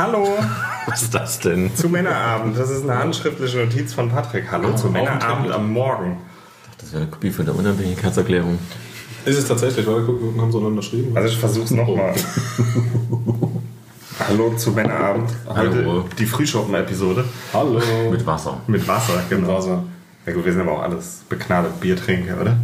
[0.00, 0.26] Hallo
[0.86, 1.76] Was ist das denn?
[1.76, 2.58] zu Männerabend.
[2.58, 4.50] Das ist eine handschriftliche Notiz von Patrick.
[4.50, 6.16] Hallo zu Männerabend am Morgen.
[6.78, 8.58] Das wäre eine Kopie von der Unabhängigkeitserklärung.
[9.26, 11.14] Ist es tatsächlich, weil guck, wir haben so unterschrieben.
[11.14, 12.14] Also ich versuch's nochmal.
[14.26, 15.28] Hallo zu Männerabend.
[15.46, 16.04] Heute Hallo.
[16.18, 17.82] die Frühschoppen-Episode Hallo.
[18.10, 18.58] Mit Wasser.
[18.68, 19.22] mit Wasser.
[19.28, 19.54] Genau.
[19.58, 19.84] Wasser.
[20.24, 22.56] Ja gut, wir sind aber auch alles begnadete Biertrinker, oder?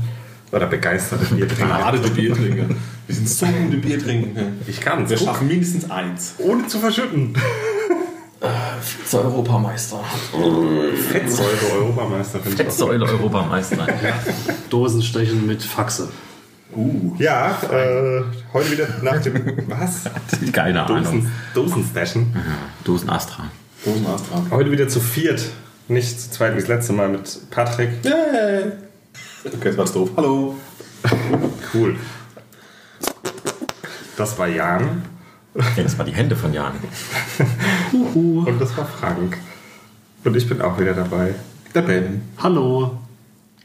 [0.52, 1.92] Oder begeisterte Biertrinker.
[2.02, 2.74] Die Biertrinker.
[3.06, 4.42] Wir sind so gute Biertrinker.
[4.66, 5.10] Ich kann's.
[5.10, 5.28] Wir Guck.
[5.28, 6.34] schaffen mindestens eins.
[6.38, 7.34] Ohne zu verschütten.
[9.06, 10.00] Zur Europameister.
[10.32, 12.70] Ich auch.
[12.70, 13.86] Säule Europameister.
[14.70, 16.08] Dosenstechen mit Faxe.
[17.18, 19.34] Ja, äh, heute wieder nach dem...
[19.68, 20.02] Was?
[20.52, 21.04] Keine Ahnung.
[21.04, 22.36] Dosen, Dosenstechen.
[22.84, 23.44] Dosen Astra.
[23.84, 24.42] Dosen Astra.
[24.50, 25.42] Heute wieder zu viert.
[25.88, 27.90] Nicht zu zweit wie das letzte Mal mit Patrick.
[28.04, 28.72] Yay.
[29.44, 30.10] Okay, jetzt war's doof.
[30.16, 30.56] Hallo.
[31.72, 31.96] Cool.
[34.16, 35.02] Das war Jan
[35.54, 36.72] Ja, das war die Hände von Jan.
[37.92, 39.38] und das war Frank.
[40.24, 41.34] Und ich bin auch wieder dabei.
[41.74, 42.22] Der Ben.
[42.38, 42.98] Hallo.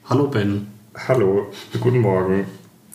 [0.10, 0.68] Hallo Ben.
[1.08, 2.46] Hallo, guten Morgen.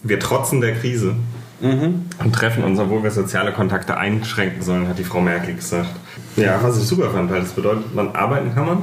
[0.03, 1.17] Wir trotzen der Krise
[1.61, 5.89] und treffen uns, obwohl wir soziale Kontakte einschränken sollen, hat die Frau Merkel gesagt.
[6.37, 8.83] Ja, was ich super fand, weil das bedeutet, man arbeiten kann man.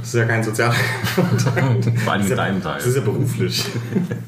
[0.00, 0.74] Das ist ja kein sozialer
[1.16, 1.98] Kontakt.
[2.04, 2.76] Vor allem mit ja- deinem Teil.
[2.76, 3.64] Das ist ja beruflich.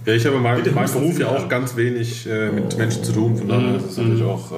[0.07, 1.49] Ja, ich habe mein, Bitte mein husten Beruf ja auch an.
[1.49, 3.37] ganz wenig äh, mit Menschen zu tun.
[3.37, 4.51] Von daher ist es natürlich auch.
[4.51, 4.55] Äh,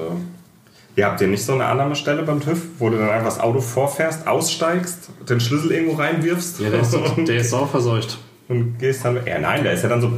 [0.97, 3.61] Ihr habt ihr nicht so eine Annahmestelle beim TÜV, wo du dann einfach das Auto
[3.61, 8.17] vorfährst, aussteigst, den Schlüssel irgendwo reinwirfst Ja, der ist, der ist auch verseucht.
[8.49, 9.17] und gehst dann.
[9.25, 10.11] Ja, nein, der ist ja dann so.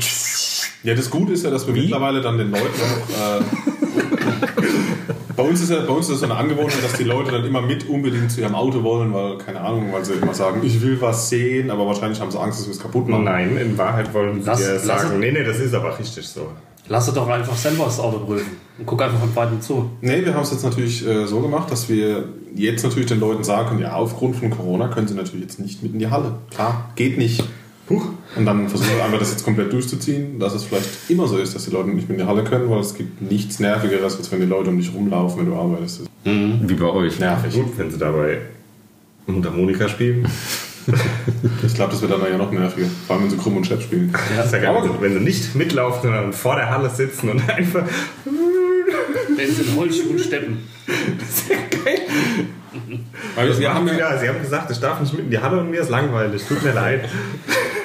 [0.83, 3.39] Ja, das Gute ist ja, dass wir mittlerweile dann den Leuten auch.
[3.39, 3.43] Äh,
[5.35, 7.45] bei, uns ist ja, bei uns ist es so eine Angewohnheit, dass die Leute dann
[7.45, 10.81] immer mit unbedingt zu ihrem Auto wollen, weil, keine Ahnung, weil sie immer sagen, ich
[10.81, 13.23] will was sehen, aber wahrscheinlich haben sie Angst, dass wir es kaputt machen.
[13.23, 15.97] Nein, in Wahrheit wollen sie Lass- dir lass sagen, es- nee, nee, das ist aber
[15.97, 16.47] richtig so.
[16.89, 18.57] Lass doch einfach selber das Auto prüfen.
[18.77, 19.89] Und guck einfach von weitem zu.
[20.01, 23.43] Nee, wir haben es jetzt natürlich äh, so gemacht, dass wir jetzt natürlich den Leuten
[23.45, 26.33] sagen können, ja, aufgrund von Corona können sie natürlich jetzt nicht mit in die Halle.
[26.53, 27.41] Klar, geht nicht.
[27.89, 28.05] Huch.
[28.35, 31.53] Und dann versuchen wir einfach das jetzt komplett durchzuziehen, dass es vielleicht immer so ist,
[31.53, 34.31] dass die Leute nicht mit in die Halle können, weil es gibt nichts Nervigeres, als
[34.31, 36.03] wenn die Leute um dich rumlaufen, wenn du arbeitest.
[36.23, 37.19] Wie bei euch.
[37.19, 37.53] Nervig.
[37.53, 38.39] Gut, wenn sie dabei
[39.27, 40.27] Mundharmonika spielen.
[41.65, 43.81] Ich glaube, das wird dann ja noch nerviger, vor allem wenn sie krumm und Chat
[43.81, 44.13] spielen.
[44.35, 47.29] Ja, ist ja geil, wenn, sie, wenn sie nicht mitlaufen, sondern vor der Halle sitzen
[47.29, 47.85] und einfach.
[49.35, 50.57] Wenn sie in Holzschuhen steppen.
[50.87, 51.72] Weil wir,
[53.35, 55.59] wir, Wir haben ja, ja, sie haben gesagt, ich darf nicht mit in die Halle
[55.59, 56.41] und mir ist langweilig.
[56.47, 57.09] Tut mir leid.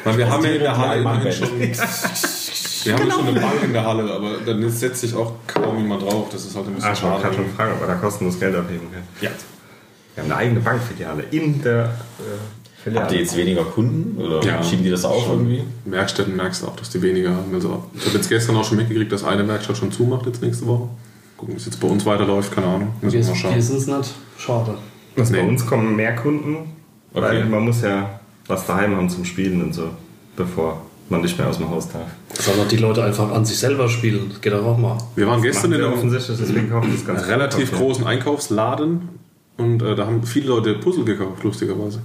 [0.04, 1.48] weil wir haben ja in der Halle immerhin schon...
[2.84, 6.02] Wir haben schon eine Bank in der Halle, aber dann setzt sich auch kaum jemand
[6.02, 6.28] drauf.
[6.30, 7.20] Das ist halt ein bisschen Ah, ich schade.
[7.22, 9.06] gerade schon fragen, ob wir da kostenlos Geld abheben können.
[9.20, 9.30] Ja.
[10.14, 13.02] Wir haben eine eigene Bankfiliale in der äh, Filiale.
[13.04, 14.16] Habt ihr jetzt weniger Kunden?
[14.20, 15.40] Oder Ja, schieben die das auf schon.
[15.50, 15.64] irgendwie?
[15.86, 17.52] Werkstätten merkst du auch, dass die weniger haben.
[17.52, 20.66] Also, ich habe jetzt gestern auch schon mitgekriegt, dass eine Werkstatt schon zumacht jetzt nächste
[20.66, 20.88] Woche.
[21.36, 22.92] Gucken, wie es jetzt bei uns weiterläuft, keine Ahnung.
[23.00, 23.54] Müssen Wir, wir mal schauen.
[23.56, 24.14] wir sind es nicht.
[24.38, 24.74] Schade.
[25.18, 25.42] Also Nee.
[25.42, 26.56] Bei uns kommen mehr Kunden,
[27.12, 27.48] weil Okay.
[27.48, 29.90] man muss ja was daheim haben zum Spielen und so,
[30.36, 30.80] bevor
[31.10, 32.06] man nicht mehr aus dem Haus darf.
[32.34, 34.26] Sollen doch die Leute einfach an sich selber spielen.
[34.30, 34.96] Das geht doch auch mal.
[35.16, 39.08] Wir waren gestern in einem offensichtlich, deswegen kaufen das ganz relativ großen Einkaufsladen
[39.56, 42.00] und äh, da haben viele Leute Puzzle gekauft, lustigerweise.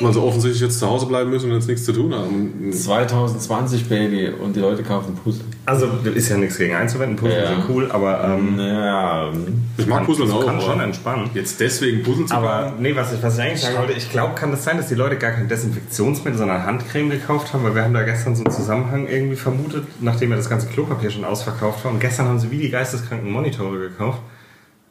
[0.00, 2.72] Weil sie offensichtlich jetzt zu Hause bleiben müssen und jetzt nichts zu tun haben.
[2.72, 5.44] 2020, Baby, und die Leute kaufen Puzzle.
[5.66, 7.46] Also ist ja nichts gegen einzuwenden, Puzzle Ja.
[7.48, 9.30] sind cool, aber ähm, Ja,
[9.76, 10.44] Ich mag Puzzle das auch.
[10.46, 11.30] kann schon entspannen.
[11.34, 12.82] Jetzt deswegen Puzzle zu Aber kaufen.
[12.82, 14.94] nee, was ich, was ich eigentlich sagen wollte, ich glaube, kann das sein, dass die
[14.96, 18.52] Leute gar kein Desinfektionsmittel, sondern Handcreme gekauft haben, weil wir haben da gestern so einen
[18.52, 21.92] Zusammenhang irgendwie vermutet, nachdem ja das ganze Klopapier schon ausverkauft war.
[21.92, 24.18] Und gestern haben sie wie die geisteskranken Monitore gekauft,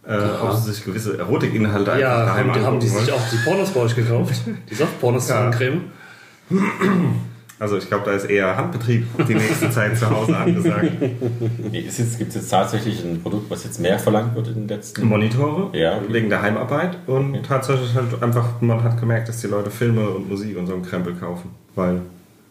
[0.06, 3.22] äh, ob sie sich gewisse Erotikinhalte Ja, einfach daheim haben die, haben die sich auch
[3.32, 4.34] die Pornos bei euch gekauft?
[4.70, 5.50] Die Softpornos Ja.
[5.50, 5.82] Creme?
[7.60, 10.92] Also ich glaube, da ist eher Handbetrieb die nächste Zeit zu Hause angesagt.
[11.72, 15.06] nee, gibt es jetzt tatsächlich ein Produkt, was jetzt mehr verlangt wird in den letzten
[15.08, 16.02] Monitore Ja.
[16.10, 20.28] wegen der Heimarbeit und tatsächlich halt einfach, man hat gemerkt, dass die Leute Filme und
[20.30, 22.02] Musik und so einen Krempel kaufen, weil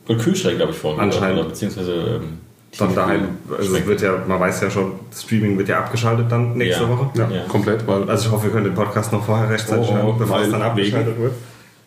[0.09, 1.01] Und Kühlschrank, glaube ich, vorhin.
[1.01, 1.41] Anscheinend.
[1.41, 1.93] Oder beziehungsweise
[2.23, 2.39] ähm,
[2.79, 3.87] dann daheim, also Schmeckt.
[3.87, 6.89] wird ja, man weiß ja schon, Streaming wird ja abgeschaltet dann nächste Ja.
[6.89, 7.11] Woche.
[7.15, 7.43] Ja, Ja.
[7.49, 10.41] komplett, weil Also ich hoffe, wir können den Podcast noch vorher rechtzeitig Oh, hören, bevor
[10.41, 11.33] es dann abgeschaltet wird.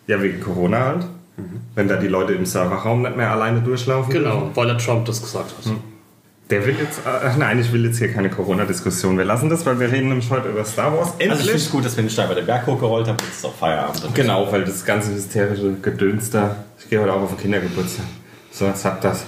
[0.07, 1.01] Ja, wegen Corona halt.
[1.37, 1.59] Mhm.
[1.73, 4.13] Wenn da die Leute im Serverraum nicht mehr alleine durchlaufen.
[4.13, 5.73] Genau, weil der Trump das gesagt hat.
[6.51, 9.17] Der will jetzt, äh, nein, ich will jetzt hier keine Corona-Diskussion.
[9.17, 10.99] Wir lassen das, weil wir reden nämlich heute über Star Wars.
[10.99, 11.55] Also ich finde Endlich!
[11.55, 14.13] es gut, dass wir nicht da bei der Berg hochgerollt haben, jetzt ist auch Feierabend.
[14.13, 18.05] genau, weil das ganze hysterische Gedöns da, ich gehe heute auch auf den Kindergeburtstag.
[18.51, 19.25] So, habt das.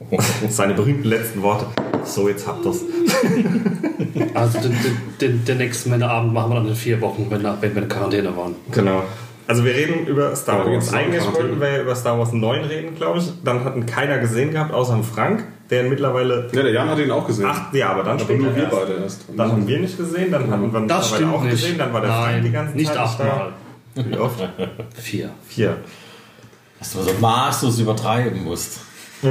[0.48, 1.66] Seine berühmten letzten Worte.
[2.04, 2.80] So, jetzt habt das.
[4.34, 7.56] Also den, den, den, den nächsten Männerabend machen wir dann in vier Wochen, wenn, wir-
[7.60, 8.54] wenn wir in Quarantäne waren.
[8.72, 9.02] Genau.
[9.46, 10.92] Also wir reden über Star Ja, Wars.
[10.92, 13.30] Eigentlich wollten wir über Star Wars 9 reden, glaube ich.
[13.44, 15.44] Dann hatten keiner gesehen gehabt, außer Frank.
[15.70, 17.46] der mittlerweile Ja, der Jan hat ihn auch gesehen.
[17.46, 18.76] acht, ja, aber dann aber später nur wir erst.
[18.76, 19.24] beide erst.
[19.36, 21.50] Dann haben wir nicht gesehen, dann haben wir Das mittlerweile auch nicht.
[21.52, 23.52] gesehen, dann war der Frank Nein, die ganze nicht Zeit achtmal.
[23.94, 24.04] da.
[24.04, 24.48] Wie oft?
[24.96, 25.30] Vier.
[25.46, 25.76] Vier.
[26.78, 28.80] Dass du so maßlos übertreiben musst.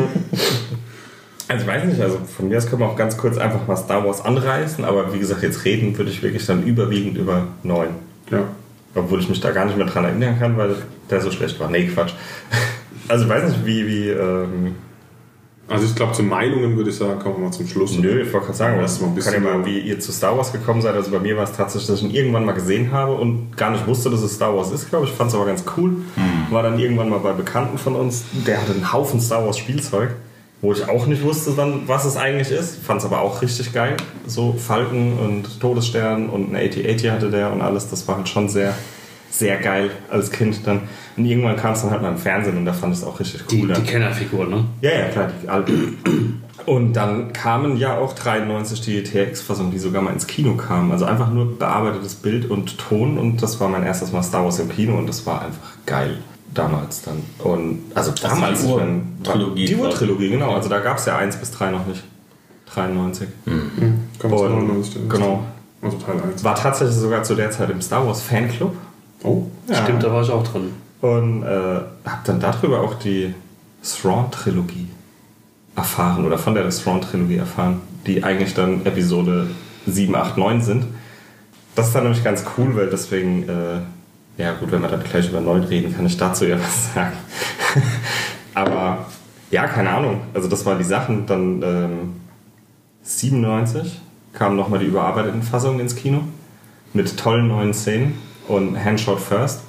[1.50, 3.78] Also ich weiß nicht, also von mir aus können wir auch ganz kurz einfach mal
[3.78, 7.88] Star Wars anreißen, aber wie gesagt, jetzt reden würde ich wirklich dann überwiegend über 9.
[8.32, 8.40] Ja.
[8.94, 10.76] Obwohl ich mich da gar nicht mehr dran erinnern kann, weil
[11.10, 11.70] der so schlecht war.
[11.70, 12.14] Nee, Quatsch.
[13.10, 14.76] Also ich weiß nicht, wie, wie, ähm,
[15.70, 17.98] Also ich glaube, zu Meinungen würde ich sagen, kommen wir mal zum Schluss.
[17.98, 20.36] nö, ich wollte gerade sagen, was, mal ein kann ja mal, wie ihr zu Star
[20.36, 20.94] Wars gekommen seid.
[20.94, 23.72] Also bei mir war es tatsächlich, dass ich ihn irgendwann mal gesehen habe und gar
[23.72, 25.14] nicht wusste, dass es Star Wars ist, glaube ich.
[25.14, 25.96] Fand es aber ganz cool.
[26.50, 30.12] War dann irgendwann mal bei Bekannten von uns, der hatte einen Haufen Star Wars Spielzeug,
[30.62, 32.84] wo ich auch nicht wusste dann, was es eigentlich ist.
[32.84, 33.96] Fand es aber auch richtig geil.
[34.26, 37.90] So Falken und Todesstern und eine AT-AT hatte der und alles.
[37.90, 38.74] Das war halt schon sehr,
[39.30, 40.82] sehr geil als Kind dann.
[41.18, 43.20] Und irgendwann kam es dann halt mal im Fernsehen und da fand ich es auch
[43.20, 43.68] richtig Die, cool.
[43.68, 43.86] die dann.
[43.86, 44.66] Kennerfigur, ne?
[44.82, 46.42] Ja, ja, klar, die alten.
[46.66, 50.92] Und dann kamen ja auch 93 die TX-Fassung, die sogar mal ins Kino kam.
[50.92, 54.60] Also einfach nur bearbeitetes Bild und Ton und das war mein erstes Mal Star Wars
[54.60, 56.18] im Kino und das war einfach geil.
[56.54, 57.22] Damals dann.
[57.44, 58.62] Und also damals.
[58.62, 59.76] die Ur-Trilogie Die.
[59.76, 60.54] Urtrilogie, genau.
[60.56, 62.04] Also da gab es ja 1 bis 3 noch nicht.
[62.74, 63.28] 93.
[63.46, 65.10] Kommen wir zu Und- 99 denn?
[65.10, 65.44] genau.
[65.82, 66.44] Also Teil 1.
[66.44, 68.76] War tatsächlich sogar zu der Zeit im Star Wars Fanclub.
[69.24, 69.44] Oh.
[69.68, 69.76] Ja.
[69.76, 70.72] Stimmt, da war ich auch drin.
[71.02, 73.34] Und äh, habe dann darüber auch die
[73.84, 74.88] Thrawn-Trilogie
[75.76, 79.48] erfahren oder von der Thrawn-Trilogie erfahren, die eigentlich dann Episode
[79.86, 80.86] 7, 8, 9 sind.
[81.76, 83.80] Das ist dann nämlich ganz cool, weil deswegen, äh,
[84.38, 87.18] ja gut, wenn wir dann gleich über 9 reden, kann ich dazu ja was sagen.
[88.54, 89.06] Aber
[89.52, 90.22] ja, keine Ahnung.
[90.34, 91.26] Also das waren die Sachen.
[91.26, 92.14] Dann ähm,
[93.04, 94.00] 97
[94.34, 96.22] kamen nochmal die überarbeiteten Fassungen ins Kino
[96.94, 98.18] mit tollen neuen Szenen
[98.48, 99.62] und Handshot First.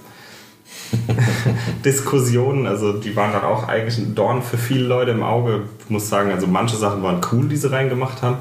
[1.84, 5.62] Diskussionen, also die waren dann auch eigentlich ein Dorn für viele Leute im Auge.
[5.80, 8.38] Ich muss sagen, also manche Sachen waren cool, die sie reingemacht haben.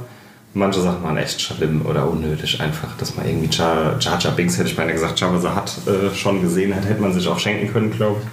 [0.58, 4.70] Manche Sachen waren echt schlimm oder unnötig einfach, dass man irgendwie Jar Jar, Binks, hätte
[4.70, 7.92] ich beinahe gesagt, Jabba Hutt äh, schon gesehen hat, hätte man sich auch schenken können,
[7.92, 8.28] glaube ich.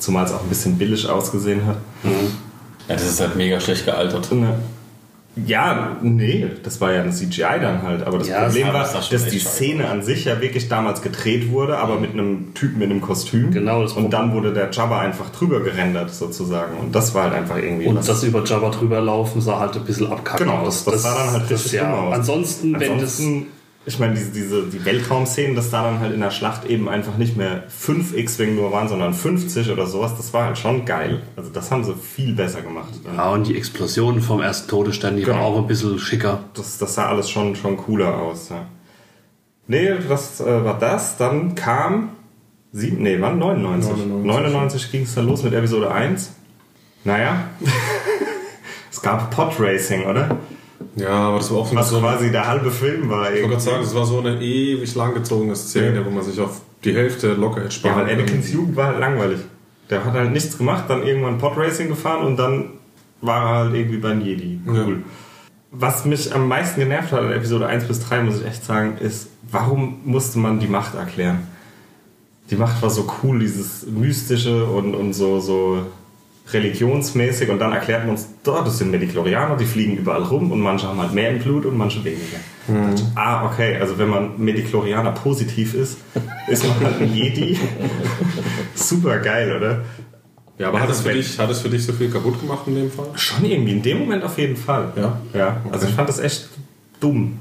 [0.00, 1.78] Zumal es auch ein bisschen billig ausgesehen hat.
[2.88, 4.30] Ja, das ist halt mega schlecht gealtert.
[4.32, 4.58] Ne.
[5.36, 8.04] Ja, nee, das war ja ein CGI dann halt.
[8.06, 11.02] Aber das Ja, Problem aber war, das dass die Szene an sich ja wirklich damals
[11.02, 13.50] gedreht wurde, aber mit einem Typen in einem Kostüm.
[13.50, 16.76] Genau, das Und dann wurde der Jabba einfach drüber gerendert sozusagen.
[16.78, 17.86] Und das war halt einfach irgendwie.
[17.86, 20.84] Und was- das über Jabba drüber laufen sah halt ein bisschen abkackt Genau, aus.
[20.84, 21.90] das sah dann halt das, richtig ja.
[21.90, 22.14] dumm aus.
[22.14, 22.90] Ansonsten, wenn das.
[23.18, 23.46] Ansonsten,
[23.86, 27.18] ich meine, diese, diese, die Weltraumszenen, dass da dann halt in der Schlacht eben einfach
[27.18, 31.22] nicht mehr 5 X-Wing nur waren, sondern 50 oder sowas, das war halt schon geil.
[31.36, 32.92] Also das haben sie viel besser gemacht.
[33.04, 35.46] Ja, und die Explosion vom ersten Todesstern, die war Genau.
[35.46, 36.40] auch ein bisschen schicker.
[36.54, 38.48] Das, das sah alles schon, schon cooler aus.
[38.48, 38.66] Ja.
[39.66, 41.16] Nee, das äh, war das.
[41.18, 42.10] Dann kam.
[42.72, 43.38] Sieben, nee, wann?
[43.38, 43.90] 99.
[44.06, 44.26] 99.
[44.26, 46.32] 99 ging es dann los mit Episode 1.
[47.04, 47.50] Naja.
[48.90, 50.38] es gab Podracing, oder?
[50.96, 53.26] Ja, aber das war auch Was so quasi der halbe Film war.
[53.32, 56.06] ich wollte gerade sagen, das war so eine ewig langgezogene Szene, Ja.
[56.06, 58.52] wo man sich auf die Hälfte locker hätte Ja, sparen weil Anakins.
[58.52, 59.40] Jugend war halt langweilig.
[59.90, 62.70] Der hat halt nichts gemacht, dann irgendwann Podracing gefahren und dann
[63.20, 64.60] war er halt irgendwie beim Jedi.
[64.66, 64.76] Cool.
[64.76, 64.86] Ja.
[65.72, 68.96] Was mich am meisten genervt hat in Episode 1 bis 3, muss ich echt sagen,
[69.00, 71.48] ist, warum musste man die Macht erklären?
[72.50, 75.86] Die Macht war so cool, dieses Mystische und, und so, so
[76.52, 80.60] religionsmäßig und dann erklärt man uns, oh, das sind Mediklorianer, die fliegen überall rum und
[80.60, 82.36] manche haben halt mehr im Blut und manche weniger.
[82.68, 82.94] Mhm.
[83.14, 85.98] Ah, okay, also wenn man Mediklorianer positiv ist,
[86.46, 87.58] ist man halt ein Jedi.
[88.74, 89.84] Super geil, oder?
[90.58, 92.40] Ja, aber hat es, Also für wenn- dich, hat es für dich so viel kaputt
[92.40, 93.06] gemacht in dem Fall?
[93.16, 94.92] Schon irgendwie, in dem Moment auf jeden Fall.
[94.96, 95.18] Ja?
[95.32, 96.48] Ja, also ich fand das echt
[97.00, 97.38] dumm.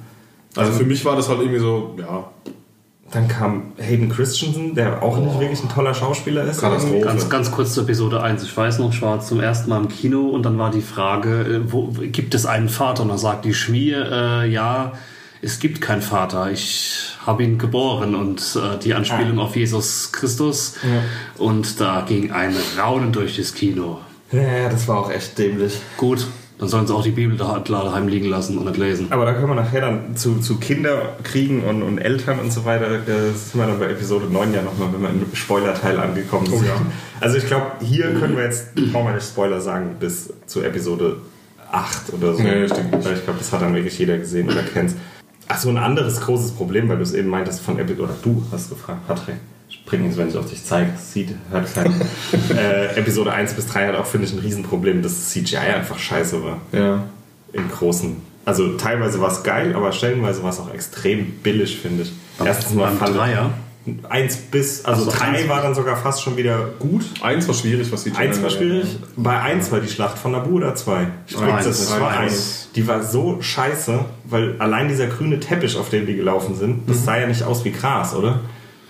[0.55, 2.31] Also für mich war das halt irgendwie so, ja,
[3.13, 6.61] Dann kam Hayden Christensen, der auch nicht wirklich ein toller Schauspieler ist.
[6.61, 7.01] Katastrophe.
[7.01, 8.41] Ganz, ganz kurz zur Episode 1.
[8.41, 11.41] Ich weiß noch, ich war zum ersten Mal im Kino und dann war die Frage,
[11.41, 13.03] äh, wo, gibt es einen Vater?
[13.03, 14.93] Und dann sagt die Schmier, äh, ja,
[15.43, 16.49] es gibt keinen Vater.
[16.51, 20.75] Ich habe ihn geboren und äh, die Anspielung auf Jesus Christus.
[21.37, 23.99] Und da ging ein Raunen durch das Kino.
[24.31, 25.79] Ja, das war auch echt dämlich.
[25.97, 26.25] Gut,
[26.63, 29.07] dann sollen sie auch die Bibel da daheim liegen lassen und nicht lesen.
[29.09, 32.99] Aber da können wir nachher dann zu, zu Kinderkriegen und, und Eltern und so weiter,
[33.05, 36.63] das sind wir dann bei Episode 9 ja nochmal, wenn wir im Spoiler-Teil angekommen sind.
[37.19, 41.17] Also ich glaube, hier können wir jetzt, brauchen wir nicht Spoiler sagen, bis zu Episode
[41.69, 42.41] 8 oder so.
[42.41, 43.05] Nee, ich denke nicht.
[43.05, 44.93] Weil ich glaube, das hat dann wirklich jeder gesehen oder kennt.
[45.49, 48.41] Ach so, ein anderes großes Problem, weil du es eben meintest von Episode, oder du
[48.53, 49.35] hast gefragt, Patrick.
[49.73, 50.91] Ich bringe es, wenn ich auf dich zeige.
[50.97, 51.95] Sieht, hört keiner.
[52.55, 56.43] äh, Episode 1 bis 3 hat auch, finde ich, ein Riesenproblem, dass CGI einfach scheiße
[56.43, 57.03] war ja.
[57.53, 58.17] im Großen.
[58.45, 62.11] Also teilweise war es geil, aber stellenweise war es auch extrem billig, finde ich.
[62.43, 63.51] Erstens mal fand Dreier?
[64.09, 67.03] Eins bis, also Ach so, drei eins war dann sogar fast schon wieder gut.
[67.21, 68.97] Eins war schwierig, was die Eins war schwierig.
[69.17, 71.07] Bei eins war die Schlacht von Nabu oder zwei?
[71.27, 71.65] Ich glaube, Eins.
[71.65, 72.69] das war Eins.
[72.75, 77.03] Die war so scheiße, weil allein dieser grüne Teppich, auf dem die gelaufen sind, das
[77.03, 78.39] sah ja nicht aus wie Gras, oder?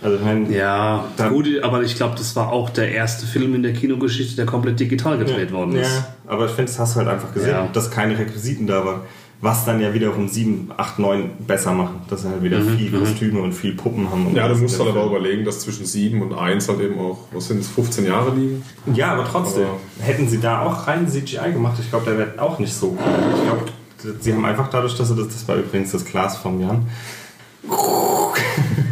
[0.04, 3.56] Also ich meine, Ja, Dann- gut, aber ich glaube, das war auch der erste Film
[3.56, 5.90] in der Kinogeschichte, der komplett digital gedreht worden ist.
[5.92, 7.68] Ja, aber ich finde, das hast du halt einfach gesehen, Ja.
[7.72, 9.02] dass keine Requisiten da waren.
[9.42, 11.96] Was dann ja wiederum 7, 8, 9 besser machen.
[12.10, 14.28] Dass sie halt wieder viel Kostüme und viel Puppen haben.
[14.28, 17.20] und Ja, du musst halt aber überlegen, dass zwischen 7 und 1 halt eben auch,
[17.34, 18.64] was sind es, 15 Jahre liegen.
[18.94, 19.64] Ja, aber trotzdem.
[19.66, 22.92] Aber- hätten sie da auch rein CGI gemacht, ich glaube, der wäre auch nicht so
[22.98, 23.34] cool.
[23.36, 26.62] Ich glaube, sie haben einfach dadurch, dass sie das, das war übrigens das Glas vom
[26.62, 26.88] Jan,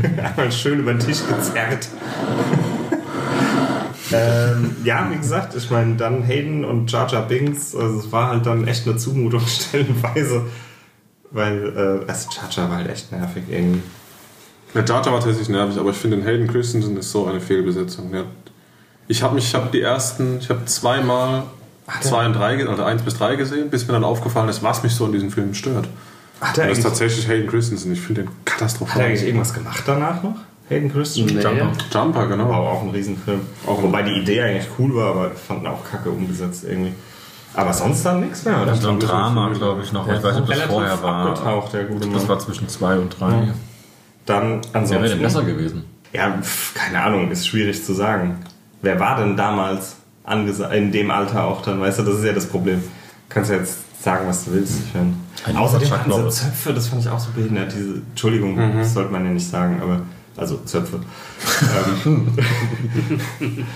[0.04, 1.88] einmal schön über den Tisch gezerrt.
[4.14, 8.30] ähm, ja, wie gesagt, ich meine, dann Hayden und Jar Jar Binks, also es war
[8.30, 10.44] halt dann echt eine Zumutung stellenweise,
[11.32, 13.82] weil, äh, also Jar Jar war halt echt nervig irgendwie.
[14.74, 17.42] Der Jar Jar war tatsächlich nervig, aber ich finde, den Hayden Christensen ist so eine
[17.42, 18.12] Fehlbesetzung.
[18.12, 18.26] Der,
[19.08, 21.44] ich habe mich, ich habe die ersten, ich habe zweimal
[22.02, 24.84] zwei und drei, ge- oder eins bis drei gesehen, bis mir dann aufgefallen ist, was
[24.84, 25.88] mich so in diesem Film stört.
[26.42, 27.94] Hat er das ist eigentlich, tatsächlich Hayden Christensen.
[27.94, 29.02] Ich finde den hat er katastrophal.
[29.04, 30.36] eigentlich irgendwas gemacht danach noch?
[30.70, 31.36] Hayden Christensen?
[31.38, 31.44] Nee.
[31.44, 31.72] Jumper.
[31.94, 32.50] Jumper, genau.
[32.50, 33.42] War auch ein Riesenfilm.
[33.68, 36.94] Auch wobei die Idee eigentlich cool war, aber fanden auch kacke umgesetzt irgendwie.
[37.54, 38.74] Aber sonst dann nichts mehr, oder?
[38.76, 40.08] So ein Drama, glaube ich, noch.
[40.08, 41.28] Ich weiß nicht, ob das vorher war.
[41.28, 42.28] abgetaucht, der gute Das Mann.
[42.30, 43.50] war zwischen zwei und drei.
[44.26, 45.10] Dann Wer wäre ansonsten.
[45.10, 45.84] denn besser gewesen?
[46.14, 48.38] Ja, pf, keine Ahnung, ist schwierig zu sagen.
[48.82, 49.98] Wer war denn damals
[50.74, 52.82] in dem Alter auch dann, weißt du, das ist ja das Problem.
[53.28, 54.80] Kannst ja jetzt sagen, was du willst.
[54.88, 56.30] Ich mein, Ein außerdem Chuck hatten sie.
[56.30, 57.74] Zöpfe, das fand ich auch so behindert.
[57.74, 60.02] Diese, Entschuldigung, das sollte man ja nicht sagen, aber
[60.38, 61.00] also Zöpfe.
[62.06, 62.28] ähm,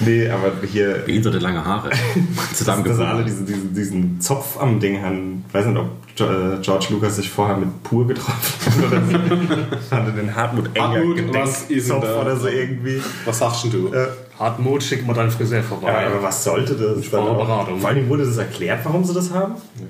[0.00, 1.90] nee, aber hier Behinderte lange Haare.
[1.90, 3.24] dass alle Zusammengebunden.
[3.24, 5.44] diesen, diesen, diesen Zopf am Ding haben.
[5.48, 9.96] Ich weiß nicht, ob äh, George Lucas sich vorher mit Pur getroffen hat oder so.
[9.96, 12.20] hatte den Hartmut Enger Hartmut, was ist da?
[12.20, 13.00] oder so irgendwie.
[13.24, 13.94] Was sagst denn du?
[13.94, 14.08] Äh,
[14.38, 15.92] Hartmut, schick mal deinen Friseur vorbei.
[15.92, 17.06] ja, aber was sollte das?
[17.06, 19.54] Vor allem wurde das erklärt, warum sie das haben?
[19.76, 19.84] Nee,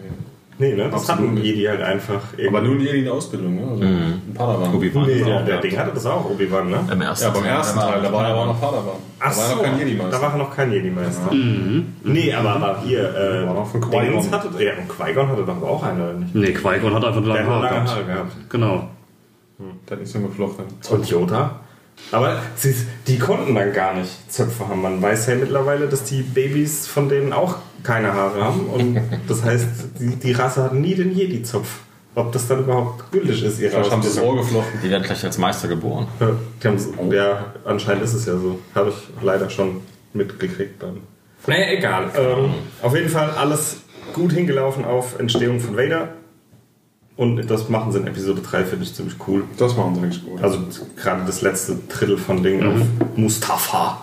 [0.61, 0.88] ne?
[0.90, 1.37] Das hatten.
[1.37, 2.21] Jedi halt einfach.
[2.47, 3.62] aber nur Jedi in der Ausbildung, ne?
[3.71, 4.75] Also ein Padawan.
[4.75, 5.07] Obi-Wan.
[5.07, 5.61] Nee, der, der.
[5.61, 6.79] Ding hatte das auch, Obi-Wan, ne?
[6.93, 8.97] Im ersten Ja, beim ersten Teil, da war er aber noch Padawan.
[9.19, 10.23] Ach da war er so, noch kein da Jedi-Meister.
[10.23, 11.31] war er noch kein Jedi-Meister.
[12.05, 14.31] Nee, aber, aber hier, äh, War noch von Qui-Gon.
[14.31, 16.35] Hatte, ja, und Qui-Gon hatte doch auch einen, oder nicht?
[16.35, 18.07] nee, Qui-Gon hat einfach lange Haare gehabt.
[18.07, 18.33] Gehabt.
[18.50, 18.88] Genau.
[19.88, 20.64] Der hat nicht so geflochten.
[20.90, 21.61] Und Yoda?
[22.12, 22.75] Aber sie,
[23.07, 24.83] die konnten dann gar nicht Zöpfe haben.
[24.83, 28.66] Man weiß ja mittlerweile, dass die Babys von denen auch keine Haare haben.
[28.66, 29.66] Und das heißt,
[30.00, 31.69] die, die Rasse hat nie den Jedi-Zopf.
[32.16, 34.21] Ob das dann überhaupt gültig ist, ihre Vielleicht haben sie.
[34.21, 34.80] Ohr geflochten.
[34.83, 36.09] Die werden gleich als Meister geboren.
[36.19, 36.33] Ja,
[36.64, 38.59] haben's- ja, anscheinend ist es ja so.
[38.75, 39.80] Habe ich leider schon
[40.12, 40.99] mitgekriegt dann.
[41.47, 42.11] Naja, egal.
[42.16, 42.50] Ähm,
[42.83, 43.76] auf jeden Fall alles
[44.12, 46.09] gut hingelaufen auf Entstehung von Vader.
[47.20, 49.44] Und das machen sie in Episode 3, finde ich ziemlich cool.
[49.58, 50.42] Das machen sie eigentlich gut.
[50.42, 50.60] Also
[50.96, 52.80] gerade das letzte Drittel von Ding auf
[53.14, 54.00] Mustafa.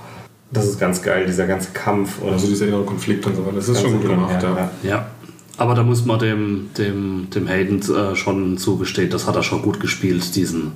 [0.51, 2.21] Das ist ganz geil, dieser ganze Kampf.
[2.21, 3.55] Und Also dieser innere Konflikt und so weiter.
[3.55, 4.69] Das ist schon gut gemacht, ja.
[4.83, 5.05] Ja.
[5.57, 9.63] Aber da muss man dem, dem, dem Hayden äh, schon zugestehen, das hat er schon
[9.63, 10.73] gut gespielt, diesen,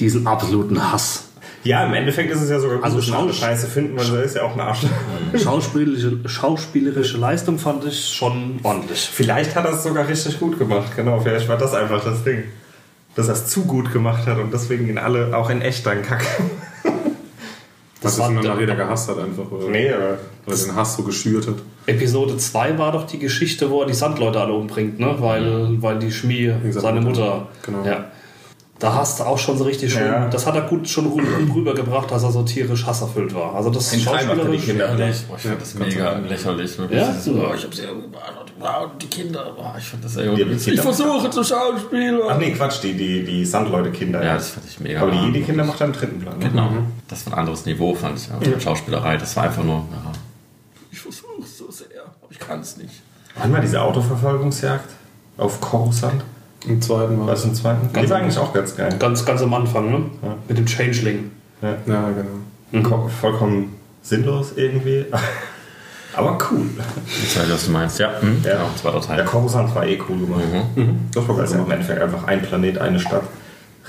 [0.00, 1.28] diesen absoluten Hass.
[1.66, 4.06] Ja, im Endeffekt ist es ja sogar gut, Also wir alle Schausch- Scheiße finden, weil
[4.16, 4.80] er ist ja auch ein Arsch.
[5.42, 9.08] Schauspielerische, schauspielerische Leistung fand ich schon ordentlich.
[9.12, 11.20] Vielleicht hat er es sogar richtig gut gemacht, genau.
[11.20, 12.44] Vielleicht war das einfach das Ding.
[13.14, 16.02] Dass er es zu gut gemacht hat und deswegen ihn alle auch in echt dann
[16.02, 16.26] kacke.
[18.02, 19.50] Das war ist dann der- nach jeder gehasst hat einfach.
[19.50, 19.90] Oder, Nee,
[20.46, 21.54] oder den Hass so geschürt hat.
[21.86, 25.14] Episode 2 war doch die Geschichte, wo er die Sandleute alle umbringt, ne?
[25.18, 26.10] weil, weil die
[26.72, 27.20] seiner seine Mutter.
[27.20, 27.48] Mutter.
[27.64, 27.84] Genau.
[27.84, 28.04] Ja.
[28.78, 30.04] Da hast du auch schon so richtig schön.
[30.06, 30.28] Ja.
[30.28, 33.54] Das hat er gut schon rü- rübergebracht, dass er so tierisch hasserfüllt war.
[33.54, 34.64] Also das die schauspielerisch.
[34.66, 35.06] Kinder Ja.
[35.28, 36.78] Boah, ich fand das mega lächerlich.
[36.78, 37.00] Wirklich.
[37.00, 37.08] Ja?
[37.10, 37.84] Ist so, oh, ich hab sie.
[38.58, 39.52] Wow, die Kinder.
[39.56, 42.20] Boah, ich fand das die Ich versuche zu schauspielen.
[42.28, 44.22] Ach nee, Quatsch, die, die, die Sandleute-Kinder.
[44.22, 45.00] Ja, das fand ich mega.
[45.00, 45.18] aber die.
[45.26, 46.38] Jedi-Kinder macht er im dritten Plan.
[46.38, 46.50] Ne?
[46.50, 46.68] Genau.
[47.08, 48.30] Das war ein anderes Niveau, fand ich.
[48.30, 49.76] Also Schauspielerei, das war einfach nur.
[49.90, 50.12] Ja,
[50.90, 52.92] ich versuche es so sehr, aber ich kann es nicht.
[53.38, 54.88] Wann war diese Autoverfolgungsjagd?
[55.38, 56.22] Auf Coruscant?
[56.66, 57.88] Im zweiten war Was im zweiten?
[57.92, 58.94] Die war eigentlich auch ganz geil.
[58.98, 60.02] Ganz, ganz am Anfang, ne?
[60.48, 61.30] Mit dem Changeling.
[61.62, 61.76] Ja.
[61.86, 62.10] Ja,
[62.72, 62.88] genau.
[62.88, 65.06] Ko- Vollkommen sinnlos irgendwie.
[66.14, 66.66] Aber cool.
[67.06, 67.98] Ich weiß, was du meinst.
[67.98, 68.38] Ja, hm?
[68.42, 68.52] Ja.
[68.54, 69.24] genau, zweiter Der Teil.
[69.26, 70.40] Coruscant war eh cool gemacht.
[71.14, 71.70] Das war Weil es ja im.
[71.70, 73.22] Endeffekt einfach ein Planet, eine Stadt.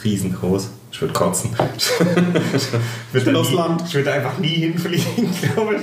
[0.03, 0.69] Riesengroß.
[0.91, 1.51] Ich würde kotzen.
[1.77, 2.67] ich
[3.13, 3.83] würde nie, Land.
[3.87, 5.81] Ich würde einfach nie hinfliegen, glaube ich.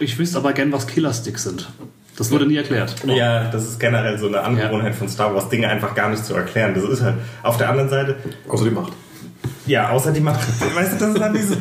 [0.00, 1.68] Ich wüsste aber gern, was Killersticks sind.
[2.16, 2.94] Das wurde nie erklärt.
[3.06, 6.34] Ja, das ist generell so eine Angewohnheit von Star Wars, Dinge einfach gar nicht zu
[6.34, 6.72] erklären.
[6.74, 8.16] Das ist halt auf der anderen Seite,
[8.48, 8.92] Außer die Macht.
[9.66, 10.40] ja, außer die Macht.
[10.74, 11.56] Weißt du, das ist dann diese.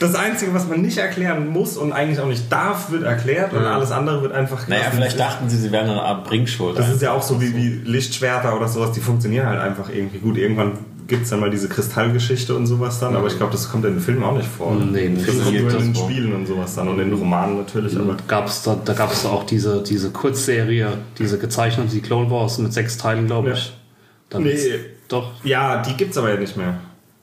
[0.00, 3.64] Das Einzige, was man nicht erklären muss und eigentlich auch nicht darf, wird erklärt und
[3.64, 6.76] alles andere wird einfach Naja, vielleicht dachten sie, sie wären eine Art Bringschuld.
[6.76, 10.18] Das ist ja auch so wie, wie Lichtschwerter oder sowas, die funktionieren halt einfach irgendwie
[10.18, 10.36] gut.
[10.36, 13.84] Irgendwann gibt es dann mal diese Kristallgeschichte und sowas dann, aber ich glaube, das kommt
[13.84, 14.72] in den Filmen auch nicht vor.
[14.74, 16.10] Nee, in den Filmen kommt nur in den vor.
[16.10, 19.26] Spielen und sowas dann und in den Romanen natürlich, aber Gab's da da gab es
[19.26, 23.72] auch diese, diese Kurzserie, diese gezeichnete, die Clone Wars mit sechs Teilen, glaube ich.
[24.30, 24.56] Dann Nee.
[25.08, 25.32] Doch.
[25.44, 26.78] Ja, die gibt's aber ja nicht mehr.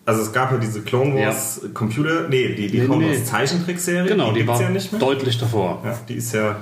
[0.05, 3.15] Also es gab ja diese Clone Wars Computer, nee, die, die Nee, Clone nee.
[3.17, 4.99] Wars Zeichentrickserie, Genau, die die war ja nicht mehr.
[5.01, 5.81] deutlich davor.
[5.83, 6.57] Ja, die ist ja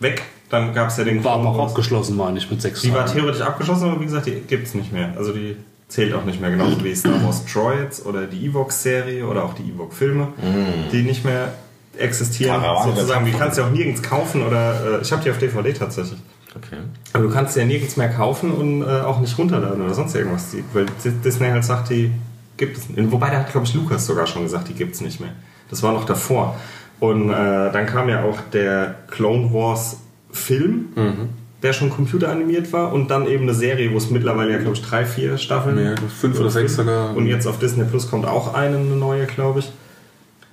[0.00, 0.22] weg.
[0.50, 1.70] Dann gab's ja den War aber Clone auch Wars.
[1.70, 3.18] abgeschlossen, meine ich, mit sechs Die war Teilen.
[3.18, 5.12] theoretisch abgeschlossen, aber wie gesagt, die gibt's nicht mehr.
[5.16, 5.56] Also die
[5.94, 9.70] zählt auch nicht mehr, genauso wie Star Wars Droids oder die Evox-Serie oder auch die
[9.70, 10.28] Evox-Filme,
[10.92, 11.54] die nicht mehr
[11.96, 12.60] existieren.
[12.60, 15.38] Karawane sozusagen, die kannst du ja auch nirgends kaufen oder äh, ich habe die auf
[15.38, 16.18] DVD tatsächlich.
[16.56, 16.78] Okay.
[17.12, 20.14] Aber du kannst sie ja nirgends mehr kaufen und äh, auch nicht runterladen oder sonst
[20.16, 20.50] irgendwas.
[20.50, 22.10] Die, weil Di- Disney halt sagt, die
[22.56, 23.12] gibt es nicht.
[23.12, 25.32] Wobei, da hat, glaube ich, Lukas sogar schon gesagt, die gibt es nicht mehr.
[25.70, 26.56] Das war noch davor.
[27.00, 27.32] Und äh,
[27.72, 29.98] dann kam ja auch der Clone Wars
[30.32, 30.86] Film,
[31.64, 34.82] der schon computeranimiert war und dann eben eine Serie, wo es mittlerweile ja, glaube ich,
[34.82, 37.16] drei, vier Staffeln Ja, fünf oder sechs sogar.
[37.16, 39.72] Und jetzt auf Disney Plus kommt auch eine, eine neue, glaube ich.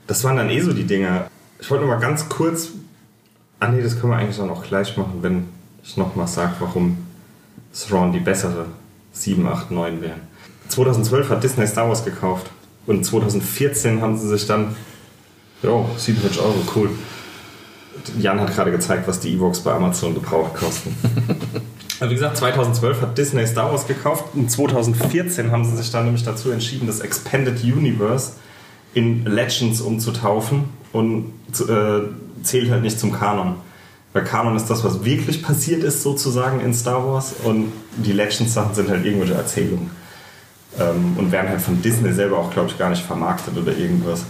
[0.07, 1.27] Das waren dann eh so die Dinger.
[1.59, 2.69] Ich wollte noch mal ganz kurz.
[3.59, 5.49] Ah nee, das können wir eigentlich dann auch gleich machen, wenn
[5.83, 6.97] ich noch mal sage, warum
[7.73, 8.67] Thrawn die bessere
[9.11, 10.21] 7, 8, 9 wären.
[10.69, 12.49] 2012 hat Disney Star Wars gekauft.
[12.87, 14.75] Und 2014 haben sie sich dann.
[15.61, 16.89] Jo, 47 Euro, cool.
[18.19, 20.95] Jan hat gerade gezeigt, was die Evox bei Amazon gebraucht kosten.
[21.99, 26.05] Also wie gesagt, 2012 hat Disney Star Wars gekauft und 2014 haben sie sich dann
[26.05, 28.31] nämlich dazu entschieden, das Expanded Universe
[28.95, 32.01] in Legends umzutaufen und äh,
[32.41, 33.57] zählt halt nicht zum Kanon.
[34.13, 38.73] Weil Kanon ist das, was wirklich passiert ist, sozusagen in Star Wars und die Legends-Sachen
[38.73, 39.91] sind halt irgendwelche Erzählungen.
[40.79, 44.23] Ähm, und werden halt von Disney selber auch, glaube ich, gar nicht vermarktet oder irgendwas.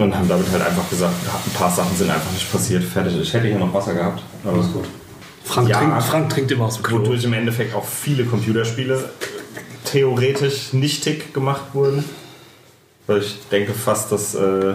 [0.00, 1.14] Und haben damit halt einfach gesagt,
[1.46, 3.20] ein paar Sachen sind einfach nicht passiert, fertig.
[3.20, 4.84] Ich hätte hier noch Wasser gehabt, aber ist gut.
[5.44, 5.78] Frank, Ja.
[5.78, 6.98] trinkt, Frank trinkt immer aus dem Klo.
[7.00, 12.04] Wodurch im Endeffekt auch viele Computerspiele äh, theoretisch nichtig gemacht wurden.
[13.06, 14.34] Weil ich denke fast, dass.
[14.34, 14.74] Äh,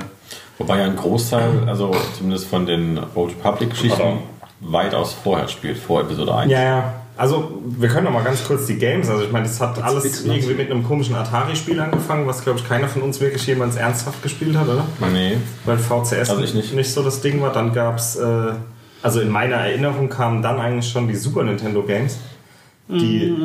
[0.58, 4.20] Wobei ja ein Großteil, also zumindest von den Old Republic-Geschichten, Aber-
[4.62, 6.50] weitaus vorher spielt, vor Episode 1.
[6.51, 6.94] ja, ja.
[7.17, 9.10] Also, wir können noch mal ganz kurz die Games.
[9.10, 12.60] Also, ich meine, das hat alles bitte, irgendwie mit einem komischen Atari-Spiel angefangen, was, glaube
[12.60, 14.86] ich, keiner von uns wirklich jemals ernsthaft gespielt hat, oder?
[15.12, 15.38] Nee.
[15.65, 16.94] Weil VCS Also ich nicht.
[16.94, 17.53] so das Ding war.
[17.53, 18.51] Dann gab es, äh,
[19.01, 22.18] also in meiner Erinnerung kamen dann eigentlich schon die Super Nintendo Games.
[22.87, 23.35] Die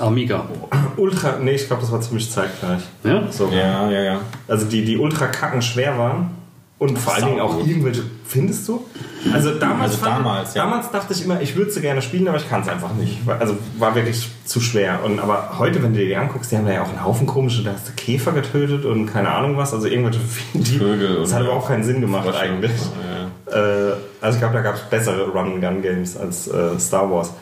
[0.00, 0.48] Amiga.
[0.96, 2.82] ultra, nee, ich glaube, das war ziemlich zeitgleich.
[3.04, 3.30] Ja?
[3.30, 3.48] So.
[3.48, 4.20] Ja, ja, ja.
[4.48, 6.30] Also die, die ultra kacken schwer waren.
[6.78, 8.84] Und vor allen Dingen auch irgendwelche, findest du?
[9.32, 10.62] Also damals, Also fand, damals, ja.
[10.62, 13.18] damals dachte ich immer, ich würde sie gerne spielen, aber ich kann es einfach nicht.
[13.26, 15.00] Also war wirklich zu schwer.
[15.04, 17.26] Und, aber heute, wenn du dir die anguckst, die haben da ja auch einen Haufen
[17.26, 20.20] komische, da hast du Käfer getötet und keine Ahnung was, also irgendwelche
[20.54, 22.70] die, Vögel Das hat aber auch keinen Sinn gemacht eigentlich.
[23.50, 23.88] Ja.
[23.90, 27.32] Äh, also ich glaube, da gab es bessere Run-and-Gun-Games als äh, Star Wars.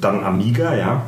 [0.00, 1.02] Dann Amiga, ja.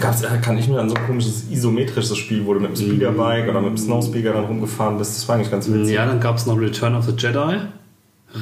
[0.00, 2.76] Gab's, äh, kann ich mir an so ein komisches isometrisches Spiel, wo du mit dem
[2.76, 5.16] Speederbike oder mit dem Snowspeeder dann rumgefahren bist.
[5.16, 5.94] Das war eigentlich ganz witzig.
[5.94, 7.58] Ja, dann gab es noch Return of the Jedi.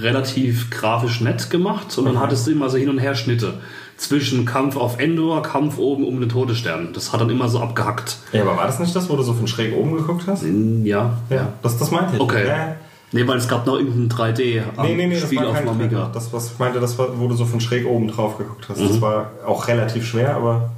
[0.00, 1.96] Relativ grafisch nett gemacht.
[1.98, 3.54] Und dann hattest du immer so Hin- und Herschnitte.
[3.98, 6.88] Zwischen Kampf auf Endor, Kampf oben um den Todesstern.
[6.94, 8.16] Das hat dann immer so abgehackt.
[8.32, 10.44] Ja, aber war das nicht das, wo du so von schräg oben geguckt hast?
[10.82, 11.18] Ja.
[11.28, 12.20] Ja, das, das meinte ich.
[12.20, 12.48] Okay.
[12.48, 12.76] Ja.
[13.12, 15.68] Nee, weil es gab noch irgendein 3D Nee, nee, nee, das Spiel war auf kein.
[15.68, 16.10] Amiga.
[16.12, 18.80] Das, was ich meinte, das war, wo du so von schräg oben drauf geguckt hast.
[18.80, 18.88] Mhm.
[18.88, 20.70] Das war auch relativ schwer, aber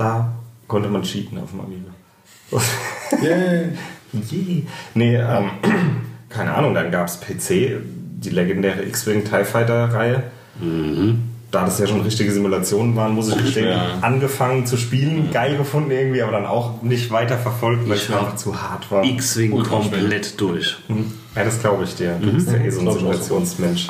[0.00, 0.32] da
[0.66, 1.90] konnte man cheaten auf dem Amiga.
[3.22, 3.68] Yay.
[4.28, 4.62] Je.
[4.94, 5.50] Nee, ähm,
[6.28, 7.80] keine Ahnung, dann gab es PC,
[8.22, 10.24] die legendäre X-Wing TIE Fighter Reihe.
[11.52, 13.98] Da das ja schon richtige Simulationen waren, muss ich gestehen, Ja.
[14.02, 18.14] angefangen zu spielen, geil gefunden irgendwie, aber dann auch nicht weiter verfolgt, weil Ich es
[18.14, 19.02] einfach zu hart war.
[19.04, 20.76] X-Wing komplett durch.
[21.34, 22.16] Ja, das glaube ich dir.
[22.20, 23.88] Du bist ja eh so ein Simulationsmensch.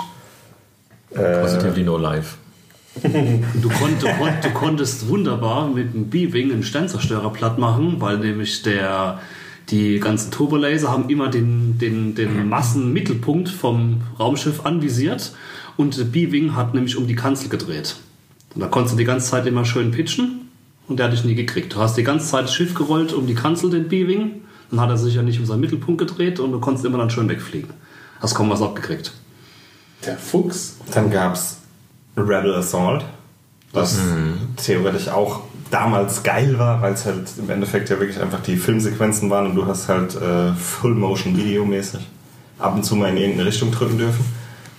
[1.12, 2.36] Positively no life.
[2.94, 8.18] Du, konnt, du, konnt, du konntest wunderbar mit dem B-Wing einen Sternzerstörer platt machen, weil
[8.18, 9.20] nämlich der,
[9.68, 15.32] die ganzen Turbolaser haben immer den, den, den Massenmittelpunkt vom Raumschiff anvisiert
[15.76, 17.96] und der B-Wing hat nämlich um die Kanzel gedreht.
[18.54, 20.48] Und da konntest du die ganze Zeit immer schön pitchen
[20.88, 21.72] und der hat dich nie gekriegt.
[21.72, 24.90] Du hast die ganze Zeit das Schiff gerollt um die Kanzel, den B-Wing, dann hat
[24.90, 27.70] er sich ja nicht um seinen Mittelpunkt gedreht und du konntest immer dann schön wegfliegen.
[28.20, 29.12] Hast kaum was abgekriegt.
[30.04, 30.78] Der Fuchs.
[30.92, 31.59] Dann gab es
[32.28, 33.04] Rebel Assault,
[33.72, 33.98] was
[34.56, 39.30] theoretisch auch damals geil war, weil es halt im Endeffekt ja wirklich einfach die Filmsequenzen
[39.30, 42.00] waren und du hast halt äh, Full-Motion-Video-mäßig
[42.58, 44.24] ab und zu mal in irgendeine Richtung drücken dürfen.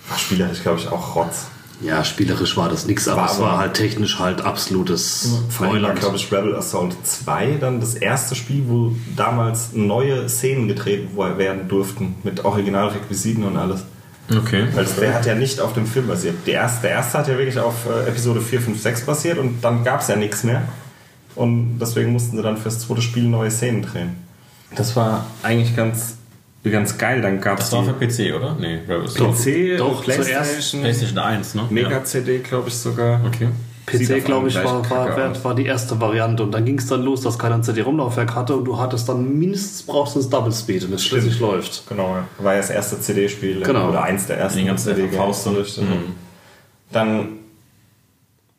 [0.08, 1.46] War spielerisch, glaube ich, auch Rotz.
[1.80, 5.28] Ja, spielerisch war das nix, aber es war halt technisch halt absolutes
[5.58, 5.98] war, Neuland.
[5.98, 11.68] glaube ich, Rebel Assault 2 dann das erste Spiel, wo damals neue Szenen gedreht werden
[11.68, 13.84] durften mit Originalrequisiten und alles.
[14.30, 14.66] Okay.
[14.72, 16.34] Weil der hat ja nicht auf dem Film basiert.
[16.46, 19.62] Der erste, der erste hat ja wirklich auf äh, Episode 4, 5, 6 basiert und
[19.62, 20.62] dann gab es ja nichts mehr.
[21.34, 24.16] und deswegen mussten sie dann fürs zweite Spiel neue Szenen drehen.
[24.74, 26.16] Das war eigentlich ganz,
[26.64, 27.20] ganz geil.
[27.20, 28.56] Dann gab es Das war für PC, oder?
[28.58, 29.14] Nee, Rebels.
[29.14, 31.66] PC, Doch, Playstation, PlayStation 1, ne?
[31.68, 33.20] Mega-CD, glaube ich sogar.
[33.26, 33.48] Okay.
[33.86, 36.42] PC, glaube ich, war, war, war die erste Variante.
[36.42, 39.38] Und dann ging es dann los, dass keiner ein CD-ROM-Laufwerk hatte und du hattest dann
[39.38, 41.88] mindestens brauchst du das Double Speed, damit es schlüssig läuft.
[41.88, 42.26] Genau, ja.
[42.38, 43.88] war ja das erste CD-Spiel Genau.
[43.88, 44.94] oder eins der ersten Die ganzen so.
[44.94, 45.80] CD-Games.
[46.92, 47.28] Dann,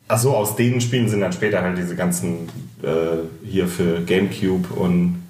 [0.08, 2.48] achso, aus den Spielen sind dann später halt diese ganzen
[2.82, 5.23] äh, hier für Gamecube und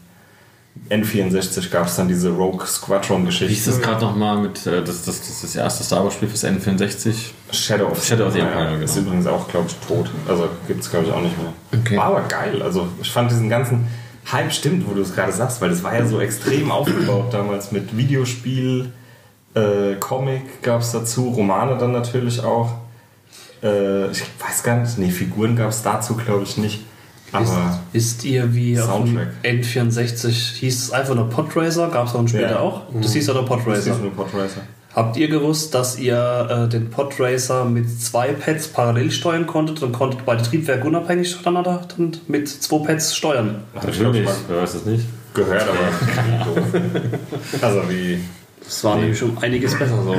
[0.91, 3.49] N64 gab es dann diese Rogue Squadron-Geschichte.
[3.49, 6.15] Wie ist das gerade nochmal mit, äh, das, das, das ist das erste Star Wars
[6.15, 7.15] Spiel fürs N64?
[7.53, 9.07] Shadow of, Shadow of the Empire, ja, Ist genau.
[9.07, 10.11] übrigens auch, glaube ich, tot.
[10.29, 11.53] Also gibt es, glaube ich, auch nicht mehr.
[11.81, 11.97] Okay.
[11.97, 12.61] War aber geil.
[12.63, 13.87] Also ich fand diesen ganzen
[14.31, 17.73] Hype stimmt, wo du es gerade sagst, weil das war ja so extrem aufgebaut damals
[17.73, 18.93] mit Videospiel,
[19.55, 22.75] äh, Comic gab es dazu, Romane dann natürlich auch.
[23.63, 26.85] Äh, ich weiß gar nicht, nee, Figuren gab es dazu, glaube ich, nicht.
[27.35, 29.29] Aber Wisst ihr, wie auf dem Soundtrack.
[29.45, 31.89] N64 hieß es einfach nur Podracer?
[31.89, 32.59] Gab es dann später Ja.
[32.61, 32.83] auch?
[33.01, 33.93] Das hieß ja nur das Podracer.
[33.93, 34.61] ist nur Podracer.
[34.95, 39.91] Habt ihr gewusst, dass ihr äh, den Podracer mit zwei Pads parallel steuern konntet und
[39.93, 43.57] konntet beide Triebwerke unabhängig voneinander dann mit zwei Pads steuern?
[43.75, 45.05] Hab ich, glaub ich, mal Wer weiß es nicht?
[45.35, 46.55] gehört, aber.
[47.61, 48.19] Also wie
[48.63, 50.15] Das war nämlich um einiges besser so.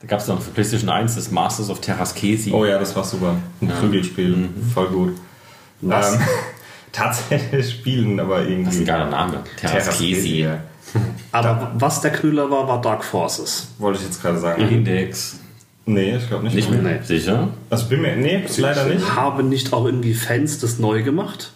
[0.00, 2.52] Da gab es noch für PlayStation 1 das Masters of Terraskesi.
[2.52, 3.34] Oh ja, das war super.
[3.60, 4.48] Ein Prügelspiel.
[4.72, 5.12] Voll gut.
[5.80, 6.14] Was?
[6.14, 6.20] Ähm,
[6.92, 8.64] tatsächlich spielen aber irgendwie.
[8.64, 9.44] Das ist ein geiler Name.
[9.56, 10.40] Terraskesi.
[10.40, 10.60] ja.
[11.32, 13.68] Aber was der Knüller war, war Dark Forces.
[13.78, 14.68] Wollte ich jetzt gerade sagen.
[14.68, 15.38] Index.
[15.86, 16.54] Nee, ich glaube nicht.
[16.54, 16.82] Nicht mehr?
[16.82, 16.98] Nee.
[17.04, 17.48] Sicher?
[17.68, 18.16] Also bin mir.
[18.16, 19.14] Nee, leider nicht.
[19.14, 21.52] Haben nicht auch irgendwie Fans das neu gemacht?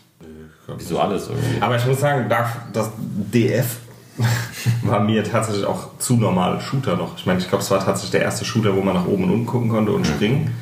[0.79, 1.61] Wieso alles irgendwie?
[1.61, 3.77] Aber ich muss sagen, Dark, das DF
[4.83, 7.17] war mir tatsächlich auch zu normal Shooter noch.
[7.19, 9.31] Ich meine, ich glaube, es war tatsächlich der erste Shooter, wo man nach oben und
[9.31, 10.55] unten gucken konnte und springen.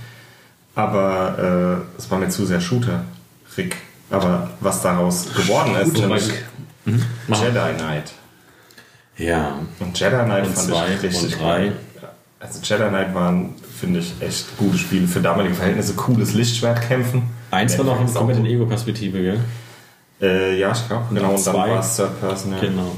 [0.75, 3.05] Aber äh, es war mir zu sehr Shooter,
[3.57, 3.77] Rick.
[4.11, 6.31] Aber was daraus geworden ist, nämlich
[6.85, 8.13] Jedi Knight.
[9.17, 9.59] Ja.
[9.81, 11.59] Und Jedi Knight Und fand zwei ich richtig und drei.
[11.59, 11.73] geil.
[12.41, 15.07] Also Jedi Knight waren, finde ich, echt gute Spiele.
[15.07, 17.23] Für damalige Verhältnisse cooles Lichtschwertkämpfen.
[17.51, 19.41] Eins war noch in in komplett in Ego-Perspektive, gell?
[20.21, 21.07] Äh, ja, ich glaube.
[21.15, 22.53] Genau, und dann war es Third Person.
[22.53, 22.61] Ja.
[22.61, 22.97] Genau.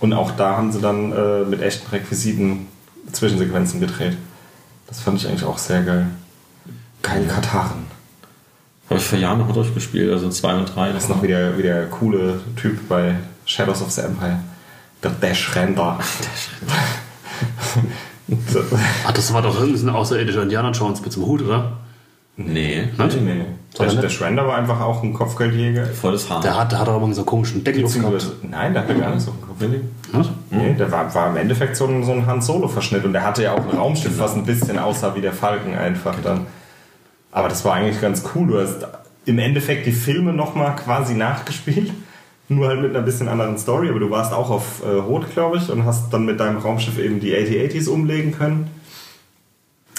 [0.00, 2.68] Und auch da haben sie dann äh, mit echten Requisiten
[3.12, 4.16] Zwischensequenzen gedreht.
[4.86, 6.06] Das fand ich eigentlich auch sehr geil.
[7.02, 7.86] Geile Kataren.
[8.90, 10.92] Habe ich vor Jahren noch mal durchgespielt, also zwei und drei.
[10.92, 13.14] Das ist noch wieder, wieder der coole Typ bei
[13.46, 14.40] Shadows of the Empire.
[15.02, 15.98] Der Dash Render.
[19.06, 21.72] Ach, das war doch irgendein außerirdischer Indiana Jones mit dem Hut, oder?
[22.36, 22.88] Nee.
[22.98, 23.44] nee, nee.
[23.78, 25.86] Der, der Shredder war einfach auch ein Kopfgeldjäger.
[25.86, 26.40] Volles Haar.
[26.40, 27.82] Der hat, der hat aber so einen komischen Deckel.
[27.82, 29.84] Beziehungsweise, nein, der hatte gar nicht so einen Kopfgeld.
[30.12, 30.28] Was?
[30.50, 33.44] Nee, der war, war im Endeffekt so ein, so ein Han Solo-Verschnitt und der hatte
[33.44, 36.46] ja auch ein Raumschiff, was ein bisschen aussah wie der Falken einfach dann.
[37.34, 38.46] Aber das war eigentlich ganz cool.
[38.46, 38.86] Du hast
[39.26, 41.92] im Endeffekt die Filme nochmal quasi nachgespielt,
[42.48, 45.56] nur halt mit einer bisschen anderen Story, aber du warst auch auf äh, Rot, glaube
[45.56, 48.70] ich, und hast dann mit deinem Raumschiff eben die 8080s umlegen können.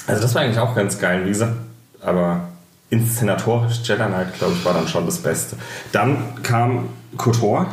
[0.07, 1.55] Also das war eigentlich auch ganz geil, wie gesagt,
[2.01, 2.47] aber
[2.89, 5.57] inszenatorisch Jedi Knight, glaube ich, war dann schon das Beste.
[5.91, 7.67] Dann kam KOTOR,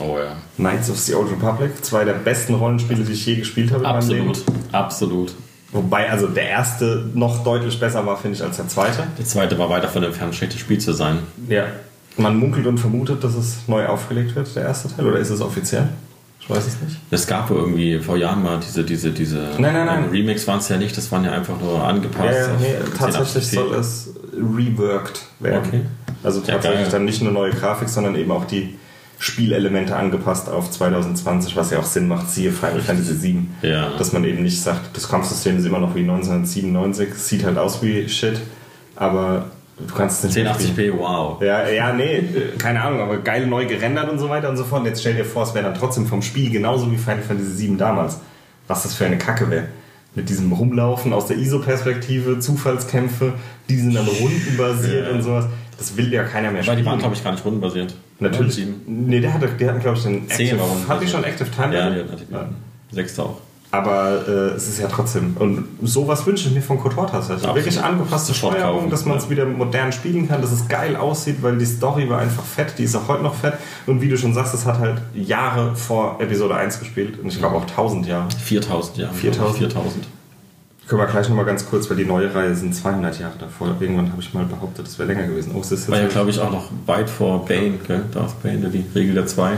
[0.00, 0.36] Oh ja.
[0.56, 3.90] Knights of the Old Republic, zwei der besten Rollenspiele, die ich je gespielt habe in
[3.90, 4.36] meinem Absolut.
[4.38, 4.58] Leben.
[4.72, 5.34] Absolut.
[5.74, 9.06] Wobei also der erste noch deutlich besser war, finde ich, als der zweite.
[9.18, 11.18] Der zweite war weit davon entfernt, schlechtes Spiel zu sein.
[11.48, 11.64] Ja.
[12.16, 15.40] Man munkelt und vermutet, dass es neu aufgelegt wird, der erste Teil, oder ist es
[15.40, 15.88] offiziell?
[16.40, 16.96] Ich weiß es nicht.
[17.10, 20.04] Es gab ja irgendwie vor Jahren mal diese, diese, diese Nein, nein, nein.
[20.04, 22.24] ähm, Remakes waren es ja nicht, das waren ja einfach nur angepasst.
[22.32, 22.98] Ja, ja, nee, 1080p.
[22.98, 25.64] tatsächlich soll es reworked werden.
[25.66, 25.80] Okay.
[26.22, 26.90] Also Ja, tatsächlich geil.
[26.92, 28.78] dann nicht nur neue Grafik, sondern eben auch die
[29.24, 33.46] Spielelemente angepasst auf 2020, was ja auch Sinn macht, siehe Final Fantasy VII.
[33.62, 33.88] Ja.
[33.96, 37.82] Dass man eben nicht sagt, das Kampfsystem ist immer noch wie 1997, sieht halt aus
[37.82, 38.38] wie Shit,
[38.96, 39.46] aber
[39.78, 40.92] du kannst es nicht mehr spielen.
[40.94, 41.40] 1080p, wow.
[41.42, 42.22] Ja, ja, nee, äh,
[42.58, 44.82] keine Ahnung, aber geil neu gerendert und so weiter und so fort.
[44.82, 47.68] Und jetzt stell dir vor, es wäre dann trotzdem vom Spiel genauso wie Final Fantasy
[47.68, 48.20] VII damals.
[48.68, 49.68] Was das für eine Kacke wäre.
[50.14, 53.32] Mit diesem Rumlaufen aus der ISO-Perspektive, Zufallskämpfe,
[53.70, 55.14] die sind dann rundenbasiert Ja.
[55.14, 55.46] und sowas.
[55.78, 56.78] Das will ja keiner mehr Weil spielen.
[56.78, 57.94] die waren, glaube ich, gar nicht rundenbasiert.
[58.18, 58.66] Natürlich.
[58.86, 60.88] Nee, der hatte, der hatten, glaube ich, den Zehn Active.
[60.88, 61.74] Hat die schon Active Time?
[61.74, 62.50] Ja, die hat
[62.90, 63.40] die Sechste auch.
[63.74, 65.36] Aber äh, es ist ja trotzdem.
[65.36, 67.44] Und sowas wünsche ich mir von KOTOR tatsächlich.
[67.44, 67.56] Absolut.
[67.56, 69.30] Wirklich angepasste Steuerung, kaufen, dass man es ja.
[69.30, 72.84] wieder modern spielen kann, dass es geil aussieht, weil die Story war einfach fett, die
[72.84, 73.54] ist auch heute noch fett.
[73.86, 77.18] Und wie du schon sagst, es hat halt Jahre vor Episode 1 gespielt.
[77.18, 78.28] Und ich glaube auch 1000 Jahre.
[78.30, 79.08] 4000, ja.
[79.10, 79.58] 4000?
[79.58, 80.06] 4000.
[80.86, 83.74] Können wir gleich nochmal ganz kurz, weil die neue Reihe sind 200 Jahre davor.
[83.80, 85.52] Irgendwann habe ich mal behauptet, es wäre länger gewesen.
[85.54, 88.04] Oh, es ist War ja, glaube ich, auch noch weit vor Bane, gell?
[88.12, 89.56] Darth Bane, der die Regel der zwei.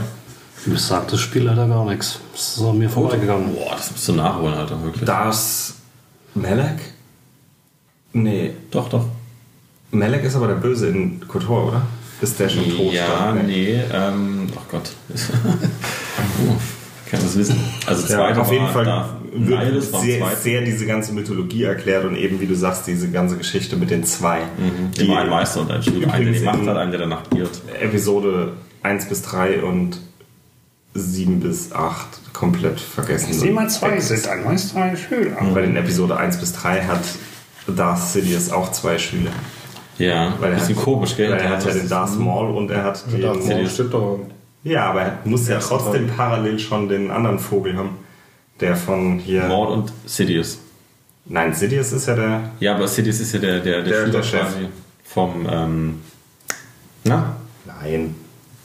[0.66, 2.20] Mir sagt das Spiel leider gar nichts.
[2.32, 3.54] Das ist an mir vorbeigegangen.
[3.54, 5.04] Boah, das musst du nachholen, Alter, wirklich.
[5.04, 5.74] Das
[6.34, 6.78] Melek?
[8.12, 9.04] Nee, Doch, doch.
[9.90, 11.82] Melek ist aber der Böse in KOTOR, oder?
[12.20, 12.92] Ist der schon tot?
[12.92, 13.46] Ja, dann?
[13.46, 14.90] nee, ähm, ach Gott.
[15.14, 16.56] oh,
[17.10, 17.56] kann das wissen.
[17.86, 21.64] Also Ja, zweiter auf jeden war Fall da, wird war sehr, sehr diese ganze Mythologie
[21.64, 24.40] erklärt und eben, wie du sagst, diese ganze Geschichte mit den zwei.
[24.96, 26.12] Die Die war ein Meister und ein Schüler.
[26.12, 27.50] Einer, der die Macht hat, einer, der danach giert.
[27.80, 29.98] Episode 1 bis 3 und
[30.94, 33.32] 7 bis 8 komplett vergessen.
[33.32, 35.36] Sie mal zwei sind ein Meister, ein Schüler.
[35.52, 37.02] Weil in Episode 1 bis 3 hat
[37.66, 39.30] Darth Sidious auch zwei Schüler.
[39.98, 41.30] Ja, Weil er bisschen hat, komisch, gell?
[41.30, 43.20] Weil er hat ja das- den Darth Maul und er hat den...
[43.22, 44.20] Da vorne steht doch.
[44.62, 47.90] Ja, aber er muss ja trotzdem parallel schon den anderen Vogel haben.
[48.60, 49.44] Der von hier...
[49.44, 50.58] Maul und Sidious.
[51.26, 52.50] Nein, Sidious ist ja der...
[52.60, 54.40] Ja, aber Sidious ist ja der, der, Der- Schüler der Chef.
[54.40, 54.68] quasi
[55.04, 56.00] vom, ähm,
[57.04, 57.36] na?
[57.64, 58.14] Nein.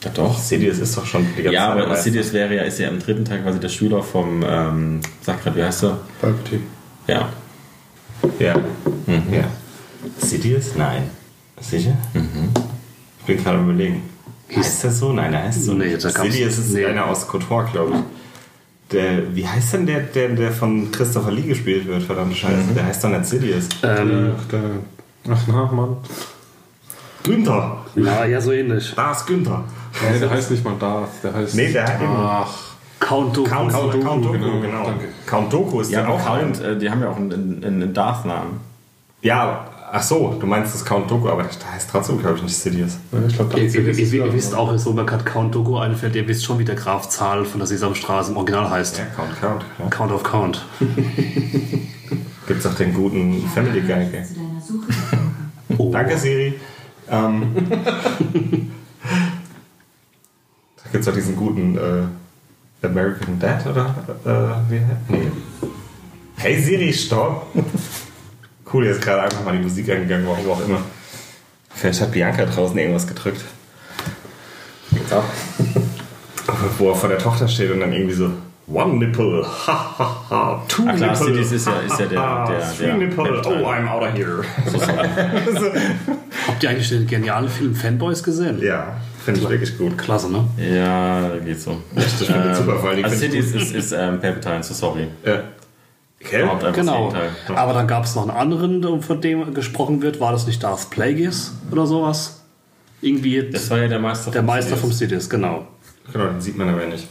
[0.04, 0.38] Ja doch.
[0.38, 1.95] Sidious ist doch schon die ganze Ja, aber.
[1.95, 5.56] Sidious wäre ja, ist ja im dritten Teil quasi der Schüler vom, ähm, sag grad,
[5.56, 5.99] wie heißt er?
[6.19, 6.62] Palpatine.
[7.08, 7.30] Ja.
[8.39, 8.56] Ja.
[9.32, 9.43] ja.
[10.17, 10.75] Sidious?
[10.75, 11.04] Nein.
[11.60, 11.95] Sicher?
[13.19, 14.01] Ich bin gerade am überlegen.
[14.56, 15.13] Heißt der so?
[15.13, 15.73] Nein, der heißt so.
[15.73, 16.86] Nee, da Sidious ist nee.
[16.86, 18.20] einer aus KOTOR, glaube ich.
[18.91, 22.04] Der, wie heißt denn der, der, der von Christopher Lee gespielt wird?
[22.04, 22.73] Verdammte Scheiße.
[22.75, 23.69] Der heißt doch nicht Sidious.
[23.84, 24.60] Ähm, Ach, der,
[25.32, 25.97] ach na, Mann.
[27.23, 27.77] Günther.
[27.95, 28.93] na, ja, so ähnlich.
[28.95, 29.63] Da ist Günther.
[30.12, 31.10] Nee, der heißt nicht mal Darth.
[31.23, 31.56] Der heißt.
[31.56, 32.58] Nee, der hat eben- Ach.
[32.99, 33.49] Count Dooku.
[33.49, 34.86] Count, Count Count, Dooku, Doku, genau, genau.
[34.86, 35.06] danke.
[35.25, 37.93] Count Doku ist Ja, ja auch Count, äh, die haben ja auch einen, einen, einen
[37.93, 38.60] Darth-Namen.
[39.23, 42.56] Ja, ach so, du meinst das Count Doku, aber der heißt trotzdem, glaube ich, nicht
[42.56, 42.97] Sidious.
[43.12, 46.15] Ja, ich glaube, Ihr, ihr, ihr, ihr wisst auch, so mir gerade Count Dooku einfällt,
[46.15, 48.99] ihr wisst schon, wie der Graf Zahl von der Sesamstraße im Original heißt.
[48.99, 49.65] Ja, Count, Count.
[49.80, 49.88] Ja.
[49.89, 50.65] Count of Count.
[52.47, 54.08] Gibt's auch den guten Family Guy.
[55.77, 55.91] Oh.
[55.91, 56.60] Danke, Siri.
[57.10, 57.56] Ähm,
[60.77, 63.95] da gibt es auch diesen guten äh, American Dad, oder?
[64.25, 65.32] Äh, wie, nee.
[66.38, 67.47] Hey Siri, stopp!
[68.73, 70.79] Cool, jetzt ist gerade einfach mal die Musik angegangen, warum auch immer.
[71.73, 73.41] Vielleicht hat Bianca draußen irgendwas gedrückt.
[75.10, 75.23] Ja.
[76.77, 78.29] Wo er vor der Tochter steht und dann irgendwie so
[78.67, 82.19] One nipple, ha ha ha, two Ach klar, nipple, Sidious ist ja- ist ja der-
[82.19, 84.43] ha, ha, der- three der nipple, oh I'm out of here.
[86.47, 88.62] Habt ihr eigentlich den genialen Film Fanboys gesehen?
[88.62, 89.97] Ja, finde ich wirklich gut.
[89.97, 90.45] Klasse, ne?
[90.57, 91.81] Ja, geht so.
[91.95, 94.73] Das finde ich super, vor allen Dingen Also ich Sidious ist, ist ähm, Palpatine, so
[94.73, 95.07] sorry.
[95.25, 95.43] Ja.
[96.23, 96.47] Okay.
[96.73, 97.13] Genau.
[97.55, 100.19] Aber dann gab es noch einen anderen, von dem gesprochen wird.
[100.19, 102.41] War das nicht Darth Plagueis oder sowas?
[103.01, 105.23] Irgendwie Das war ja der Meister der vom Meister vom Sidious.
[105.25, 105.67] Sidious, genau.
[106.13, 107.07] Genau, den sieht man aber nicht.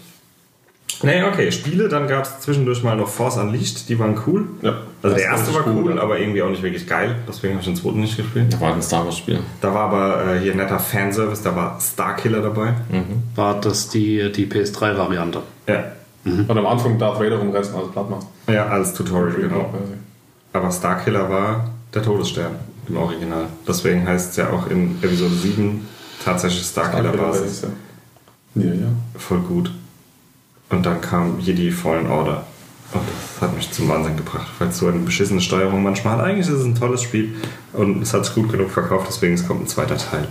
[1.03, 4.49] Nee, okay, Spiele, dann gab es zwischendurch mal noch Force Unleashed, die waren cool.
[4.61, 7.17] Ja, Also der erste war cool, aber irgendwie auch nicht wirklich geil.
[7.27, 8.53] Deswegen habe ich den zweiten nicht gespielt.
[8.53, 9.39] Da war ein Star Wars Spiel.
[9.63, 12.75] Da war aber äh, hier netter Fanservice, da war Starkiller dabei.
[13.35, 15.41] War das die, die PS3-Variante?
[15.69, 15.85] Ja.
[16.25, 18.27] Und am Anfang Darth Vader rumreißen als Platt macht.
[18.49, 19.73] Ja, als Tutorial, genau.
[20.53, 22.57] Aber Starkiller war der Todesstern
[22.89, 23.47] im Original.
[23.67, 25.87] Deswegen heißt es ja auch in Episode 7
[26.23, 27.67] tatsächlich Starkiller-Basis.
[28.55, 28.89] Ja, ja.
[29.17, 29.73] Voll gut.
[30.69, 32.45] Und dann kam Jedi Fallen Order.
[32.93, 36.25] Und das hat mich zum Wahnsinn gebracht, weil es so eine beschissene Steuerung manchmal hat.
[36.25, 37.37] Eigentlich ist es ein tolles Spiel
[37.73, 40.27] und es hat sich gut genug verkauft, deswegen es kommt ein zweiter Teil.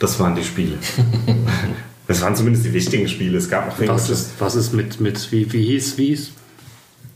[0.00, 0.76] Das waren die Spiele.
[2.06, 3.38] das waren zumindest die wichtigen Spiele.
[3.38, 6.32] Es gab noch Was ist, was ist mit, mit wie, wie hieß, wie hieß,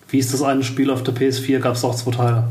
[0.09, 1.59] wie hieß das eine Spiel auf der PS4?
[1.59, 2.49] Gab es auch zwei Teile?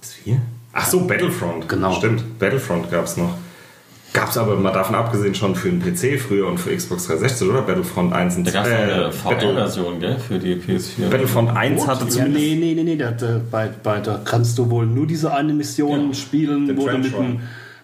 [0.00, 0.40] Vier?
[0.72, 1.68] Ach so, Battlefront.
[1.68, 1.92] Genau.
[1.94, 3.34] Stimmt, Battlefront gab es noch.
[4.12, 7.48] Gab es aber mal davon abgesehen schon für den PC früher und für Xbox 360,
[7.48, 7.62] oder?
[7.62, 11.08] Battlefront 1 und Da gab es äh, eine Battle, VR-Version, gell, für die PS4.
[11.10, 12.38] Battlefront 1 hatte Ja, zumindest.
[12.44, 12.96] nee, nee, nee, nee.
[12.96, 16.88] Da, da, bei, bei, da kannst du wohl nur diese eine Mission Ja, spielen, wo
[16.88, 17.40] du, mit dem, Run.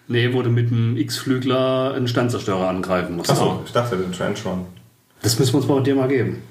[0.09, 3.31] Nee, wo du mit dem X-Flügler einen Sternzerstörer angreifen musst.
[3.31, 4.65] Achso, ich dachte den Trench Run.
[5.21, 6.41] Das müssen wir uns mal mit dir mal geben.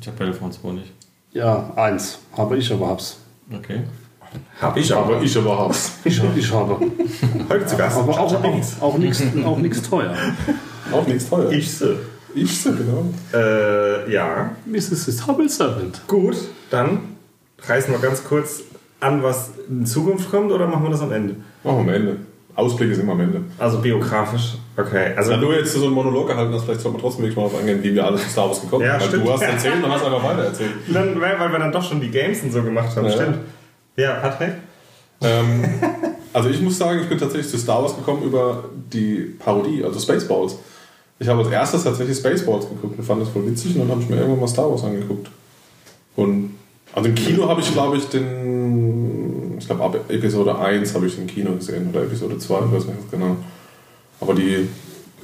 [0.00, 0.92] Ich habe Battlefront 2 nicht.
[1.32, 2.18] Ja, eins.
[2.36, 3.18] Habe ich, aber hab's.
[3.52, 3.82] Okay.
[4.60, 5.98] Hab ich Aber ich aber hab's.
[6.04, 6.80] Ich, ich habe.
[7.48, 7.96] Heute zu Gast.
[7.96, 10.14] Aber auch, auch, auch nichts auch nichts teuer.
[10.92, 11.50] Auch nichts teuer.
[11.52, 11.96] Ich so.
[12.34, 13.04] Ich so, genau.
[13.32, 14.50] Äh, ja.
[14.66, 15.08] Mrs.
[15.08, 16.00] ist Hubble Servant.
[16.08, 16.36] Gut,
[16.70, 16.98] dann
[17.60, 18.62] reißen wir ganz kurz
[18.98, 21.36] an, was in Zukunft kommt, oder machen wir das am Ende?
[21.62, 22.16] Machen wir am Ende.
[22.56, 23.42] Ausblick ist immer am Ende.
[23.58, 24.54] Also biografisch.
[24.76, 27.36] Okay, also Da du jetzt so einen Monolog gehalten hast, vielleicht sollte man trotzdem wirklich
[27.36, 29.00] mal darauf eingehen, wie wir alle zu Star Wars gekommen Ja, sind.
[29.00, 29.26] Weil stimmt.
[29.26, 30.70] du hast erzählt und hast einfach weiter erzählt.
[30.92, 33.06] dann, weil, weil wir dann doch schon die Games und so gemacht haben.
[33.06, 33.12] Ja.
[33.12, 33.38] Stimmt.
[33.96, 34.52] Ja, Patrick?
[35.20, 35.64] Ähm,
[36.32, 39.98] also ich muss sagen, ich bin tatsächlich zu Star Wars gekommen über die Parodie, also
[39.98, 40.56] Spaceballs.
[41.18, 44.02] Ich habe als erstes tatsächlich Spaceballs geguckt und fand das voll witzig und dann habe
[44.02, 45.28] ich mir irgendwann mal Star Wars angeguckt.
[46.16, 46.54] Und
[46.92, 49.03] also im Kino habe ich, glaube ich, den,
[49.58, 52.84] ich glaube ab Episode 1 habe ich im Kino gesehen oder Episode 2, ich weiß
[52.86, 53.36] nicht genau.
[54.20, 54.68] Aber die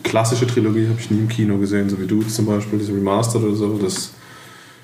[0.03, 3.45] klassische Trilogie habe ich nie im Kino gesehen, so wie du zum Beispiel, diese Remastered
[3.45, 3.79] oder so.
[3.79, 4.13] Das,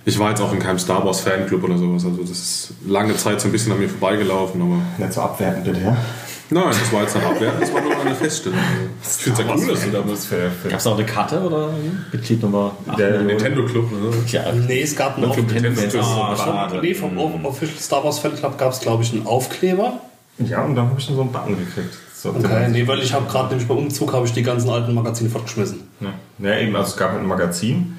[0.04, 3.16] ich war jetzt auch in keinem Star Wars Fanclub oder sowas, also das ist lange
[3.16, 5.96] Zeit so ein bisschen an mir vorbeigelaufen, aber Nicht so abwertend, bitte, ja?
[6.48, 8.58] Nein, das war jetzt eine Abwehr, das war nur eine Feststellung.
[9.02, 11.70] Ich finde es ja cool, dass du da für Gab es auch eine Karte oder
[12.12, 13.26] Mitglied Nummer 8 Der Millionen?
[13.26, 14.10] Nintendo Club, ne?
[14.28, 16.00] Ja, Nee, es gab einen Nintendo.
[16.00, 16.78] Ah, schade.
[16.80, 20.00] Nee, vom Official Star Wars Fan Club gab es, glaube ich, einen Aufkleber.
[20.38, 21.94] Ja, und dann habe ich dann so einen Button gekriegt.
[22.14, 24.94] So, Okay, nee, weil ich habe gerade nämlich beim Umzug habe ich die ganzen alten
[24.94, 25.82] Magazine fortgeschmissen.
[26.00, 26.12] Ja.
[26.38, 27.96] ja, eben, also es gab halt ein Magazin,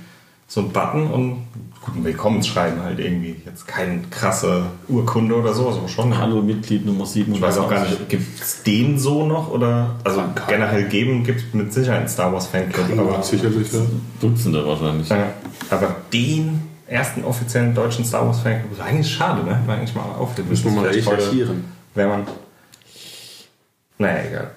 [0.48, 1.48] so ein Button und
[1.88, 3.36] gut, ein Willkommensschreiben halt irgendwie.
[3.46, 6.18] Jetzt keine krasse Urkunde oder so, aber schon.
[6.18, 7.34] Hallo Mitglied Nummer 7.
[7.34, 11.42] Ich weiß auch gar nicht, gibt es den so noch oder also generell geben gibt
[11.42, 13.80] es mit Sicherheit einen Star Wars Fanclub, aber, Sicherlich, ja.
[14.22, 15.10] Dutzende wahrscheinlich.
[15.10, 15.32] ja,
[15.70, 19.60] aber den ersten offiziellen deutschen Star Wars Fanclub ist eigentlich schade, ne?
[19.66, 20.50] War eigentlich mal aufleben.
[20.50, 21.66] Müssen wir mal recherchieren.
[21.96, 22.28] Wäre man.
[23.98, 24.52] Naja, egal.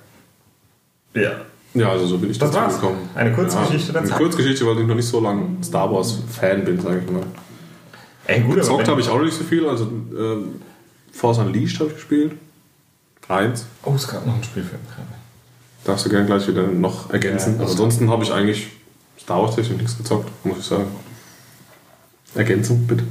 [1.14, 1.30] Ja.
[1.74, 2.80] Ja, also so bin ich Das dazu war's.
[2.80, 3.08] gekommen.
[3.14, 4.10] Eine Kurzgeschichte der Eine.
[4.10, 7.22] Kurzgeschichte, weil ich noch nicht so lange Star Wars Fan bin, sage ich mal.
[8.26, 10.60] Ey, gut, Gezockt habe ich auch noch nicht so viel, also ähm,
[11.12, 12.32] Force Unleashed habe ich gespielt.
[13.28, 13.66] Eins.
[13.84, 15.06] Oh, es gab noch einen Spielfilm gerade.
[15.84, 17.56] Darfst du gerne gleich wieder noch ergänzen.
[17.60, 18.68] Ja, ansonsten habe ich eigentlich
[19.20, 20.86] Star Wars technisch nichts gezockt, muss ich sagen.
[22.34, 23.04] Ergänzung, bitte.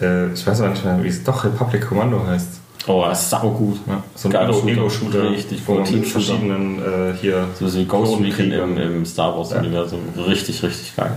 [0.00, 2.59] Äh, ich weiß aber nicht mehr, wie es doch Republic Commando heißt.
[2.86, 3.78] Oh, das ist sau gut.
[3.86, 4.68] Ja, so ein.
[4.68, 5.78] Ego-Shooter, Richtig cool.
[5.80, 6.10] mit Team-Shooter.
[6.24, 10.00] verschiedenen äh, hier So wie Ghost Recon im, im Star Wars Universum.
[10.16, 11.12] Richtig, richtig geil.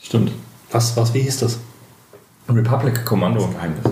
[0.00, 0.32] Stimmt.
[0.70, 1.58] Was, was, wie hieß das?
[2.48, 3.46] Republic Commando.
[3.48, 3.82] Geheimnis.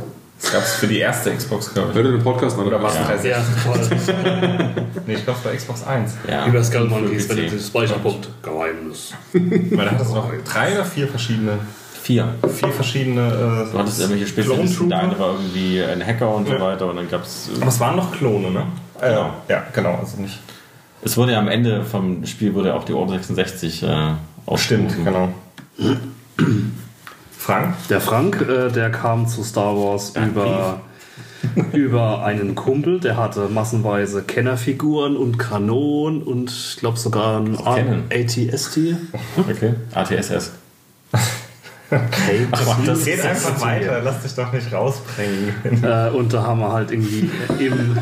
[0.41, 2.67] Das gab es für die erste Xbox, glaube Hört ihr den Podcast an?
[2.67, 2.95] Oder was?
[2.95, 3.15] Ja.
[3.23, 3.81] Ja, toll.
[5.07, 6.15] Nee, ich glaube, es war Xbox 1.
[6.29, 6.47] Ja.
[6.47, 8.29] Über Skull Monkeys, wenn du das Speicherpunkt.
[8.43, 9.15] Geheimnis.
[9.33, 11.59] Weil da hat es noch drei oder vier verschiedene,
[12.07, 12.35] Vier.
[12.55, 13.21] vier verschiedene.
[13.67, 14.89] Äh, Du hattest irgendwelche Spezialisten.
[14.89, 16.87] Der eine war irgendwie ein Hacker und so weiter.
[16.87, 17.51] Und dann gab es.
[17.57, 18.63] Aber es waren noch Klone, ne?
[19.01, 19.31] Äh, Genau.
[19.49, 19.99] Ja, genau.
[20.01, 20.39] Also nicht.
[21.03, 24.13] Es wurde ja am Ende vom Spiel wurde auch die Order 66 äh,
[24.55, 25.31] Stimmt, genau.
[27.37, 27.75] Frank?
[27.91, 30.81] Der Frank, äh, der kam zu Star Wars über,
[31.73, 38.05] über einen Kumpel, der hatte massenweise Kennerfiguren und Kanonen und ich glaube sogar ein.
[38.13, 38.79] ATST.
[39.51, 39.75] Okay.
[39.93, 40.53] ATSS.
[41.91, 42.47] Okay,
[42.85, 45.55] Das geht einfach weiter, lass dich doch nicht rausbringen.
[45.83, 47.97] Äh, und da haben wir halt irgendwie im,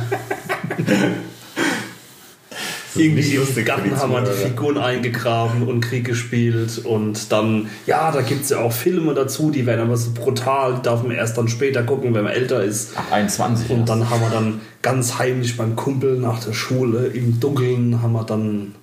[2.94, 4.30] irgendwie im Garten haben wir die.
[4.30, 9.50] Figuren eingegraben und Krieg gespielt und dann, ja, da gibt es ja auch Filme dazu,
[9.50, 12.62] die werden aber so brutal, die darf man erst dann später gucken, wenn man älter
[12.62, 12.96] ist.
[12.96, 13.70] Ab 21.
[13.70, 18.12] Und dann haben wir dann ganz heimlich beim Kumpel nach der Schule im Dunkeln haben
[18.12, 18.74] wir dann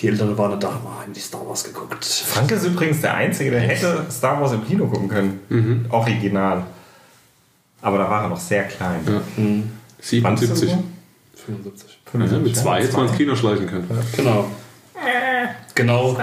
[0.00, 2.04] die Eltern waren da, haben wir heimlich Star Wars geguckt.
[2.04, 5.86] Frank ist übrigens der Einzige, der hätte Star Wars im Kino gucken können.
[5.90, 6.64] Original.
[7.82, 9.00] Aber da war er noch sehr klein.
[9.06, 9.20] Ja.
[9.36, 9.62] Du
[10.00, 10.60] 77.
[10.70, 10.84] geboren?
[11.34, 11.98] 75.
[12.12, 13.88] Ja, mit zwei hätte man ins Kino schleichen können.
[14.16, 14.46] Genau.
[15.74, 16.16] Genau,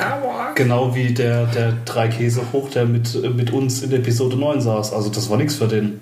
[0.53, 4.91] genau wie der, der drei Käse hoch, der mit, mit uns in Episode 9 saß.
[4.91, 6.01] Also das war nichts für den.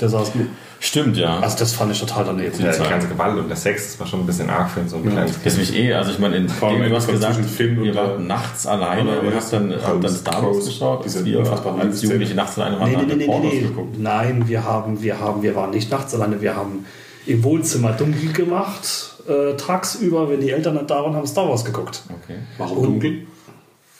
[0.00, 0.48] Der saß mit.
[0.78, 1.40] Stimmt, ja.
[1.40, 2.52] Also das fand ich total daneben.
[2.62, 4.96] Ja, die ganze Gewalt und der Sex, das war schon ein bisschen arg für so
[4.96, 5.62] ein kleines Das Kind.
[5.62, 8.66] ist mich eh, also ich meine, in dem, du hast gesagt, und, waren äh, nachts
[8.66, 11.04] alleine oder und hast dann, heißt hab dann Star Wars geschaut.
[11.04, 11.40] diese wir
[11.80, 12.02] als.
[12.02, 13.60] Jugendliche nachts alleine waren, Nee, haben nee, nee, nee, Pornos nee.
[13.60, 13.98] geguckt.
[13.98, 16.84] Nein, wir haben, wir haben, wir waren nicht nachts alleine, wir haben
[17.24, 21.64] im Wohnzimmer dunkel gemacht, äh, tagsüber, wenn die Eltern nicht da waren, haben Star Wars
[21.64, 22.02] geguckt.
[22.22, 22.38] Okay.
[22.58, 23.10] Warum dunkel?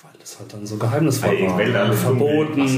[0.03, 1.93] Weil das halt dann so geheimnisvoll war.
[1.95, 2.69] Verboten Ach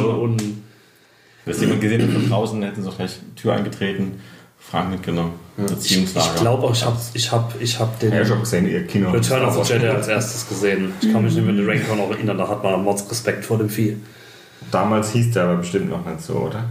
[1.49, 4.21] Dass jemand gesehen hat von draußen, hätten sie gleich Tür eingetreten,
[4.59, 5.33] Frank mitgenommen.
[5.57, 6.35] Erziehungslager.
[6.35, 8.87] ich glaube auch, ich habe ich hab, ich hab den Ja, ich hab gesehen, ihr
[8.87, 9.11] Kino.
[9.11, 10.93] Return of the Jedi als erstes gesehen.
[11.01, 13.45] Ich kann mich nicht mehr an den Rancor noch erinnern, da hat man Mods Respekt
[13.45, 13.97] vor dem Vieh.
[14.71, 16.65] Damals hieß der aber bestimmt noch nicht so, oder?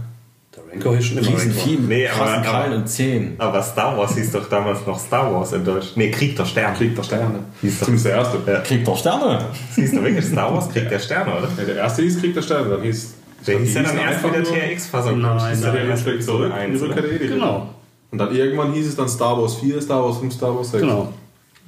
[0.56, 1.64] Der Rancor ist schon immer Riesen Rancor.
[1.64, 3.34] Vieh Nee, aber- aber- und Zehen.
[3.38, 5.88] Aber Star Wars hieß doch damals noch Star Wars in Deutsch.
[5.96, 6.76] Nee, Krieg der Sterne.
[6.76, 7.40] Krieg der Sterne.
[7.60, 8.38] Hieß doch, Zumindest der erste.
[8.52, 8.60] Ja.
[8.60, 9.38] Kriegt doch Sterne.
[9.68, 11.48] das hieß doch wirklich Star Wars Krieg der Sterne, oder?
[11.58, 13.14] Ja, der erste hieß Krieg der Sterne, dann hieß.
[13.46, 15.20] Der hieß ja dann erst einfach wieder nur- TRX-Fassung.
[15.20, 17.18] Nein, ja nein, der schlägt zurück, die 1, Rückkehr der.
[17.28, 17.68] Genau,
[18.10, 20.82] Und dann irgendwann hieß es dann Star Wars 4, Star Wars 5, Star Wars 6.
[20.82, 21.12] genau.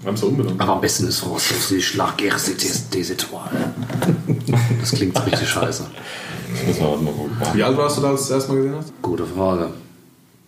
[0.04, 0.59] Haben sie umbenannt.
[0.61, 2.48] Aber am besten ist Force auf die Schlag des
[3.11, 3.74] Etoile.
[4.80, 5.85] Das klingt richtig scheiße.
[6.52, 7.37] Das müssen wir heute mal gucken.
[7.52, 8.92] Wie alt warst du da, als du das erste Mal gesehen hast?
[9.02, 9.68] Gute Frage.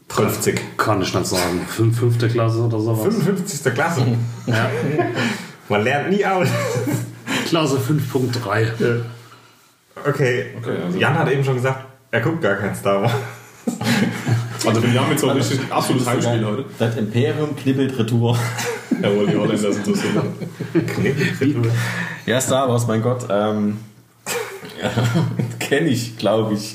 [0.09, 0.61] 50.
[0.79, 1.61] Kann ich nicht sagen.
[1.69, 3.03] Fünf, fünfte Klasse oder sowas.
[3.15, 3.75] 55.
[3.75, 4.07] Klasse.
[4.47, 4.71] Ja.
[5.69, 6.49] Man lernt nie aus.
[7.49, 9.01] Klasse 5.3.
[10.07, 10.47] Okay.
[10.59, 13.13] Okay, also- Jan hat eben schon gesagt, er guckt gar kein Star Wars.
[14.65, 16.65] Also wir haben jetzt so ein richtig absolutes Heimspiel heute.
[16.79, 18.39] Das Imperium knibbelt Retour.
[19.03, 20.23] Jawohl, die Holländer sind so super.
[22.27, 23.27] Ja, Star Wars, mein Gott.
[23.29, 23.79] Ähm,
[25.59, 26.75] Kenne ich, glaube ich.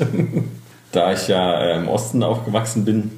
[0.91, 3.11] da ich ja äh, im Osten aufgewachsen bin,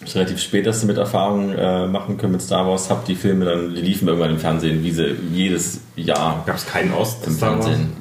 [0.00, 2.88] hab ich relativ spät erst mit Erfahrung äh, machen können mit Star Wars.
[2.88, 6.66] Hab die Filme dann, die liefen irgendwann im Fernsehen, wie sie jedes Jahr Gab es
[6.66, 7.66] keinen Ost im Star Wars?
[7.66, 7.92] Fernsehen.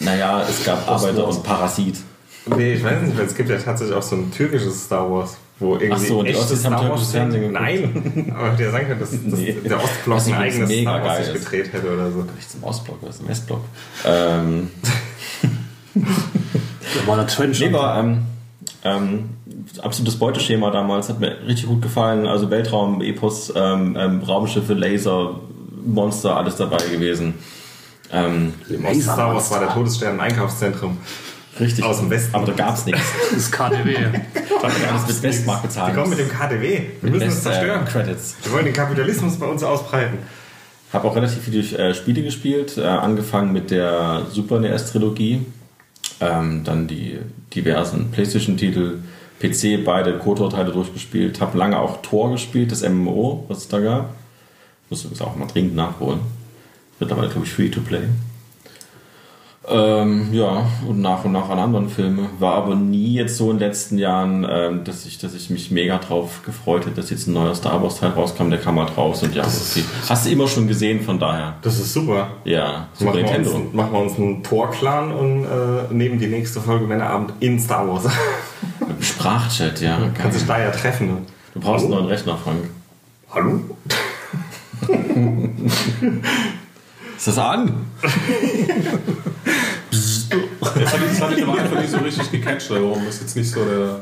[0.00, 1.96] Naja, es gab Arbeiter und Parasit.
[2.56, 5.36] Nee, ich weiß nicht, weil es gibt ja tatsächlich auch so ein türkisches Star Wars.
[5.60, 7.60] Wo irgendwie Ach so, und die Ossis haben türkisches Fernsehen geguckt.
[7.60, 9.56] Nein, aber der sagen kann, dass, dass Nee.
[9.64, 11.44] der Ostblock ein eigenes mega Star Wars geil sich ist.
[11.50, 12.18] gedreht hätte oder so.
[12.36, 13.60] Nicht zum Ostblock, was ist im Westblock?
[14.06, 14.70] Ähm,
[15.94, 17.60] Da war Trench.
[17.60, 18.18] nee, war ähm,
[18.84, 19.28] ähm,
[19.82, 22.26] absolutes Beuteschema damals, hat mir richtig gut gefallen.
[22.26, 25.40] Also Weltraum, Epos, ähm, ähm, Raumschiffe, Laser,
[25.84, 27.34] Monster, alles dabei gewesen.
[28.12, 30.98] Ähm, Im Osten Star Wars war der Todesstern ein Einkaufszentrum.
[31.60, 31.84] richtig.
[31.84, 32.34] Aus dem Westen.
[32.34, 33.02] Aber da gab es nichts.
[33.34, 33.96] das KDW.
[34.62, 35.92] Das mit Westmark bezahlt.
[35.92, 36.80] Die kommen mit dem KDW.
[37.00, 37.84] Wir müssen es West, äh, zerstören.
[37.84, 38.36] Credits.
[38.42, 40.18] Wir wollen den Kapitalismus bei uns ausbreiten.
[40.92, 45.44] Habe auch relativ viele äh, Spiele gespielt, äh, angefangen mit der Super NES-Trilogie,
[46.20, 47.18] ähm, dann die
[47.54, 49.00] diversen PlayStation-Titel,
[49.38, 54.14] PC, beide KOTOR-Teile durchgespielt, habe lange auch Tor gespielt, das MMO, was es da gab.
[54.88, 56.20] Muss übrigens auch mal dringend nachholen.
[57.00, 58.02] Mittlerweile, glaube ich, Free-to-Play.
[59.70, 62.30] Ähm, ja, und nach und nach an anderen Filme.
[62.38, 65.70] War aber nie jetzt so in den letzten Jahren, ähm, dass, ich, dass ich mich
[65.70, 68.48] mega drauf gefreut hätte, dass jetzt ein neuer Star Wars Teil rauskam.
[68.48, 69.84] Der kam halt raus und ja, okay.
[70.08, 71.56] hast du immer schon gesehen, von daher.
[71.60, 72.28] Das ist super.
[72.44, 73.76] Ja, Super Machen wir, uns, Nintendo.
[73.76, 78.04] machen wir uns einen Tor-Clan und äh, nehmen die nächste Folge Männerabend in Star Wars.
[79.00, 79.98] Sprachchat, ja.
[79.98, 80.12] geil.
[80.18, 81.08] Kannst dich da ja treffen.
[81.08, 81.16] Ne?
[81.52, 82.04] Du brauchst einen Hallo?
[82.04, 82.70] neuen Rechner, Frank.
[83.30, 83.60] Hallo?
[87.18, 87.86] Ist das an?
[90.80, 93.50] Das hat, das hat mich aber einfach nicht so richtig gecatcht, warum das jetzt nicht
[93.50, 94.00] so der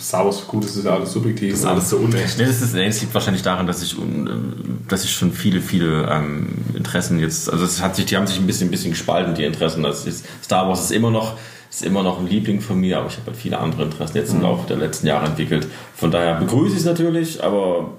[0.00, 1.52] Star Wars gut ist, ist ja alles subjektiv.
[1.52, 2.36] Das ist alles so unecht.
[2.36, 5.60] Nee, das, ist, nee, das liegt wahrscheinlich daran, dass ich, ähm, dass ich schon viele,
[5.60, 8.90] viele ähm, Interessen jetzt, also es hat sich, die haben sich ein bisschen, ein bisschen
[8.90, 9.84] gespalten, die Interessen.
[9.84, 11.36] Das ist, Star Wars ist immer noch,
[11.70, 14.32] ist immer noch ein Liebling von mir, aber ich habe halt viele andere Interessen jetzt
[14.32, 15.68] im Laufe der letzten Jahre entwickelt.
[15.94, 17.90] Von daher begrüße ich es natürlich, aber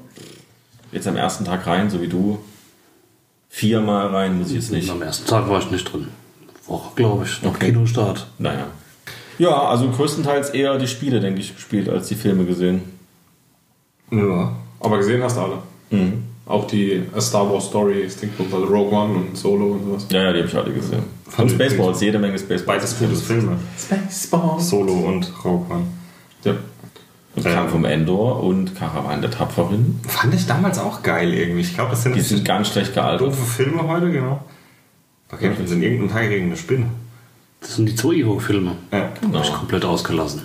[0.91, 2.39] jetzt am ersten Tag rein, so wie du,
[3.49, 4.89] viermal rein muss ich jetzt nicht.
[4.89, 6.07] Am ersten Tag war ich nicht drin.
[6.67, 7.41] Woche, glaube ich.
[7.41, 7.71] Noch Okay.
[7.71, 8.27] Kinostart.
[8.37, 8.67] Naja.
[9.37, 12.81] Ja, also größtenteils eher die Spiele, denke ich, gespielt, als die Filme gesehen.
[14.11, 14.53] Ja.
[14.79, 15.57] Aber gesehen hast du alle.
[15.89, 16.23] Mhm.
[16.45, 20.07] Auch die A Star Wars Story, Stinkbook, also Rogue One und Solo und sowas.
[20.11, 21.03] Ja, ja, die habe ich alle gesehen.
[21.27, 22.65] Fand Und Spaceballs, jede Menge Spaceballs.
[22.65, 23.57] Beides gute Filme.
[23.77, 24.69] Spaceballs.
[24.69, 25.85] Solo und Rogue One.
[26.43, 26.55] Ja.
[27.36, 29.99] Und kam vom Endor und Karawan der Tapferen.
[30.07, 31.61] Fand ich damals auch geil irgendwie.
[31.61, 33.27] Ich glaube, das sind, Die sind ganz schlecht gealtert.
[33.27, 34.43] doofe Filme heute, genau.
[35.30, 36.88] Da kämpfen sie in irgendeinem Teil gegen eine Spinne.
[37.61, 38.75] Das sind die zwei Evo-Filme.
[38.91, 39.09] Ja.
[39.21, 40.43] Habe ich komplett ausgelassen.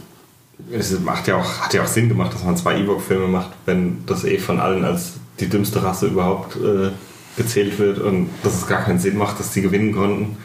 [0.71, 4.05] Es macht ja auch, hat ja auch Sinn gemacht, dass man zwei Ewok-Filme macht, wenn
[4.07, 6.91] das eh von allen als die dümmste Rasse überhaupt äh,
[7.37, 10.37] gezählt wird und dass es gar keinen Sinn macht, dass die gewinnen konnten.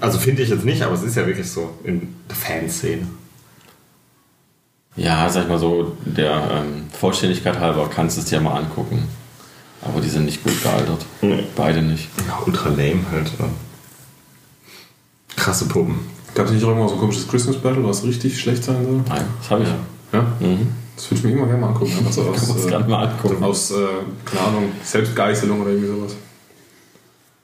[0.00, 3.06] Also finde ich jetzt nicht, aber es ist ja wirklich so in der Fanszene.
[4.96, 9.06] Ja, sag ich mal so, der ähm, Vollständigkeit halber kannst du es dir mal angucken.
[9.82, 11.04] Aber die sind nicht gut gealtert.
[11.20, 11.44] Nee.
[11.54, 12.08] Beide nicht.
[12.26, 13.30] Ja, ultra lame halt.
[13.38, 13.44] Ja.
[15.36, 15.98] Krasse Puppen.
[16.34, 19.02] Gab es nicht auch irgendwann so ein komisches Christmas Battle, was richtig schlecht sein soll?
[19.08, 19.68] Nein, das habe ich.
[20.12, 20.22] Ja?
[20.40, 20.68] Mhm.
[20.96, 21.92] Das würde ich mir immer gerne mal angucken.
[21.98, 23.44] Einfach so aus, Kann man es äh, gerade mal angucken.
[23.44, 23.74] aus äh,
[24.24, 26.16] keine Ahnung, Selbstgeißelung oder irgendwie sowas.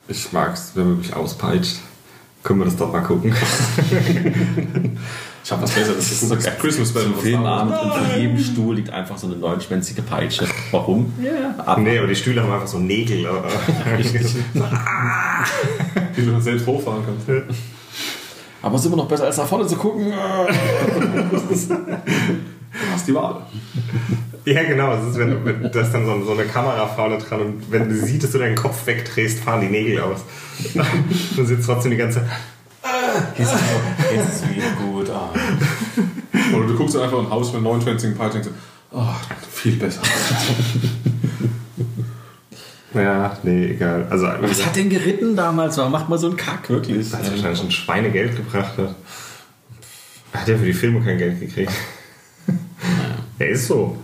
[0.09, 1.77] Ich mag's, wenn man mich auspeitscht.
[2.43, 3.33] Können wir das doch mal gucken.
[5.45, 5.97] Ich habe was Besseres.
[5.97, 6.93] Das ist das Christmas.
[6.93, 7.23] Zum von Star Wars.
[7.23, 10.47] Filmabend und vor jedem Stuhl liegt einfach so eine neunschwänzige Peitsche.
[10.71, 11.13] Warum?
[11.21, 11.77] Ja.
[11.79, 13.27] nee, aber die Stühle haben einfach so Nägel.
[16.17, 17.27] Die du selbst hochfahren kannst.
[18.63, 20.13] Aber es ist immer noch besser als nach vorne zu gucken.
[20.13, 21.77] Du
[22.93, 23.43] hast die Wahl.
[24.45, 24.95] Ja, genau.
[24.95, 27.89] Es ist, wenn, wenn da ist dann so, so eine Kamera vorne dran und wenn
[27.89, 30.21] du siehst, dass du deinen Kopf wegdrehst, fahren die Nägel aus.
[31.37, 32.29] Du sitzt trotzdem die ganze Zeit.
[33.39, 33.53] Jetzt,
[34.13, 35.11] jetzt ist es wieder gut.
[35.11, 35.31] Ah.
[36.55, 38.59] Oder du guckst einfach ein Haus mit 29 Peitschen und denkst,
[38.93, 39.15] oh,
[39.51, 40.03] viel besser.
[42.95, 44.07] Ja, nee, egal.
[44.11, 45.79] Also, Was hat denn geritten damals?
[45.79, 47.11] Warum macht man so einen Kack, wirklich?
[47.11, 48.77] das hat wahrscheinlich schon Schweinegeld gebracht.
[48.77, 48.95] Hat.
[50.35, 51.73] Hat er für die Filme kein Geld gekriegt?
[53.39, 53.97] Er ist so.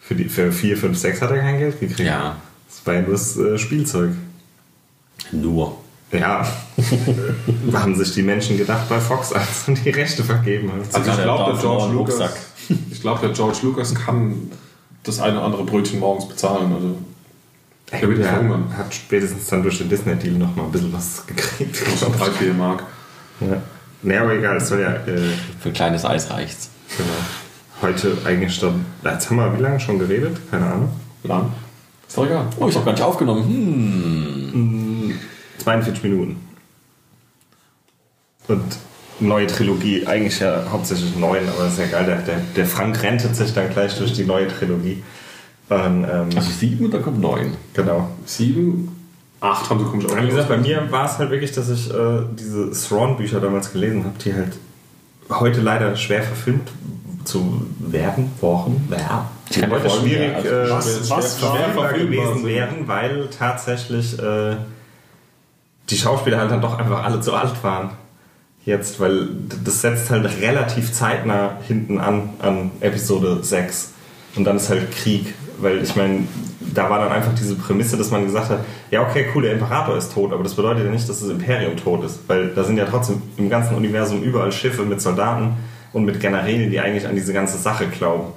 [0.00, 2.00] Für, die, für 4, 5, 6 hat er kein Geld gekriegt.
[2.00, 2.36] Ja.
[2.68, 4.10] Das war ja nur das äh, Spielzeug.
[5.32, 5.78] Nur.
[6.12, 6.46] Ja.
[7.72, 10.94] haben sich die Menschen gedacht bei Fox, als man die Rechte vergeben hat.
[10.94, 12.30] Also ich der glaube, der George Lucas,
[12.90, 14.50] ich glaube, der George Lucas kann
[15.02, 16.72] das eine oder andere Brötchen morgens bezahlen.
[16.72, 16.96] Also
[17.92, 18.72] der wird nicht Er verhungern.
[18.76, 21.76] hat spätestens dann durch den Disney-Deal noch mal ein bisschen was gekriegt.
[21.98, 22.82] Schon 3, 4 Mark.
[23.40, 23.62] Ja.
[24.02, 25.18] Nee, aber egal, es soll ja äh,
[25.60, 26.70] Für ein kleines Eis reicht's.
[26.96, 27.08] genau,
[27.82, 28.84] heute eigentlich dann.
[29.04, 30.36] Jetzt haben wir wie lange schon geredet?
[30.50, 30.88] Keine Ahnung.
[31.24, 31.52] Lang.
[32.06, 32.46] Ist doch egal.
[32.58, 33.42] Oh, ich habe gar nicht aufgenommen.
[33.44, 34.52] Hm.
[35.66, 36.36] 42 Minuten.
[38.46, 38.62] Und
[39.18, 42.36] neue Trilogie, eigentlich ja hauptsächlich neun, aber ist ja geil, der, der,
[42.66, 45.02] Frank rentet sich dann gleich durch die neue Trilogie.
[45.68, 47.54] Und, ähm, Also sieben und dann kommt neun.
[47.74, 48.08] genau.
[48.26, 48.88] 7,
[49.40, 52.20] 8 haben sie komisch Wie gesagt, bei mir war es halt wirklich, dass ich äh,
[52.38, 54.52] diese Thrawn-Bücher damals gelesen habe, die halt
[55.28, 56.68] heute leider schwer verfilmt
[57.24, 59.28] zu werden, worden, ja.
[59.56, 61.92] Mir heute schwierig, ja, also äh, was- schwer- was schwer verfügbar verfügbar
[62.34, 64.56] gewesen wären, weil tatsächlich äh,
[65.90, 67.90] die Schauspieler halt dann doch einfach alle zu alt waren.
[68.64, 69.28] Jetzt, weil
[69.64, 73.92] das setzt halt relativ zeitnah hinten an, an Episode 6.
[74.34, 76.24] Und dann ist halt Krieg, weil ich meine,
[76.74, 79.96] da war dann einfach diese Prämisse, dass man gesagt hat, ja okay, cool, der Imperator
[79.96, 82.76] ist tot, aber das bedeutet ja nicht, dass das Imperium tot ist, weil da sind
[82.76, 85.56] ja trotzdem im ganzen Universum überall Schiffe mit Soldaten
[85.92, 88.32] und mit Generälen, die eigentlich an diese ganze Sache glauben.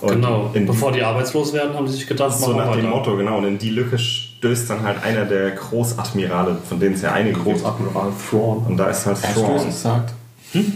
[0.00, 0.50] Und Genau.
[0.52, 2.88] Bevor die arbeitslos werden, haben sie sich gedacht, so nach dem weiter.
[2.88, 3.38] Motto, genau.
[3.38, 3.98] Und in die Lücke
[4.38, 7.44] stößt dann halt einer der Großadmirale, von denen es ja einige gibt.
[7.60, 8.64] Großadmiral Thrawn.
[8.66, 9.58] Und da ist halt Er hat Thrawn.
[9.58, 10.14] Stöß gesagt.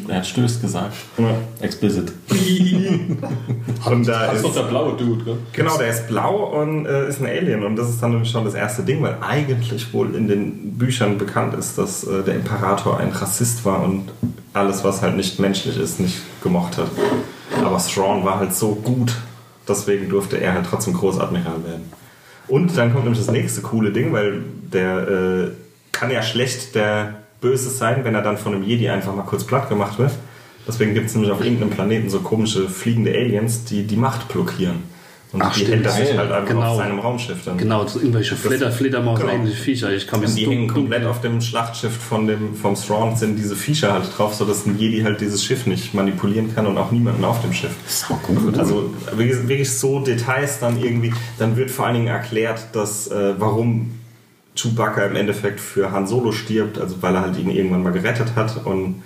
[0.09, 0.95] Er hat Stöß gesagt.
[1.17, 1.35] Ja.
[1.61, 2.13] Explicit.
[3.87, 5.39] Und da Das ist doch der blaue Dude, gell?
[5.53, 7.65] genau, der ist blau und äh, ist ein Alien.
[7.65, 11.17] Und das ist dann nämlich schon das erste Ding, weil eigentlich wohl in den Büchern
[11.17, 14.11] bekannt ist, dass äh, der Imperator ein Rassist war und
[14.53, 16.89] alles, was halt nicht menschlich ist, nicht gemocht hat.
[17.65, 19.15] Aber Thrawn war halt so gut,
[19.67, 22.02] deswegen durfte er halt trotzdem Großadmiral werden.
[22.53, 25.51] Und dann kommt nämlich das nächste coole Ding, weil der äh,
[25.91, 29.45] kann ja schlecht der Böse sein, wenn er dann von einem Jedi einfach mal kurz
[29.45, 30.13] platt gemacht wird.
[30.69, 34.83] Deswegen gibt es nämlich auf irgendeinem Planeten so komische fliegende Aliens, die die Macht blockieren.
[35.33, 36.19] Und Ach, die stimmt, geil.
[36.19, 36.73] halt einfach Genau.
[36.73, 37.57] auf seinem Raumschiff dann.
[37.57, 39.33] Genau, so irgendwelche Flitter, Fledermaus, genau.
[39.33, 39.91] ähnliche Viecher.
[39.91, 43.17] Ich kann mich Und die so hängen komplett auf dem Schlachtschiff von dem, vom Thrawn,
[43.17, 46.77] sind diese Viecher halt drauf, sodass ein Jedi halt dieses Schiff nicht manipulieren kann und
[46.77, 47.73] auch niemanden auf dem Schiff.
[47.87, 48.59] Sau gut.
[48.59, 51.15] Also wirklich wirklich so Details dann irgendwie.
[51.39, 53.93] Dann wird vor allen Dingen erklärt, dass äh, warum
[54.55, 58.33] Chewbacca im Endeffekt für Han Solo stirbt, also weil er halt ihn irgendwann mal gerettet
[58.37, 59.03] hat und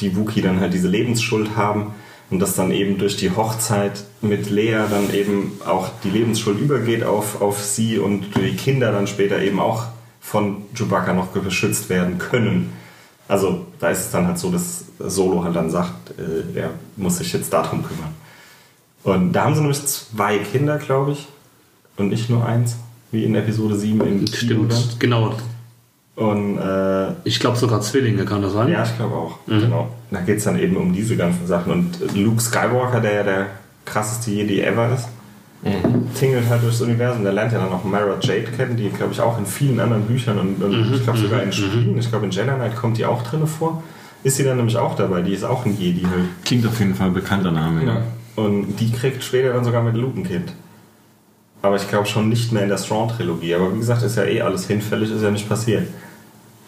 [0.00, 1.94] die Wookie dann halt diese Lebensschuld haben
[2.30, 7.02] und dass dann eben durch die Hochzeit mit Lea dann eben auch die Lebensschuld übergeht
[7.02, 9.86] auf, auf sie und die Kinder dann später eben auch
[10.20, 12.72] von Chewbacca noch beschützt werden können.
[13.26, 17.18] Also da ist es dann halt so, dass Solo halt dann sagt, äh, er muss
[17.18, 18.14] sich jetzt darum kümmern.
[19.02, 21.26] Und da haben sie nämlich zwei Kinder, glaube ich.
[21.96, 22.76] Und nicht nur eins,
[23.10, 24.64] wie in Episode 7 im Kino.
[24.70, 25.34] Stimmt, genau.
[26.20, 28.68] Und äh, Ich glaube sogar Zwillinge, kann das sein?
[28.68, 29.38] ja, ich glaube auch.
[29.46, 29.88] Genau.
[30.10, 31.72] Da geht es dann eben um diese ganzen Sachen.
[31.72, 33.46] Und äh, Luke Skywalker, der ja der
[33.86, 35.08] krasseste Jedi ever ist,
[36.18, 37.22] tingelt halt durchs Universum.
[37.24, 40.02] Der lernt ja dann auch Mara Jade kennen, die, glaube ich, auch in vielen anderen
[40.02, 43.04] Büchern und, und ich glaube sogar in Spielen, ich glaube in Jedi Knight kommt die
[43.06, 43.82] auch drin vor.
[44.22, 45.22] Ist sie dann nämlich auch dabei?
[45.22, 46.24] Die ist auch ein Jedi halt.
[46.44, 47.84] Klingt auf jeden Fall ein bekannter Name.
[47.86, 48.02] Ja.
[48.36, 50.52] Und die kriegt später dann sogar mit Luke ein Kind.
[51.62, 53.54] Aber ich glaube schon nicht mehr in der Strong-Trilogie.
[53.54, 55.88] Aber wie gesagt, ist ja eh alles hinfällig, ist ja nicht passiert.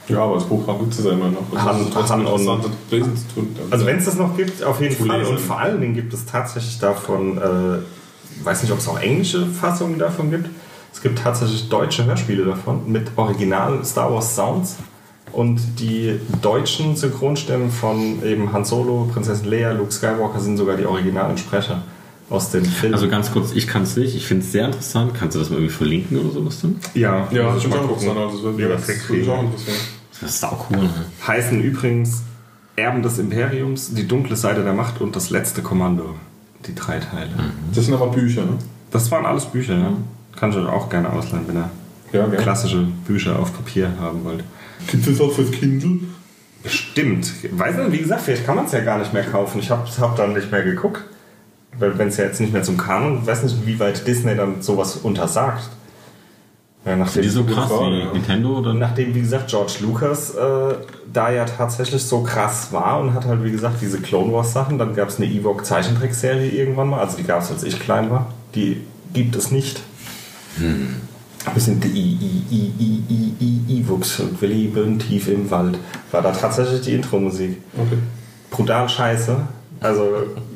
[0.09, 1.42] Ja, aber das Buch gibt es ja immer noch.
[1.53, 2.26] Das Han- ist und- interessant,
[2.64, 3.57] das lesen zu tun.
[3.70, 5.20] Also wenn es das noch gibt, auf jeden Fall.
[5.20, 5.32] lesen.
[5.32, 9.46] Und vor allen Dingen gibt es tatsächlich davon, äh, weiß nicht, ob es auch englische
[9.46, 10.48] Fassungen davon gibt.
[10.92, 14.76] Es gibt tatsächlich deutsche Hörspiele davon mit Original Star Wars Sounds.
[15.32, 20.84] Und die deutschen Synchronstimmen von eben Han Solo, Prinzessin Leia, Luke Skywalker sind sogar die
[20.84, 21.82] originalen Sprecher
[22.33, 22.95] aus dem Film.
[22.95, 24.14] Also ganz kurz, ich kann es nicht.
[24.16, 25.12] Ich finde es sehr interessant.
[25.14, 26.76] Kannst du das mal irgendwie verlinken oder sowas dann?
[26.95, 28.09] ja, ja, muss das ich ist mal schon gucken.
[28.09, 28.18] interessant.
[28.18, 29.78] Also, das wird das wird auch interessant.
[30.20, 30.76] Das ist auch cool.
[30.78, 30.91] Ne?
[31.26, 32.22] heißen übrigens
[32.76, 36.14] Erben des Imperiums, die dunkle Seite der Macht und das letzte Kommando.
[36.66, 37.30] Die drei Teile.
[37.74, 38.57] Das sind aber Bücher, ne?
[38.93, 39.93] Das waren alles Bücher, ja.
[40.39, 41.70] Kann ich euch auch gerne ausleihen, wenn ihr
[42.12, 44.45] Ja, klassische Bücher auf Papier haben wollt.
[44.87, 45.99] Gibt es auch fürs Kindle?
[46.66, 47.33] Stimmt.
[47.51, 49.59] Weiß nicht, wie gesagt, vielleicht kann man es ja gar nicht mehr kaufen.
[49.59, 51.03] Ich habe hab dann nicht mehr geguckt.
[51.78, 54.60] Weil wenn es ja jetzt nicht mehr zum Kanon, weiß nicht, wie weit Disney dann
[54.62, 55.70] sowas untersagt.
[56.84, 58.12] Ja, nachdem, Die so krass Frage, wie ja.
[58.12, 58.74] Nintendo oder?
[58.74, 60.74] nachdem, wie gesagt, George Lucas äh,
[61.12, 64.78] da ja tatsächlich so krass war und hat halt, wie gesagt, diese Clone Wars Sachen,
[64.78, 68.10] dann gab es eine Ewok Zeichentrickserie irgendwann mal, also die gab es, als ich klein
[68.10, 68.26] war.
[68.56, 69.80] Die gibt es nicht.
[70.56, 75.50] Wir sind die I, I, I, I, I, I, Ewoks und wir leben tief im
[75.50, 75.78] Wald.
[76.10, 77.58] War da tatsächlich die Intro-Musik.
[77.76, 77.98] Okay.
[78.50, 79.36] Brutal scheiße.
[79.80, 80.08] Also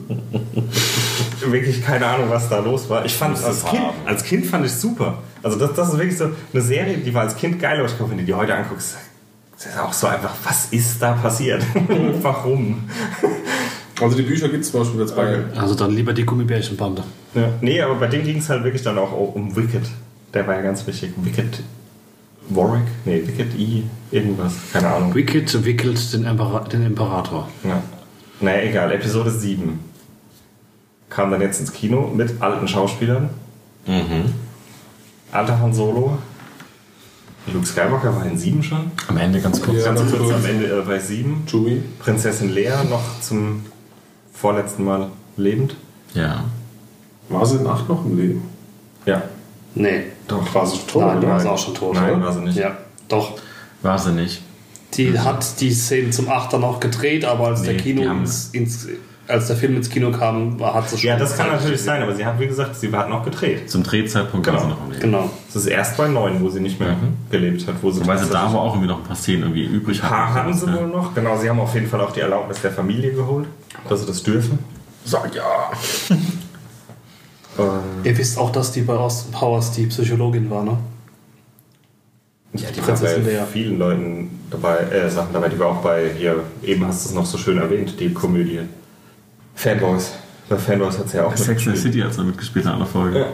[1.53, 3.05] wirklich keine Ahnung, was da los war.
[3.05, 5.18] Ich fand es als Kind, als Kind fand ich super.
[5.42, 7.97] Also das, das ist wirklich so eine Serie, die war als Kind geil, aber ich
[7.97, 8.97] glaube, wenn du die heute anguckst,
[9.57, 11.62] ist es auch so einfach, was ist da passiert?
[12.22, 12.88] Warum?
[14.01, 15.44] Also die Bücher gibt es zum Beispiel jetzt bei.
[15.57, 17.03] Also dann lieber die Gummibärchenbande.
[17.34, 17.49] Ja.
[17.61, 19.82] Nee, aber bei dem ging es halt wirklich dann auch um Wicked.
[20.34, 21.12] Der war ja ganz wichtig.
[21.16, 21.62] Wicked
[22.49, 22.86] Warwick?
[23.05, 24.53] Nee, Wicked E, irgendwas.
[24.72, 25.14] Keine Ahnung.
[25.14, 27.49] Wicked wickelt den, Impera den Imperator.
[27.64, 27.82] Ja.
[28.40, 28.92] Naja, egal.
[28.92, 29.78] Episode 7
[31.11, 33.30] kam dann jetzt ins Kino mit alten Schauspielern.
[35.32, 36.18] Alter Han Solo.
[37.52, 38.90] Luke Skywalker war in 7 schon.
[39.07, 39.78] Am Ende ganz kurz.
[39.78, 40.34] Ja, Ganz ganz kurz kurz.
[40.34, 41.44] am Ende äh, bei 7.
[41.46, 41.80] Chewie.
[42.00, 43.64] Prinzessin Lea noch zum
[44.32, 45.76] vorletzten Mal lebend.
[46.14, 46.44] Ja.
[47.28, 48.42] War sie in 8 noch im Leben?
[49.04, 49.22] Ja.
[49.76, 50.04] Nee.
[50.26, 50.52] Doch.
[50.54, 51.02] War sie tot?
[51.02, 51.94] Nein, war sie auch schon tot.
[51.94, 52.24] Nein, oder?
[52.26, 52.57] war sie nicht.
[52.57, 52.76] Ja,
[53.09, 53.38] doch.
[53.82, 54.42] War sie nicht.
[54.94, 58.20] Die hat die Szenen zum Achter noch gedreht, aber als der Nee, Kino die haben-
[58.22, 58.88] ins, ins
[59.29, 61.09] als der Film ins Kino kam, war, hat sie schon.
[61.09, 63.70] Ja, das kann natürlich sein, aber sie hat, wie gesagt, sie hat noch gedreht.
[63.70, 64.59] Zum Drehzeitpunkt Genau.
[64.59, 65.01] war sie noch am Leben.
[65.03, 65.31] Genau.
[65.47, 66.97] Das ist erst bei neun, wo sie nicht mehr
[67.31, 67.74] gelebt hat.
[67.83, 70.09] Wo sie Weil sie da aber auch irgendwie noch ein paar Szenen irgendwie übrig Ein
[70.09, 70.74] paar hatten sie Ja.
[70.81, 71.14] wohl noch.
[71.14, 73.47] Genau, sie haben auf jeden Fall auch die Erlaubnis der Familie geholt,
[73.89, 74.59] dass sie das dürfen.
[75.05, 75.43] Sag ja.
[77.59, 77.64] Ähm,
[78.05, 80.77] Ihr wisst auch, dass die bei Austin Powers die Psychologin war, ne?
[82.53, 83.47] ja, die war Prinzessin bei Leia.
[83.47, 85.49] vielen Leuten dabei, äh, Sachen dabei.
[85.49, 88.61] Die war auch bei, hier, eben hast du es noch so schön erwähnt, die Komödie.
[89.57, 90.12] Fanboys.
[90.48, 91.82] Bei Fanboys hat sie ja auch Sex and the.
[91.82, 93.18] City hat sie mitgespielt in einer Folge.
[93.18, 93.26] Ja.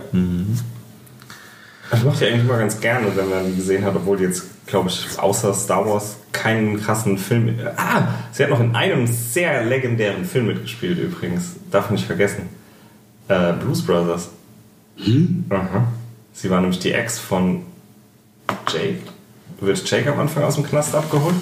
[1.94, 4.66] Ich mochte die eigentlich immer ganz gerne, wenn man die gesehen hat, obwohl die jetzt,
[4.66, 7.54] glaube ich, außer Star Wars keinen krassen Film.
[7.76, 11.56] Ah, sie hat noch in einem sehr legendären Film mitgespielt übrigens.
[11.70, 12.48] Darf nicht vergessen.
[13.28, 14.30] Äh, Blues Brothers.
[15.50, 15.86] Aha.
[16.32, 17.62] Sie war nämlich die Ex von
[18.72, 19.00] Jake.
[19.60, 21.34] Wird Jake am Anfang aus dem Knast abgeholt?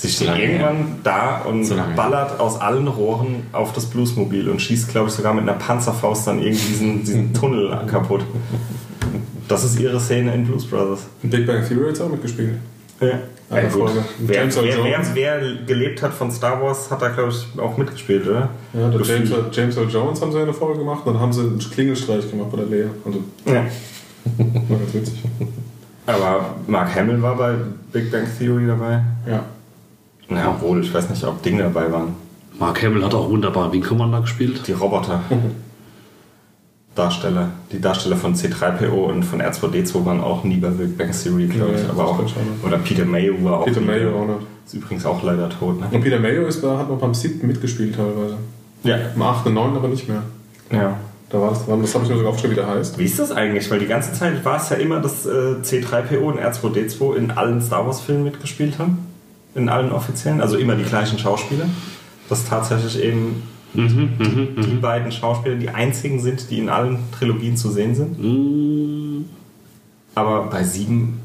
[0.00, 4.88] Sie steht irgendwann da und So ballert aus allen Rohren auf das Bluesmobil und schießt,
[4.88, 8.22] glaube ich, sogar mit einer Panzerfaust dann irgendwie diesen, diesen Tunnel kaputt.
[9.46, 11.00] Das ist ihre Szene in Blues Brothers.
[11.22, 12.54] In Big Bang Theory hat auch mitgespielt.
[13.00, 13.08] Ja.
[13.50, 13.68] Eine.
[13.68, 14.04] Folge.
[14.20, 15.08] Wer, James Earl wer, wer, Jones.
[15.14, 18.48] wer gelebt hat von Star Wars, hat da, glaube ich, auch mitgespielt, oder?
[18.72, 19.00] Ja, der.
[19.02, 22.30] James, Earl- James Earl Jones haben sie eine Folge gemacht, dann haben sie einen Klingelstreich
[22.30, 22.88] gemacht bei der Lea.
[23.04, 23.64] Also, Ja.
[24.68, 25.18] war ganz witzig.
[26.06, 27.54] Aber Mark Hamill war bei
[27.92, 29.02] Big Bang Theory dabei.
[29.28, 29.42] Ja.
[30.30, 32.14] Na, obwohl, ich weiß nicht, ob Dinge dabei waren.
[32.58, 34.62] Mark Hamill hat auch wunderbar Wing Commander gespielt.
[34.66, 35.22] Die Roboter.
[36.94, 37.50] Darsteller.
[37.72, 41.74] Die Darsteller von C3PO und von R2D2 waren auch nie bei Big Bang Theory, glaube
[41.76, 41.88] ich.
[41.88, 42.22] Aber auch,
[42.64, 43.64] oder Peter Mayo war auch.
[43.64, 44.46] Peter Mayo auch nicht.
[44.66, 45.86] Ist übrigens auch leider tot, ne?
[45.90, 48.36] Und Peter Mayo ist, hat noch beim siebten mitgespielt teilweise.
[48.84, 48.96] Ja.
[49.14, 50.22] Im achten und neunten aber nicht mehr.
[50.70, 50.96] Ja.
[51.30, 52.98] Da war das, das habe ich mir sogar aufgeschrieben, wie der heißt.
[52.98, 53.70] Wie ist das eigentlich?
[53.70, 57.62] Weil die ganze Zeit war es ja immer, dass äh, C3PO und R2D2 in allen
[57.62, 59.09] Star Wars-Filmen mitgespielt haben.
[59.54, 60.40] In allen offiziellen.
[60.40, 61.66] Also immer die gleichen Schauspieler.
[62.28, 63.42] Dass tatsächlich eben
[63.74, 69.24] die, die beiden Schauspieler die einzigen sind, die in allen Trilogien zu sehen sind.
[70.14, 71.20] Aber bei sieben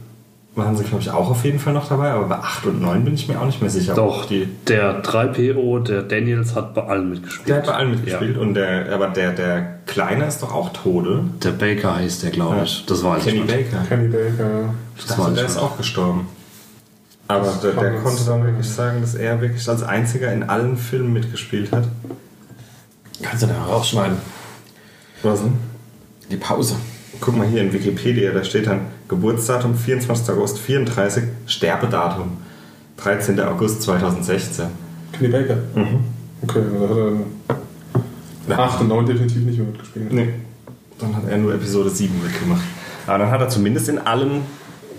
[0.55, 2.11] waren sie, glaube ich, auch auf jeden Fall noch dabei.
[2.11, 3.93] Aber bei acht und neun bin ich mir auch nicht mehr sicher.
[3.93, 7.49] Doch, Die, der 3PO, der Daniels, hat bei allen mitgespielt.
[7.49, 8.37] der hat bei allen mitgespielt.
[8.37, 11.11] Und der, aber der, der Kleine ist doch auch Tode.
[11.11, 11.19] Ja.
[11.43, 12.85] Der Baker heißt der, glaube ich.
[12.87, 13.71] Das weiß Kenny ich nicht.
[13.71, 13.85] Baker.
[13.85, 14.73] Kenny Baker.
[14.95, 16.27] Ich Das dachte, war der ich ist auch gestorben.
[17.27, 21.11] Aber der, der konnte dann wirklich sagen, dass er wirklich als einziger in allen Filmen
[21.13, 21.87] mitgespielt hat.
[23.21, 24.17] Kannst du da rausschneiden?
[25.23, 25.53] Was denn?
[26.29, 26.75] Die Pause.
[27.21, 30.29] Guck mal hier in Wikipedia, da steht dann Geburtsdatum 24.
[30.29, 32.37] August 34, Sterbedatum
[32.97, 33.39] 13.
[33.39, 34.65] August 2016.
[35.13, 35.57] Kenny Baker.
[36.41, 37.07] Okay, also hat er
[38.47, 40.13] in 8 und 9 definitiv nicht mehr mitgespielt.
[40.13, 40.29] Nee,
[40.99, 42.61] dann hat er nur Episode 7 mitgemacht.
[43.07, 44.41] Aber dann hat er zumindest in allen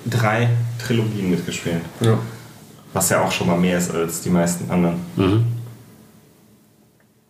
[0.09, 0.49] drei
[0.85, 1.83] Trilogien mitgespielt.
[2.01, 2.19] Ja.
[2.93, 4.97] Was ja auch schon mal mehr ist als die meisten anderen.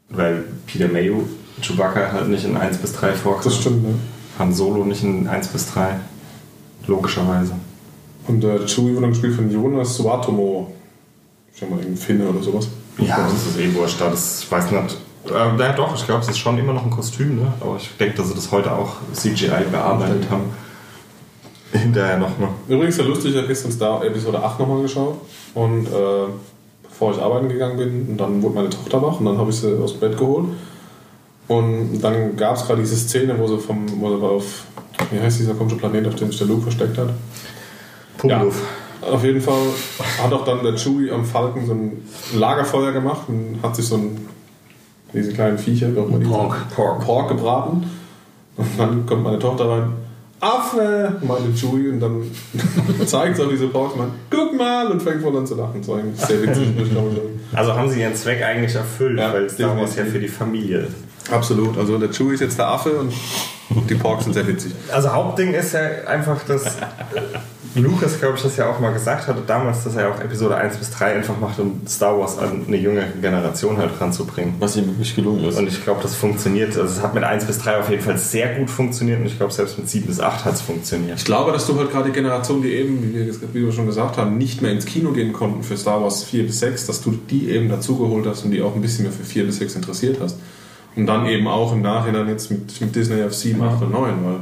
[0.09, 1.25] Weil Peter Mayo,
[1.61, 3.45] Chewbacca halt nicht in 1 bis 3 vorkam.
[3.45, 3.95] Das stimmt, ne?
[4.39, 5.97] Han Solo nicht in 1 bis 3.
[6.87, 7.55] Logischerweise.
[8.29, 10.73] Und der Chewie wurde dann gespielt von Jonas Suatomo.
[11.53, 12.69] Ich denke mal, irgendein Finne oder sowas.
[12.99, 14.01] Ja, das ist eh wurscht.
[14.01, 14.11] da.
[14.11, 14.97] Das, ich weiß nicht.
[15.29, 17.53] Äh, ja, doch, ich glaube, es ist schon immer noch ein Kostüm, ne?
[17.61, 20.45] Aber ich denke, dass sie das heute auch CGI bearbeitet haben.
[21.73, 22.51] Hinterher nochmal.
[22.69, 25.17] Übrigens, ja lustig, ich habe gestern Star Episode 8 nochmal geschaut.
[25.55, 26.29] Und äh,
[26.83, 29.57] bevor ich arbeiten gegangen bin, und dann wurde meine Tochter wach und dann habe ich
[29.57, 30.47] sie aus dem Bett geholt.
[31.49, 34.65] Und dann gab es gerade diese Szene, wo sie, vom, wo sie auf,
[35.11, 37.11] wie heißt dieser komische Planet, auf dem sich der Luke versteckt hat.
[38.19, 38.63] Pummeluff.
[39.03, 39.63] Auf jeden Fall
[40.23, 43.97] hat auch dann der Chewie am Falken so ein Lagerfeuer gemacht und hat sich so
[43.97, 44.27] ein,
[45.13, 46.75] diese kleinen Viecher, wie auch immer die Pork.
[46.75, 47.05] Pork.
[47.05, 47.89] Pork gebraten.
[48.57, 49.93] Und dann kommt meine Tochter rein,
[50.41, 52.23] Affe, meinte Chewie und dann
[53.07, 55.81] zeigt sie auch diese meint, guck mal, und fängt wohl an zu lachen.
[55.81, 56.69] Das war eigentlich sehr witzig.
[57.55, 60.81] Also haben sie ihren Zweck eigentlich erfüllt, Ja, weil Star Wars ja für die Familie
[60.81, 61.33] ist.
[61.33, 63.13] Absolut, also der Chewie ist jetzt der Affe und
[63.91, 64.73] die Porks sind sehr witzig.
[64.93, 66.77] Also Hauptding ist ja einfach, dass
[67.77, 70.79] Lucas, glaube ich, das ja auch mal gesagt hatte damals, dass er auch Episode 1
[70.79, 74.55] bis 3 einfach macht, um Star Wars an eine junge Generation halt ranzubringen.
[74.59, 75.59] Was ihm wirklich gelungen ist.
[75.59, 76.77] Und ich glaube, das funktioniert.
[76.77, 79.37] Also es hat mit 1 bis 3 auf jeden Fall sehr gut funktioniert und ich
[79.37, 81.19] glaube, selbst mit 7 bis 8 hat es funktioniert.
[81.19, 83.87] Ich glaube, dass du halt gerade die Generation, die eben, wie wir, wie wir schon
[83.87, 87.03] gesagt haben, nicht mehr ins Kino gehen konnten für Star Wars 4 bis 6, dass
[87.03, 89.77] du die eben dazugeholt hast und die auch ein bisschen mehr für 4 bis 6
[89.77, 90.39] interessiert hast.
[90.97, 94.15] Und dann eben auch im Nachhinein jetzt mit, mit Disney auf 7, 8 und 9,
[94.25, 94.41] weil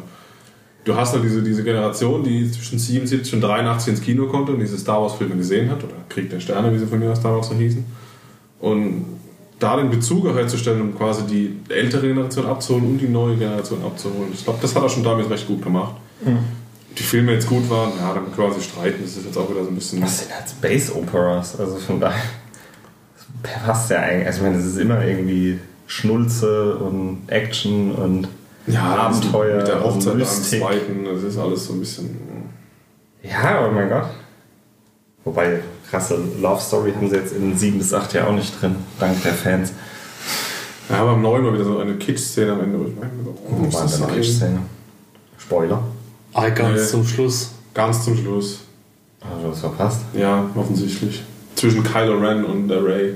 [0.84, 4.60] du hast halt diese, diese Generation, die zwischen 77 und 83 ins Kino konnte und
[4.60, 7.48] diese Star Wars-Filme gesehen hat, oder Krieg der Sterne, wie sie von mir aus damals
[7.48, 7.84] so hießen.
[8.60, 9.04] Und
[9.58, 14.30] da den Bezug herzustellen, um quasi die ältere Generation abzuholen und die neue Generation abzuholen.
[14.32, 15.94] Ich glaube, das hat er schon damit recht gut gemacht.
[16.98, 19.70] Die Filme jetzt gut waren, ja, dann quasi streiten, das ist jetzt auch wieder so
[19.70, 20.00] ein bisschen.
[20.00, 22.22] Das sind halt Space Operas, also von daher
[23.42, 24.26] passt ja eigentlich.
[24.26, 28.28] Also ich meine, es ist immer irgendwie Schnulze und Action und
[28.66, 30.60] Ja, Abenteuer Mit der Hochzeit und am Mystik.
[30.60, 32.18] zweiten, das ist alles so ein bisschen.
[33.22, 34.06] Ja, oh mein Gott.
[35.24, 35.60] Wobei,
[35.90, 39.22] krasse Love Story haben sie jetzt in 7 bis 8 ja auch nicht drin, dank
[39.22, 39.72] der Fans.
[40.90, 42.78] Ja, aber am neuen war wieder so eine Kitsch-Szene am Ende.
[42.78, 43.10] wo ich meine,
[43.50, 44.36] warum war das denn die eigentlich?
[44.36, 44.58] Szene?
[45.38, 45.82] Spoiler.
[46.34, 46.86] Ah, ganz Nee.
[46.88, 47.50] zum Schluss.
[47.72, 48.60] Ganz zum Schluss.
[49.20, 50.00] Hast du das verpasst?
[50.14, 51.22] Ja, offensichtlich.
[51.54, 53.14] Zwischen Kylo Ren und der Ray.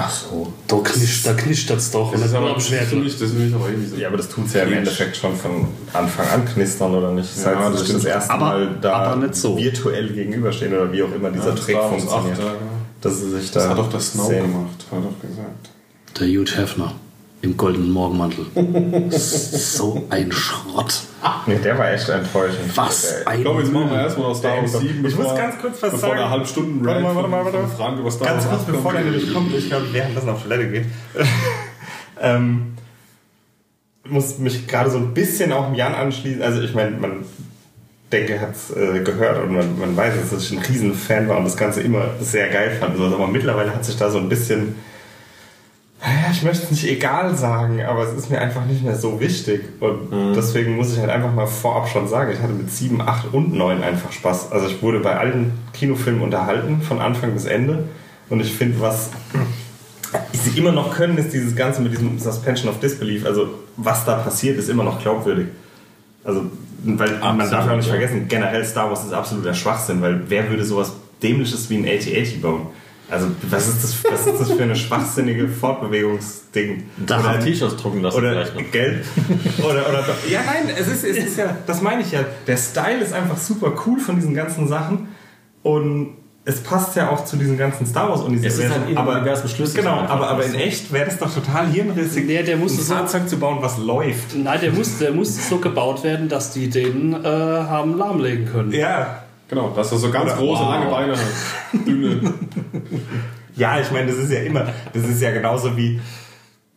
[0.00, 0.52] Ach so.
[0.68, 2.12] Da knischt, da das doch.
[2.12, 3.04] Das ist das aber am das finde Schwert.
[3.06, 3.96] ich, das finde ich aber irgendwie so.
[3.96, 4.72] Ja, aber das tut ja im.
[4.72, 7.28] Endeffekt schon von Anfang an knistern, oder nicht?
[7.36, 8.04] Ja, Seit sie das sich stimmt.
[8.04, 9.56] das erste Aber- Mal da aber nicht so.
[9.58, 12.38] virtuell gegenüberstehen oder wie auch immer dieser Ja, Trick funktioniert.
[12.38, 12.52] 8, ja.
[13.00, 15.70] Dass sie sich da Das hat doch der Snow gemacht, hat doch gesagt.
[16.20, 16.92] Der Hugh Hefner
[17.40, 18.46] im goldenen Morgenmantel.
[19.10, 21.02] so ein Schrott.
[21.46, 22.76] Nee, der war echt enttäuschend.
[22.76, 25.06] Was ein Ich glaube, jetzt machen wir erstmal noch Star Wars 7.
[25.06, 26.18] Ich muss ganz kurz was bevor sagen.
[26.18, 27.68] der halbstunden Warte mal, warte mal, warte mal.
[27.68, 29.12] Frank über Star Ganz Wars kurz, 8 bevor der kommt.
[29.12, 30.86] nämlich kommt, ich glaube, währenddessen auf Toilette geht.
[32.20, 32.74] ähm,
[34.04, 36.42] muss mich gerade so ein bisschen auch Jan anschließen.
[36.42, 37.24] Also ich meine, man
[38.10, 41.38] denke, er hat es äh, gehört und man, man weiß, dass ich ein Riesenfan war
[41.38, 42.96] und das Ganze immer sehr geil fand.
[42.96, 43.12] sowas.
[43.12, 44.74] Aber mittlerweile hat sich da so ein bisschen,
[46.30, 49.62] ich möchte es nicht egal sagen, aber es ist mir einfach nicht mehr so wichtig.
[49.80, 53.34] Und deswegen muss ich halt einfach mal vorab schon sagen, ich hatte mit 7, 8
[53.34, 54.52] und 9 einfach Spaß.
[54.52, 57.88] Also ich wurde bei allen Kinofilmen unterhalten, von Anfang bis Ende.
[58.30, 59.10] Und ich finde, was
[60.32, 63.26] sie immer noch können, ist dieses Ganze mit diesem Suspension of Disbelief.
[63.26, 65.48] Also was da passiert, ist immer noch glaubwürdig.
[66.22, 66.42] Also,
[66.84, 70.20] weil man Absolut, darf ja auch nicht vergessen, generell Star Wars ist absoluter Schwachsinn, weil
[70.28, 70.92] wer würde sowas
[71.22, 72.66] Dämliches wie ein AT-AT bauen?
[73.10, 76.84] Also, was ist das, was ist das für eine schwachsinnige Fortbewegungsding?
[77.06, 78.70] Da Oder- T-Shirts drucken lassen oder vielleicht noch.
[78.70, 79.04] Geld.
[79.58, 82.20] Oder, oder, ja, nein, es ist, es ist ja, das meine ich ja.
[82.46, 85.08] Der Style ist einfach super cool von diesen ganzen Sachen
[85.62, 86.10] und
[86.44, 88.46] es passt ja auch zu diesem ganzen Star Wars Universum.
[88.64, 91.66] Es ist halt aber, Universum schlüssig Genau, aber, aber in echt wäre das doch total
[91.66, 94.34] hirnrissig, Nee, der muss ein so- Fahrzeug zu bauen, was läuft.
[94.36, 98.72] Nein, der muss, der muss so gebaut werden, dass die den äh, haben lahmlegen können.
[98.72, 99.24] Ja.
[99.48, 100.70] Genau, dass er so ganz Oder- große, Wow.
[100.70, 101.86] lange Beine hat.
[101.86, 102.34] Dünne.
[103.56, 106.00] Ja, ich meine, das ist ja immer, das ist ja genauso wie,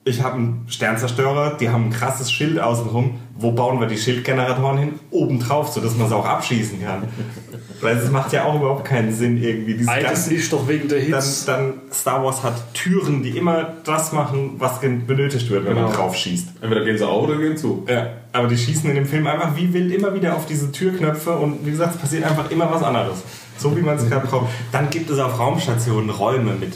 [0.04, 3.20] ich habe einen Sternzerstörer, die haben ein krasses Schild außenrum.
[3.38, 4.93] Wo bauen wir die Schildgeneratoren hin?
[5.12, 7.04] Oben drauf, sodass man es auch abschießen kann.
[7.82, 9.74] Weil es macht ja auch überhaupt keinen Sinn irgendwie.
[9.76, 11.45] Dieses Altes ist doch wegen der dann, Hits.
[11.45, 15.95] dann Star Wars hat Türen, die immer das machen, was benötigt wird, wenn man Genau.
[15.95, 16.49] drauf schießt.
[16.62, 17.86] Entweder gehen sie auf oder gehen zu.
[17.88, 21.32] Ja, aber die schießen in dem Film einfach wie wild immer wieder auf diese Türknöpfe
[21.32, 23.22] und wie gesagt, es passiert einfach immer was anderes.
[23.58, 24.49] So wie man es gerade braucht.
[24.72, 26.74] Dann gibt es auf Raumstationen Räume mit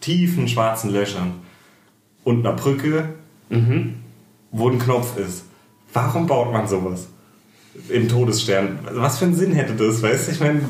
[0.00, 1.34] tiefen schwarzen Löchern
[2.24, 3.10] und einer Brücke,
[4.52, 5.44] wo ein Knopf ist.
[5.92, 7.08] Warum baut man sowas?
[7.88, 8.78] Im Todesstern.
[8.92, 10.32] Was für einen Sinn hätte das, weißt du?
[10.32, 10.60] Ich meine,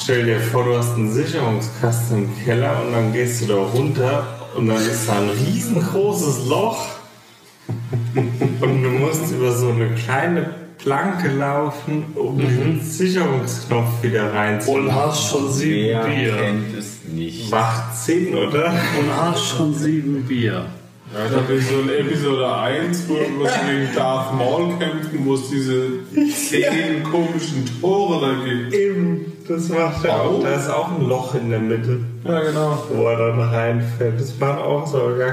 [0.00, 4.26] stell dir vor, du hast einen Sicherungskasten im Keller und dann gehst du da runter
[4.56, 6.86] und dann ist da ein riesengroßes Loch
[8.14, 14.86] und du musst über so eine kleine Planke laufen, um den Sicherungsknopf wieder reinzuholen.
[14.88, 16.36] Und hast schon sieben Wer Bier.
[16.36, 17.50] kennt es nicht?
[17.50, 18.72] Macht Sinn, oder?
[18.98, 20.66] Und hast schon sieben Bier.
[21.12, 25.50] Ja, ich habe so in Episode 1, wo sie gegen Darth Maul kämpfen, wo es
[25.50, 28.72] diese zehn komischen Tore da gibt.
[28.72, 30.40] Eben, das macht er auch.
[30.40, 32.84] Da ist auch ein Loch in der Mitte, Ja, genau.
[32.94, 34.20] wo er dann reinfällt.
[34.20, 35.32] Das macht auch so gar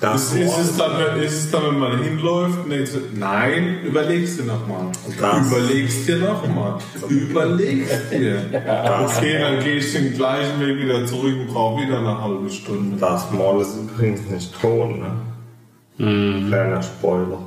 [0.00, 2.66] Das Ist, ist, es dann, wenn- ist es dann, wenn man hinläuft?
[2.66, 4.86] Nee, so- Nein, überlegst dir nochmal.
[5.20, 6.78] Das- Überlegst dir nochmal.
[7.08, 8.36] Überlegst dir.
[8.50, 12.96] Okay, dann gehe ich den gleichen Weg wieder zurück und brauche wieder eine halbe Stunde.
[12.96, 16.46] Darth Maul ist übrigens nicht tot, ne?
[16.48, 17.38] Kleiner Spoiler.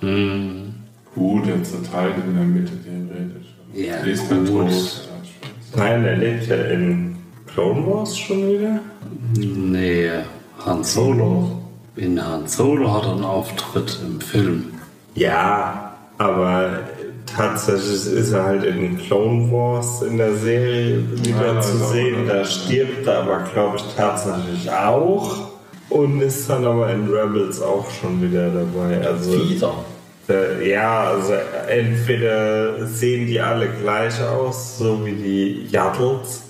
[0.00, 0.08] Ja.
[1.14, 3.48] Gut, er zerteilt in der Mitte theoretisch.
[3.74, 4.46] Ja, Der ist gut.
[4.46, 5.08] Tod.
[5.74, 7.16] Nein, der lebt ja in
[7.52, 8.78] Clone Wars schon wieder.
[9.36, 10.10] Nee,
[10.64, 11.50] Han Solo.
[11.96, 14.64] In Han Solo hat er einen Auftritt im Film.
[15.14, 16.80] Ja, aber
[17.26, 22.24] tatsächlich ist er halt in Clone Wars in der Serie wieder Ja, zu ist sehen.
[22.28, 25.48] auch- Da stirbt er aber, glaube ich, tatsächlich auch.
[25.90, 29.06] Und ist dann aber in Rebels auch schon wieder dabei.
[29.06, 29.72] Also, Wieder.
[30.28, 31.32] äh, ja, also
[31.66, 36.42] entweder sehen die alle gleich aus, so wie die Yaddles.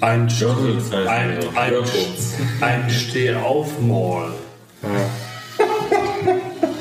[0.00, 2.34] Ein, heißen ein, ein, Turtles.
[2.60, 4.32] ein Stehaufmaul.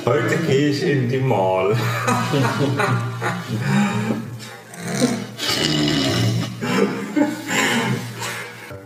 [0.05, 1.75] Heute gehe ich in die Mall.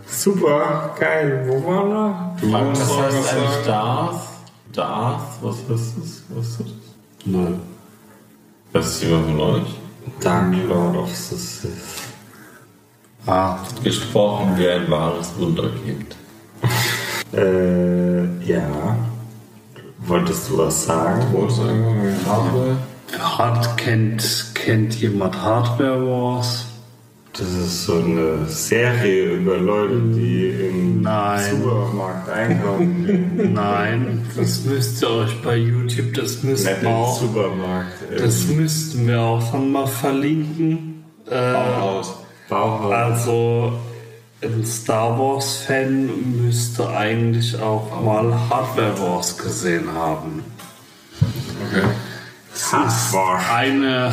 [0.06, 1.44] Super, geil.
[1.46, 2.36] Wo waren wir?
[2.40, 3.66] Du, was heißt eigentlich sagen.
[3.66, 4.20] Darth?
[4.72, 5.42] Darth?
[5.42, 6.22] Was ist das?
[6.30, 6.66] Was ist das?
[7.26, 7.46] Nö.
[8.72, 9.74] Das ist jemand von euch?
[10.20, 12.03] Dark Lord of the Sith.
[13.26, 16.16] Ah, Gesprochen wie ein wahres Wunderkind.
[17.32, 18.96] Äh, ja.
[20.06, 21.20] Wolltest du was sagen?
[21.32, 22.76] Wolltest du irgendwann Hardware?
[23.18, 26.66] Hard, kennt, kennt jemand Hardware Wars?
[27.36, 31.42] Das ist so eine Serie über Leute, die im Nein.
[31.50, 33.52] Supermarkt einkaufen.
[33.52, 37.20] Nein, das müsst ihr euch bei YouTube, das müsst ihr auch.
[37.20, 37.94] Supermarkt.
[38.16, 41.04] Das müssten wir auch dann mal verlinken.
[41.28, 41.64] Äh, Raus.
[41.80, 42.23] Bauhaus.
[42.50, 43.72] Also
[44.42, 46.10] ein Star Wars Fan
[46.42, 50.44] müsste eigentlich auch mal Hardware Wars gesehen haben.
[51.68, 51.86] Okay.
[52.70, 53.38] Hardware.
[53.52, 54.12] Eine,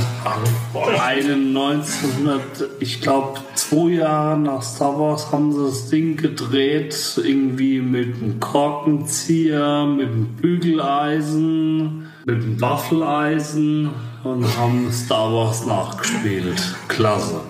[0.99, 2.41] eine 1900,
[2.79, 8.39] ich glaube zwei Jahre nach Star Wars haben sie das Ding gedreht, irgendwie mit einem
[8.39, 13.91] Korkenzieher, mit einem Bügeleisen, mit einem Waffeleisen
[14.23, 16.75] und haben Star Wars nachgespielt.
[16.88, 17.41] Klasse.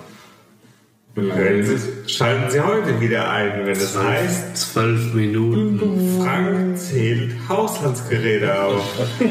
[1.14, 6.18] Schalten Sie heute wieder ein, wenn es heißt, Zwölf Minuten.
[6.22, 8.84] Frank zählt Haushaltsgeräte auf.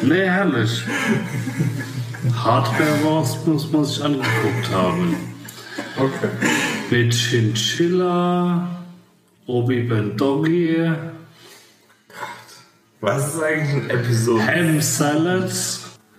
[0.00, 0.84] Nee, herrlich.
[2.32, 5.16] Hardware Wars muss man sich angeguckt haben.
[5.96, 6.28] Okay.
[6.88, 8.68] Mit Chinchilla,
[9.46, 10.88] Obi Ben Doggy,
[13.00, 14.46] Was ist eigentlich ein Episode?
[14.46, 15.50] Ham Salad.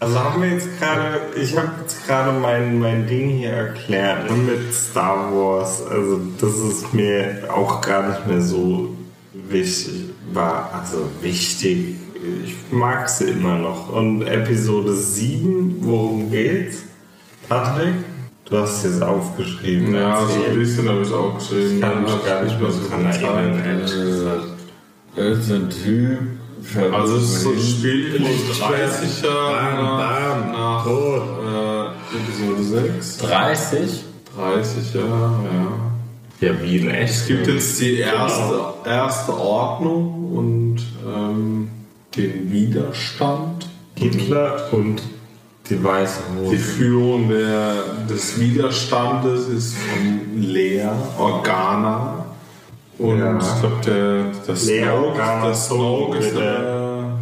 [0.01, 4.37] Also haben wir jetzt gerade, ich habe jetzt gerade mein, mein Ding hier erklärt ne,
[4.37, 5.85] mit Star Wars.
[5.85, 8.95] Also das ist mir auch gar nicht mehr so
[9.33, 11.95] wichtig, war also wichtig.
[12.45, 13.89] Ich mag sie immer noch.
[13.89, 16.83] Und Episode 7, worum geht's?
[17.49, 17.95] Patrick?
[18.45, 19.93] Du hast es aufgeschrieben.
[19.93, 21.75] Ja, so ein bisschen habe ich auch geschrieben.
[21.75, 24.47] Ich kann mich gar nicht mehr so dran erinnern, ehrlich gesagt.
[25.15, 26.19] Das ist ein Typ.
[26.91, 31.21] Also es ist so ein Spiel von 30 Jahren Bam, nach, bam, nach tot.
[31.43, 33.17] äh, Episode 6.
[33.17, 34.03] 30?
[34.37, 36.47] 30 Jahre, ja.
[36.47, 37.13] Ja, wie in echt.
[37.13, 41.69] Es gibt jetzt die erste, erste Ordnung und ähm,
[42.15, 43.67] den Widerstand.
[43.95, 45.01] Hitler und
[45.69, 46.57] die weiße Die.
[46.57, 47.73] Führung der,
[48.09, 52.18] des Widerstandes ist von Lea Organa.
[52.99, 53.37] Und Ja.
[53.39, 57.17] ich glaube, der, der Lea Snoke, der Snoke ist der- der.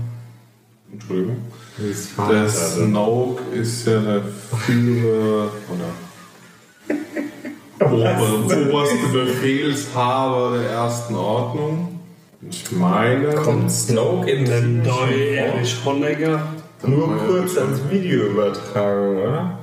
[0.92, 1.38] Entschuldigung.
[1.78, 2.50] Das Der.
[2.50, 5.90] Snoke ist ja der Führer oder
[7.80, 12.00] Ober, oberste Befehlshaber der ersten Ordnung.
[12.50, 16.42] Ich meine, Kommt Snoke in den neue Erich Honecker.
[16.86, 19.60] Nur kurz als Videoübertragung, oder?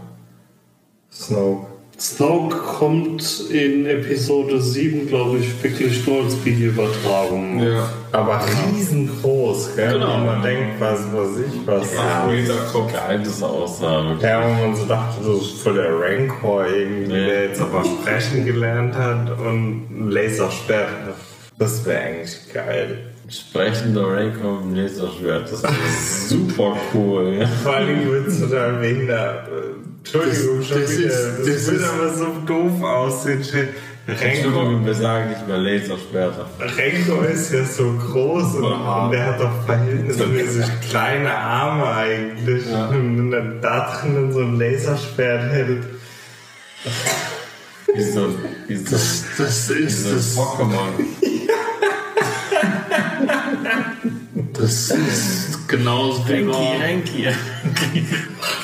[1.12, 1.66] Snoke.
[1.98, 7.62] Snoke kommt in Episode 7, glaube ich, wirklich nur als Videoübertragung.
[7.62, 8.40] ja, Aber
[8.72, 9.92] riesengroß, gell?
[9.94, 10.14] Genau.
[10.18, 11.94] Wenn man denkt, was weiß ich, was.
[11.94, 12.28] ja.
[12.72, 12.92] Kopf.
[12.92, 14.16] Geiles Aussage.
[14.20, 17.26] Ja, wo man so dachte, das ist voll der Rancor irgendwie, Ja.
[17.26, 20.88] der jetzt aber sprechen gelernt hat und ein Laserschwert.
[21.58, 23.13] Das wäre eigentlich geil.
[23.40, 25.50] Sprechender Rancor im Laserschwert.
[25.50, 27.36] Das ist super cool.
[27.40, 27.46] Ja.
[27.46, 29.48] Vor allem wird es total behindert.
[29.98, 31.06] Entschuldigung, Das- schon das wieder.
[31.08, 33.42] ist- das, das wird ist- aber so doof aussehen.
[34.06, 36.46] Entschuldigung, wir sagen nicht mehr Laserschwerter.
[36.60, 42.70] Renko ist ja so groß und, und der hat doch verhältnismäßig kleine Arme eigentlich.
[42.70, 42.88] Ja.
[42.88, 45.84] Und wenn er da drinnen so ein Laserschwert hält.
[47.94, 48.28] Wie so,
[48.68, 51.33] wie so, Das, das wie ist so ein das, Pokémon.
[54.54, 57.28] Das ist genauso wie bei, Renki.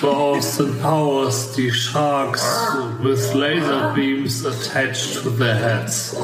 [0.00, 2.42] bei Austin Powers, die Sharks
[3.02, 6.16] with laser beams attached to their heads.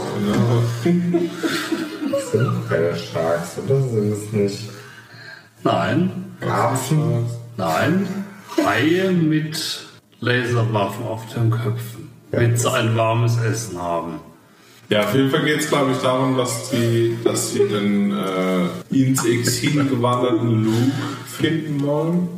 [2.10, 3.80] Das sind doch keine Sharks, oder?
[3.82, 4.70] Sind es nicht
[5.62, 7.26] Nein, Karpfen?
[7.56, 8.06] nein,
[8.64, 9.80] Haie mit
[10.20, 12.10] Laserwaffen auf den Köpfen.
[12.30, 14.20] Mit sie ein warmes Essen haben.
[14.88, 18.96] Ja, auf jeden Fall geht es, glaube ich, darum, dass, die, dass sie den äh,
[18.96, 20.92] ins Exil gewanderten Luke
[21.26, 22.28] finden wollen.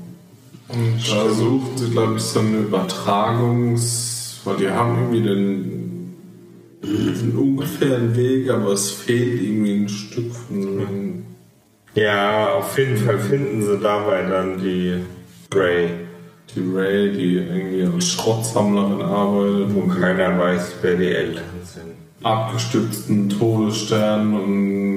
[0.68, 4.16] Und da sucht sie, glaube ich, so eine Übertragungs...
[4.44, 6.14] Weil die haben irgendwie den,
[6.82, 11.24] den ungefähren Weg, aber es fehlt irgendwie ein Stück von
[11.94, 14.94] Ja, auf jeden Fall finden sie dabei dann die
[15.50, 15.88] Grey.
[16.54, 21.57] die Ray, die irgendwie als Schrottsammlerin arbeitet, Wo keiner weiß, wer die Eltern.
[22.22, 24.88] Abgestützten Todessternen und.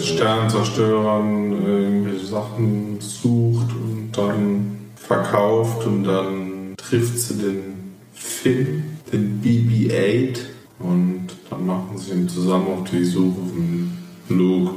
[0.00, 10.38] Sternzerstörern irgendwelche Sachen sucht und dann verkauft und dann trifft sie den Finn, den BB-8
[10.78, 13.92] und dann machen sie ihn zusammen auf die Suche von
[14.28, 14.70] Luke.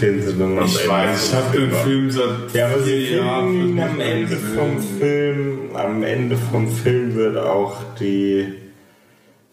[0.00, 4.00] Den sie dann Ich weiß, ich habe den Film seit Ja, aber vier Jahren am
[4.00, 8.46] Ende vom Film, am Ende vom Film wird auch die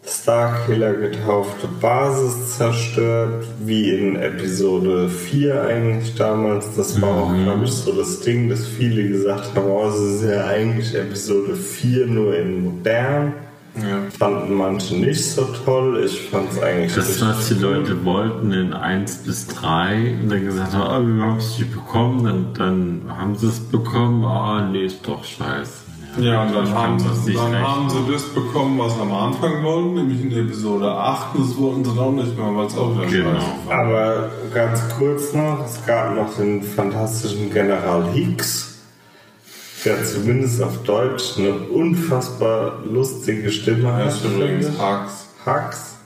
[0.08, 6.76] Starkiller getaufte Basis zerstört, wie in Episode 4 eigentlich damals.
[6.76, 10.30] Das war auch, glaube ich, so das Ding, dass viele gesagt haben, oh, es ist
[10.30, 13.32] ja eigentlich Episode 4 nur in modern.
[13.76, 14.00] Ja.
[14.16, 16.02] Fanden manche nicht so toll.
[16.06, 17.74] Ich fand es eigentlich Das, was die cool.
[17.74, 21.72] Leute wollten in 1 bis 3 und dann gesagt haben, oh, wir haben es nicht
[21.74, 25.85] bekommen, dann, dann haben sie es bekommen, ah, nee, ist doch scheiße.
[26.18, 30.20] Ja, und dann, haben, dann haben sie das bekommen, was sie am Anfang wollten, nämlich
[30.22, 31.34] in Episode 8.
[31.34, 33.34] Und das wollten sie dann auch nicht mehr, weil es auch wieder Genau.
[33.34, 33.78] scheiße war.
[33.78, 38.78] Aber ganz kurz noch, es gab noch den fantastischen General Hicks,
[39.84, 44.14] der zumindest auf Deutsch eine unfassbar lustige Stimme hat.
[44.14, 44.24] Ich.
[44.24, 45.26] Hux.
[45.44, 45.96] Hux.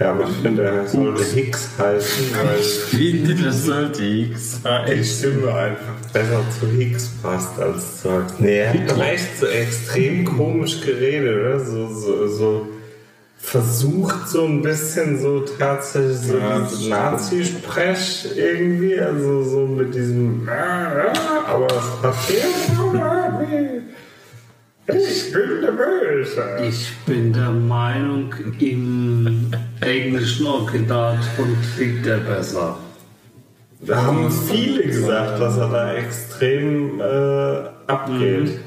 [0.00, 4.90] Ja, aber ich finde, er sollte Hicks heißen, weil Ich finde, das sollte X sein.
[4.90, 8.08] die Stimme einfach besser zu Hicks passt als zu.
[8.38, 11.60] Nee, er hat doch echt so extrem komisch geredet, oder?
[11.64, 12.68] So, so, so
[13.38, 16.68] versucht so ein bisschen so tatsächlich so Ja.
[16.88, 22.44] Nazi-Sprech irgendwie, also so mit diesem aber es passiert
[24.86, 26.58] ich bin der Böse.
[26.68, 32.76] Ich bin der Meinung, im englischen Originalton klingt er besser.
[33.80, 38.60] Da haben viele gesagt, dass er da extrem äh, abgeht.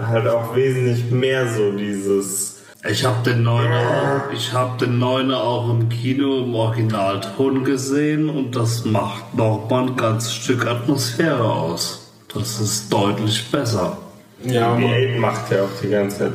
[0.00, 2.62] Halt auch wesentlich mehr so dieses.
[2.88, 8.28] Ich habe den Neuner auch, ich hab den Neuner auch im Kino im Originalton gesehen
[8.28, 12.10] und das macht nochmal ein ganzes Stück Atmosphäre aus.
[12.34, 13.98] Das ist deutlich besser.
[14.44, 16.32] Ja, Die man, Ape macht ja auch die ganze Zeit.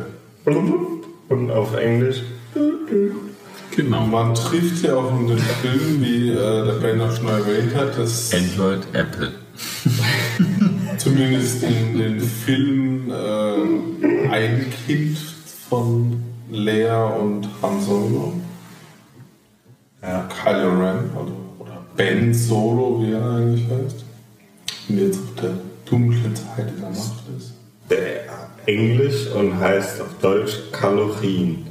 [1.27, 2.21] Und auf Englisch.
[3.75, 4.05] Genau.
[4.05, 7.97] man trifft ja auch in den Film, wie äh, der Ben auch schon erwähnt hat,
[7.97, 9.31] dass Android, Apple.
[10.97, 15.17] zumindest in den Filmen äh, ein Kind
[15.69, 18.33] von Lea und Han Solo,
[20.01, 20.27] Ja.
[20.43, 24.05] Kylo Ren oder, oder Ben Solo, wie er eigentlich heißt,
[24.89, 25.53] und jetzt auf der
[25.85, 27.53] dunklen Seite der Macht ist.
[27.89, 28.25] Der
[28.65, 31.67] Englisch und heißt auf Deutsch Kalorien.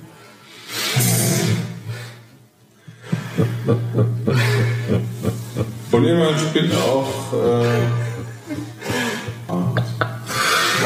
[5.92, 8.06] Und jemand spielt auch äh,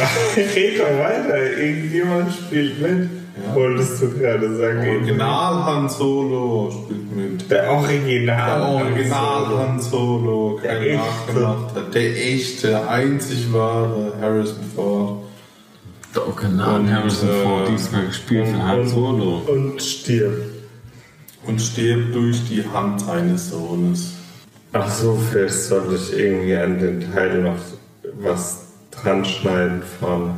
[0.37, 3.11] Red doch weiter, irgendjemand spielt mit.
[3.55, 4.89] Wolltest du gerade sagen?
[4.89, 7.51] Original Han Solo spielt mit.
[7.51, 8.61] Der Original.
[8.61, 15.30] Der Original Han Solo, kein Der nachgemachter, der echte, einzig wahre Harrison Ford.
[16.15, 19.43] Der Original Und, Harrison äh, Ford diesmal gespielt von Han Solo.
[19.47, 20.43] Und stirbt.
[21.47, 24.13] Und stirbt durch die Hand seines Sohnes.
[24.73, 27.59] Ach so, vielleicht sollte ich irgendwie an den Teil noch
[28.21, 30.35] was dran schneiden vorne.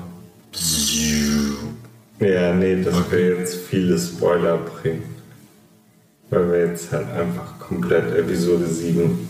[2.20, 5.02] Ja, nee, das wäre jetzt viele Spoiler bringen.
[6.30, 9.28] Weil wir jetzt halt einfach komplett Episode 7.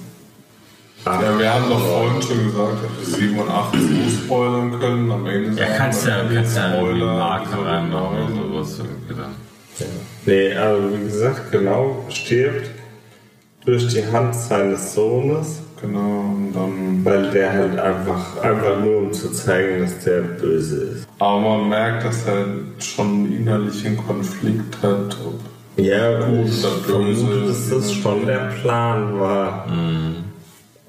[1.04, 5.10] Ja, wir haben doch vorhin schon gesagt, dass wir 87 so spoilern können.
[5.10, 8.52] Am Ende Ja, kannst ja, kannst ja Spoiler, einen Marker reinmachen 9.
[8.52, 8.86] oder sowas.
[9.08, 9.86] dann.
[10.26, 12.70] Nee, aber wie gesagt, genau, stirbt
[13.64, 17.04] durch die Hand seines Sohnes, Genau, und dann.
[17.04, 21.08] weil der halt einfach, einfach nur um zu zeigen, dass der böse ist.
[21.18, 22.44] Aber man merkt, dass er
[22.78, 25.16] schon einen innerlichen Konflikt hat.
[25.26, 25.40] Ob
[25.84, 27.26] Ja, Gut ich oder böse.
[27.26, 29.66] vermute, dass das schon der Plan war.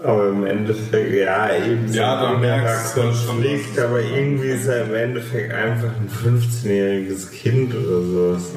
[0.04, 4.84] Aber im Endeffekt, ja, eben so Ja, da ein merkst Konflikt, aber irgendwie ist er
[4.86, 8.52] im Endeffekt einfach ein 15-jähriges Kind oder sowas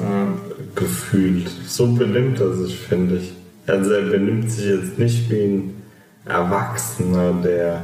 [0.75, 1.49] gefühlt.
[1.65, 3.33] So benimmt er sich, finde ich.
[3.65, 5.73] Also er benimmt sich jetzt nicht wie ein
[6.25, 7.81] Erwachsener, der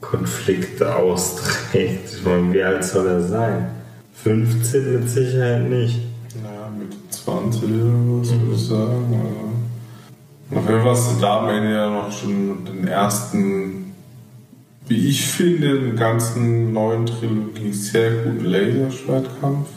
[0.00, 2.14] Konflikte austrägt.
[2.16, 3.66] Ich meine, wie alt soll er sein?
[4.24, 6.00] 15 mit Sicherheit nicht.
[6.42, 9.51] Ja, mit 20 oder so würde ich sagen.
[10.54, 13.94] Auf jeden Fall hast du da am Ende ja noch schon den ersten,
[14.86, 19.68] wie ich finde, den ganzen neuen Trilogie sehr guten Laserschwertkampf.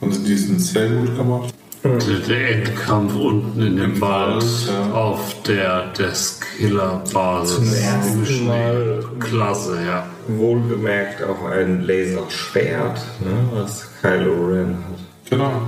[0.00, 1.54] Also die sind sehr gut gemacht.
[1.84, 4.92] Der, der Endkampf unten in dem Wald ja.
[4.92, 7.56] auf der Deskiller-Basis.
[7.56, 8.46] Zum ersten.
[8.46, 9.04] Mal.
[9.18, 10.06] Klasse, ja.
[10.28, 15.30] Wohlgemerkt auch ein Laserschwert, ne, was Kylo Ren hat.
[15.30, 15.62] Genau.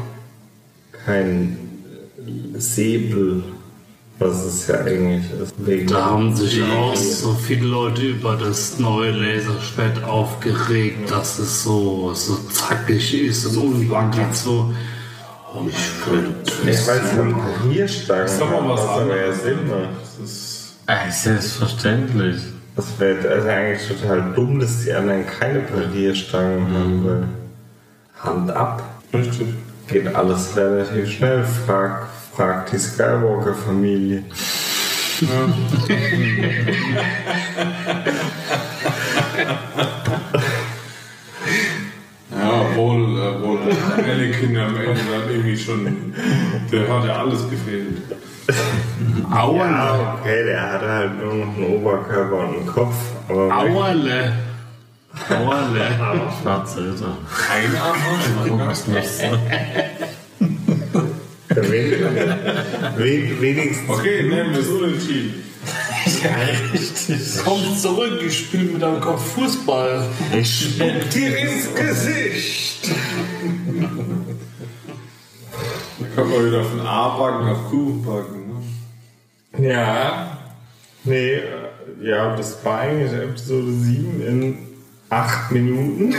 [1.04, 1.58] Kein
[2.54, 3.42] Säbel,
[4.18, 5.54] was es ja eigentlich ist.
[5.58, 11.64] Wegen Da haben sich auch so viele Leute über das neue Laserschwert aufgeregt, dass es
[11.64, 14.72] so, so zackig ist und unwackelt so.
[15.68, 16.34] Ich finde,
[16.64, 18.28] Ich weiß nicht, Parierstangen.
[18.28, 19.42] Sag mal was aber ja anderes.
[19.42, 19.88] Sinn macht.
[20.00, 22.36] Das ist Ey, selbstverständlich.
[22.76, 27.28] Das wäre also eigentlich total dumm, dass die anderen keine Parierstangen haben, weil
[28.20, 28.82] Hand ab.
[29.12, 29.54] Richtig.
[29.86, 31.44] Geht alles relativ schnell.
[31.44, 34.24] Frag, frag die Skywalker-Familie.
[42.30, 46.14] Ja, obwohl, äh, obwohl Anakin am Ende dann irgendwie schon,
[46.72, 48.02] der hat ja alles gefehlt.
[49.30, 49.70] Auerle.
[49.70, 52.94] Ja, okay, der hatte halt nur noch einen Oberkörper und einen Kopf.
[53.28, 54.32] Aber Auerle.
[55.30, 55.86] Auerle.
[56.42, 57.16] Schwarze Ritter.
[57.50, 59.22] Ein Arm Was nichts.
[61.56, 61.92] Wen-
[62.96, 65.42] wen- wenigstens Okay, nehmen wir so entschieden.
[67.44, 70.06] Komm zurück, ich spiele mit deinem Kopf Fußball.
[70.38, 72.88] Ich spuck dir ins Gesicht.
[76.00, 78.62] Da kommt man wieder von A-Backen auf Q-Backen.
[79.58, 79.68] Ne?
[79.70, 80.38] Ja.
[81.04, 81.42] Nee, äh,
[82.02, 84.58] ja, das war eigentlich Episode 7 in
[85.10, 86.14] 8 Minuten.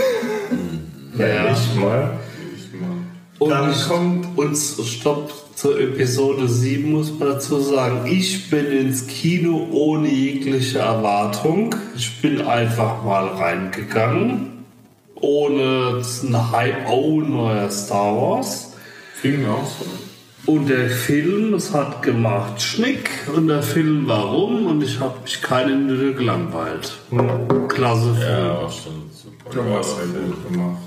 [1.17, 1.51] ja.
[1.51, 2.19] Ich mal.
[3.39, 8.05] Und Dann kommt- uns Stopp zur Episode 7 muss man dazu sagen.
[8.07, 11.73] Ich bin ins Kino ohne jegliche Erwartung.
[11.95, 14.63] Ich bin einfach mal reingegangen.
[15.15, 18.73] Ohne einen Hype, oh, neuer Star Wars.
[19.15, 19.86] Fing auch so.
[20.51, 23.09] Und der Film, es hat gemacht Schnick.
[23.36, 26.93] Und der Film war rum und ich habe mich keine Minute gelangweilt.
[27.69, 28.27] Klasse Film.
[28.29, 29.57] Ja, war schon super.
[29.69, 30.77] Ja, was sehr gut gemacht.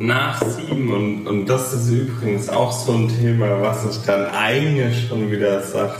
[0.00, 0.06] Ja.
[0.06, 5.08] Nach 7 und, und das ist übrigens auch so ein Thema, was ich dann eigentlich
[5.08, 5.94] schon wieder sage,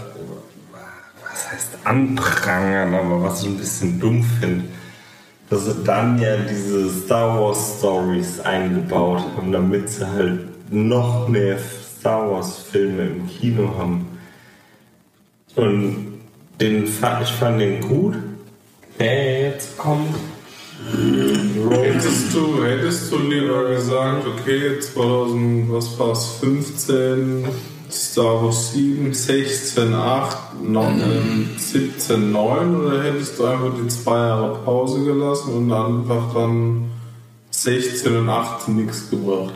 [1.22, 4.64] was heißt anprangern, aber was ich ein bisschen dumm finde,
[5.50, 11.58] dass sie dann ja diese Star Wars Stories eingebaut haben, damit sie halt noch mehr
[11.58, 14.06] Star Wars Filme im Kino haben.
[15.56, 16.20] Und
[16.60, 16.90] den ich
[17.30, 18.16] fand den gut,
[18.98, 20.14] der jetzt kommt.
[21.70, 27.46] Hättest du, hättest du lieber gesagt, okay, 2000, was war's, 15,
[27.90, 34.58] Star Wars 7, 16, 8, 9, 17, 9 oder hättest du einfach die zwei Jahre
[34.64, 36.90] Pause gelassen und einfach dann
[37.50, 39.54] 16 und 18 nichts gebracht?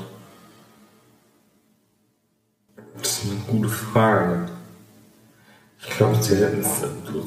[2.99, 4.47] Das ist eine gute Frage.
[5.81, 6.83] Ich glaube, sie hätten es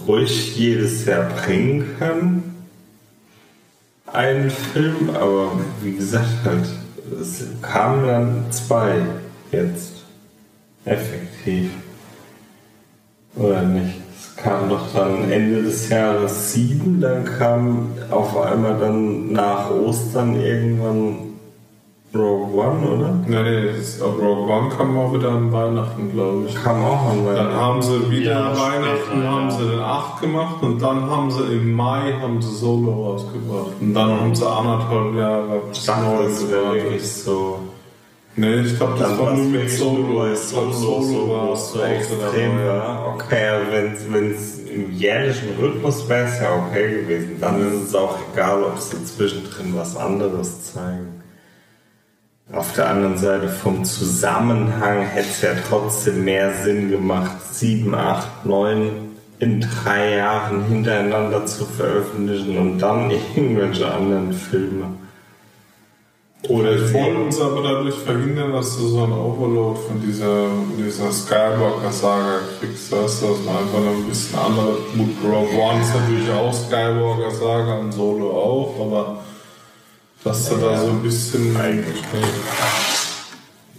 [0.07, 2.46] ruhig jedes Jahr bringen können.
[4.17, 5.51] Einen Film, aber
[5.83, 6.65] wie gesagt, halt,
[7.21, 8.95] es kamen dann zwei
[9.51, 10.05] jetzt.
[10.85, 11.69] Effektiv.
[13.35, 13.93] Oder nicht?
[14.17, 20.41] Es kam doch dann Ende des Jahres sieben, dann kam auf einmal dann nach Ostern
[20.41, 21.26] irgendwann
[22.15, 23.13] Rogue One, oder?
[23.27, 26.55] Nee, nee, das, auf Rogue One kam auch wieder an Weihnachten, glaube ich.
[26.55, 27.55] Kam auch an Dann Weihnachten.
[27.55, 29.51] haben sie wieder Ja, Weihnachten, später, haben ja.
[29.51, 33.71] sie den 8 gemacht und dann haben sie im Mai haben sie Solo rausgebracht.
[33.81, 37.59] Und dann haben sie anderthalb Jahre Ich dachte, das wäre wirklich so.
[38.39, 40.03] Nee, ich glaube, das Dann war nur mit Solo.
[40.23, 43.15] glaub, Solo, Solo war so, extrem war.
[43.15, 43.51] Okay,
[44.11, 47.37] wenn es im jährlichen Rhythmus wäre, es ja okay gewesen.
[47.41, 51.16] Dann ist es auch egal, ob sie zwischendrin was anderes zeigen.
[52.53, 58.45] Auf der anderen Seite vom Zusammenhang hätte es ja trotzdem mehr Sinn gemacht, 7, 8,
[58.45, 58.89] 9
[59.39, 64.85] in drei Jahren hintereinander zu veröffentlichen und dann irgendwelche anderen Filme.
[66.47, 70.45] Oder Wir sie- wollen uns aber dadurch verhindern, dass du so einen Overload von dieser,
[70.77, 74.77] dieser Skywalker-Saga kriegst, weißt du, dass man einfach noch ein bisschen andere.
[74.95, 79.23] Gut, Rogue One ist natürlich auch Skywalker-Saga und Solo auch, aber
[80.27, 81.55] dass du da so ein bisschen.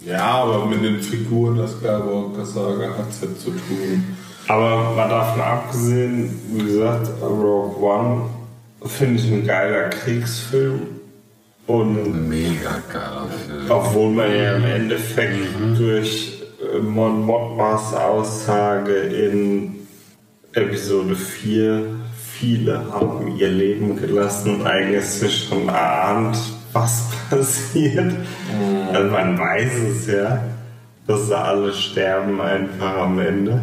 [0.04, 4.16] Ja, aber mit den Figuren der Skywalker-Saga hat es ja zu tun.
[4.46, 8.22] Aber mal davon abgesehen, wie gesagt, Rogue One
[8.86, 10.80] finde ich ein geiler Kriegsfilm.
[11.66, 13.66] Und Mega geiler Film.
[13.68, 15.36] obwohl man ja im Endeffekt
[15.76, 19.86] durch äh, Mon Mothmas Aussage in
[20.54, 21.84] Episode 4
[22.38, 26.38] viele haben ihr Leben gelassen, eigentlich sich schon erahnt,
[26.72, 28.14] was passiert.
[28.92, 30.42] Also man weiß es ja,
[31.06, 33.60] dass sie alle sterben einfach am Ende.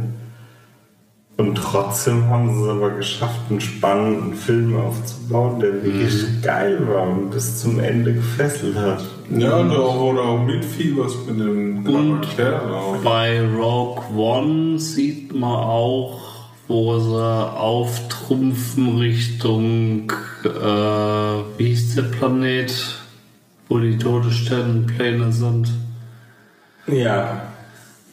[1.37, 7.09] Und trotzdem haben sie es aber geschafft, einen spannenden Film aufzubauen, der wirklich geil war
[7.09, 9.03] und bis zum Ende gefesselt hat.
[9.31, 12.99] Ja, und auch, du auch mitfieberst mit dem Charakter.
[13.03, 16.34] Bei Rogue One sieht man auch,
[16.67, 17.15] wo sie
[17.57, 20.11] auftrumpfen Richtung,
[20.43, 20.47] äh,
[21.57, 22.73] wie hieß der Planet,
[23.69, 25.69] wo die Todessternenpläne sind.
[26.87, 27.41] Ja,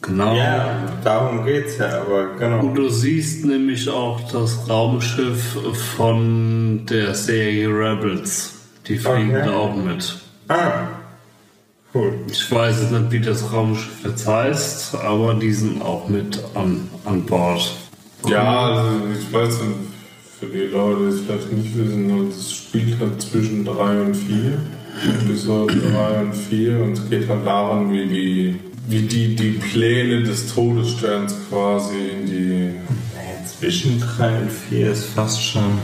[0.01, 0.35] Genau.
[0.35, 2.73] ja, darum geht's ja, aber Und genau.
[2.73, 5.57] du siehst nämlich auch das Raumschiff
[5.95, 8.53] von der Serie Rebels.
[8.85, 9.45] Die fliegen Okay.
[9.45, 10.17] da auch mit.
[10.49, 10.87] Ah,
[11.95, 12.15] Cool.
[12.27, 16.89] Ich weiß jetzt nicht, wie das Raumschiff jetzt heißt, aber die sind auch mit an,
[17.05, 17.71] an Bord.
[18.27, 18.89] Ja, also
[19.19, 19.79] ich weiß nicht,
[20.39, 24.57] für die Leute, die es vielleicht nicht wissen, es spielt halt zwischen 3 und 4.
[25.21, 30.23] Episode 3 und 4 und es geht halt darum, wie die, wie die, die Pläne
[30.23, 32.69] des Todessterns quasi in die.
[33.59, 35.79] Zwischen 3 und 4 ist fast schon.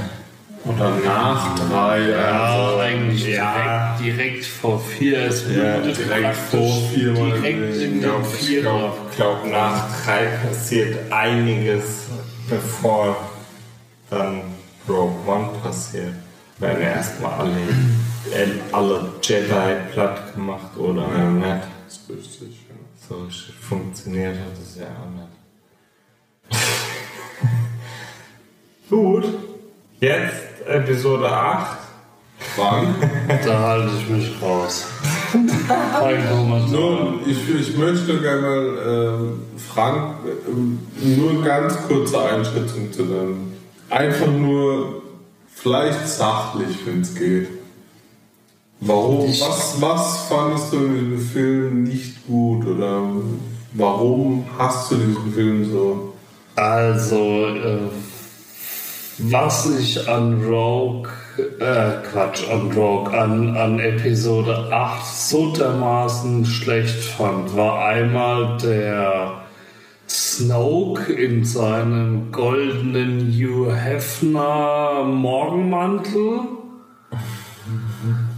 [0.65, 2.09] Oder nach 3.
[2.09, 3.95] Ja, also, eigentlich ja.
[3.97, 5.19] direkt, direkt vor vier.
[5.27, 7.63] Es Ja, direkt vor vier mal Direkt gesehen.
[7.63, 8.61] in Ich den glaube, Vierer.
[8.63, 12.07] glaub, glaub, nach 3 passiert einiges,
[12.49, 13.15] bevor
[14.09, 14.41] dann
[14.87, 16.15] Rogue One passiert.
[16.57, 17.59] Werden erstmal alle,
[18.33, 21.67] äh, alle Jedi platt gemacht oder nicht.
[21.85, 22.73] Das ist richtig, ja.
[23.07, 23.27] So
[23.61, 25.29] funktioniert hat es ja auch nicht.
[28.89, 29.25] Gut.
[29.99, 31.77] Jetzt Episode 8.
[32.55, 32.95] Frank?
[33.45, 34.87] Da halte ich mich raus.
[36.71, 40.15] Nur, ich, ich möchte gerne mal ähm, Frank
[40.47, 40.79] ähm,
[41.17, 43.53] nur ganz kurze Einschätzung zu nennen.
[43.89, 45.01] Einfach nur,
[45.61, 47.47] vielleicht sachlich, wenn es geht.
[48.81, 53.01] Warum, was, was fandest du in diesem Film nicht gut oder
[53.73, 56.13] warum hast du diesen Film so?
[56.55, 57.89] Also, äh,
[59.17, 61.09] was ich an Rogue,
[61.59, 69.41] äh, Quatsch, an Rogue, an, an Episode 8 so dermaßen schlecht fand, war einmal der
[70.07, 76.39] Snoke in seinem goldenen Hugh Hefner Morgenmantel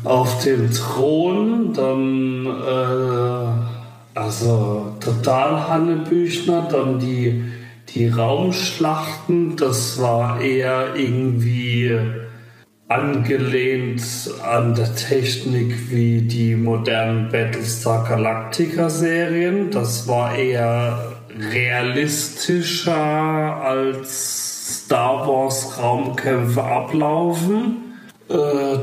[0.04, 7.44] auf dem Thron, dann äh, also total Hannebüchner, dann die,
[7.90, 11.92] die Raumschlachten, das war eher irgendwie
[12.92, 14.04] angelehnt
[14.44, 19.72] an der Technik wie die modernen Battlestar Galactica Serien.
[19.72, 21.14] Das war eher
[21.54, 27.94] realistischer als Star Wars Raumkämpfe ablaufen.
[28.30, 28.34] Äh,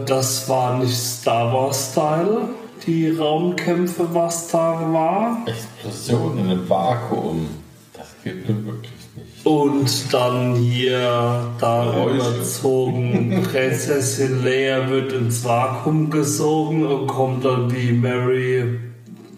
[0.06, 2.48] das war nicht Star Wars Style,
[2.86, 5.44] die Raumkämpfe, was da war.
[5.46, 7.48] Explosion in einem Vakuum.
[7.92, 8.97] Das geht mir wirklich.
[9.44, 12.16] Und dann hier da Geräusche.
[12.16, 18.78] überzogen, Prinzessin Leia wird ins Vakuum gesogen und kommt dann wie Mary,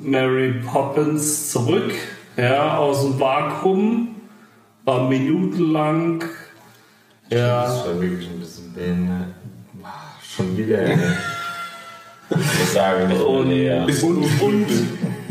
[0.00, 1.92] Mary Poppins zurück,
[2.36, 4.16] ja, aus dem Vakuum,
[4.84, 6.24] war minutenlang,
[7.30, 9.28] ja, Das war wirklich ein bisschen behindert.
[10.22, 10.80] Schon wieder.
[12.30, 13.86] Ich sage nicht Und- mehr näher.
[14.02, 14.66] Und, und,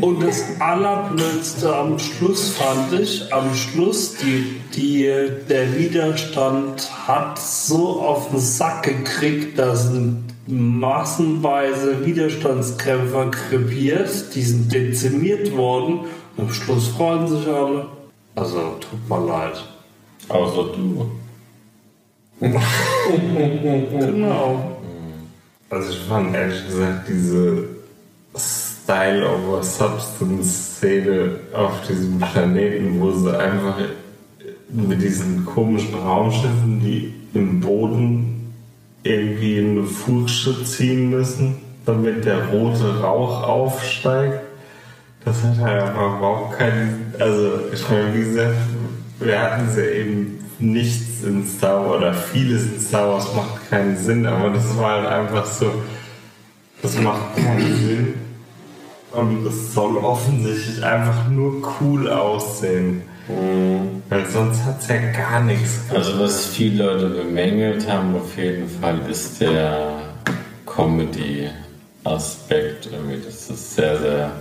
[0.00, 5.04] und das Allerblödste am Schluss fand ich, am Schluss, die, die,
[5.48, 14.72] der Widerstand hat so auf den Sack gekriegt, dass sind massenweise Widerstandskämpfer krepiert, die sind
[14.72, 16.00] dezimiert worden
[16.36, 17.86] und am Schluss freuen sich alle.
[18.34, 19.62] Also, tut mir leid.
[20.28, 21.10] Außer du.
[24.00, 24.69] Genau.
[25.70, 27.68] Also ich fand ehrlich gesagt diese
[28.36, 33.76] Style over Substance Szene auf diesem Planeten, wo sie einfach
[34.68, 38.52] mit diesen komischen Raumschiffen, die im Boden
[39.04, 41.56] irgendwie eine Fußsche ziehen müssen,
[41.86, 44.40] damit der rote Rauch aufsteigt.
[45.24, 47.14] Das hat halt einfach überhaupt keinen.
[47.18, 48.56] Also, ich meine, wie gesagt,
[49.20, 53.96] wir hatten sie eben nichts in Star Wars oder vieles in Star Wars macht keinen
[53.96, 55.72] Sinn, aber das war halt einfach so.
[56.82, 58.14] Das macht keinen Sinn.
[59.12, 63.02] Und es soll offensichtlich einfach nur cool aussehen.
[64.08, 65.82] Weil sonst hat es ja gar nichts.
[65.94, 70.00] Also was viele Leute bemängelt haben auf jeden Fall ist der
[70.66, 72.88] Comedy-Aspekt.
[72.90, 74.32] Irgendwie, dass es sehr, sehr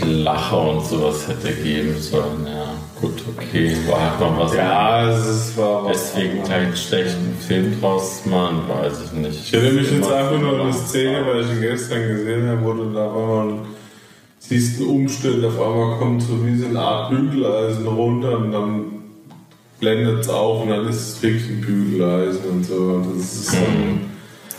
[0.00, 2.46] Lacher und sowas hätte geben sollen.
[2.46, 4.54] Ja, gut, okay, war halt noch was.
[4.54, 6.14] Ja, es ist, war was.
[6.14, 9.40] Deswegen keinen schlechten Film draus machen, weiß ich nicht.
[9.44, 12.64] Ich erinnere mich jetzt einfach nur an eine Szene, weil ich ihn gestern gesehen habe,
[12.64, 13.58] wo du da einmal
[14.38, 18.84] siehst einen Umstand, auf einmal kommt so wie so eine Art Bügeleisen runter und dann
[19.78, 23.04] blendet es auf und dann ist es wirklich ein Bügeleisen und so.
[23.14, 24.10] Das ist dann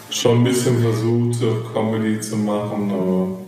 [0.09, 3.42] schon ein bisschen versucht, Comedy zu machen, aber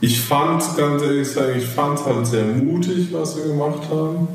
[0.00, 4.28] ich fand, ganz ehrlich sagen, ich fand es halt sehr mutig, was sie gemacht haben.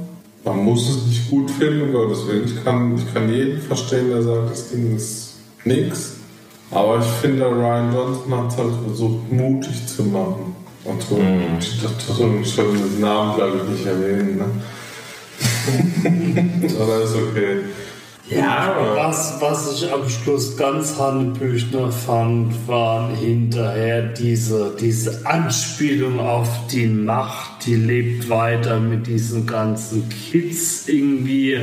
[0.44, 2.46] Man muss es nicht gut finden, Gottes Willen.
[2.46, 6.14] Ich kann, ich kann jeden verstehen, der sagt, das Ding ist nix.
[6.70, 10.56] Aber ich finde, Ryan Johnson hat es halt versucht, mutig zu machen.
[10.84, 11.20] Und so,
[12.14, 14.38] so, ich soll den Namen, glaube ich, nicht erwähnen.
[14.38, 14.46] Ne?
[16.80, 17.62] Aber ist okay.
[18.30, 26.20] Ja, aber Was, was ich am Schluss ganz Hanebüchner fand, waren hinterher diese, diese Anspielung
[26.20, 31.60] auf die Macht, die lebt weiter mit diesen ganzen Kids irgendwie.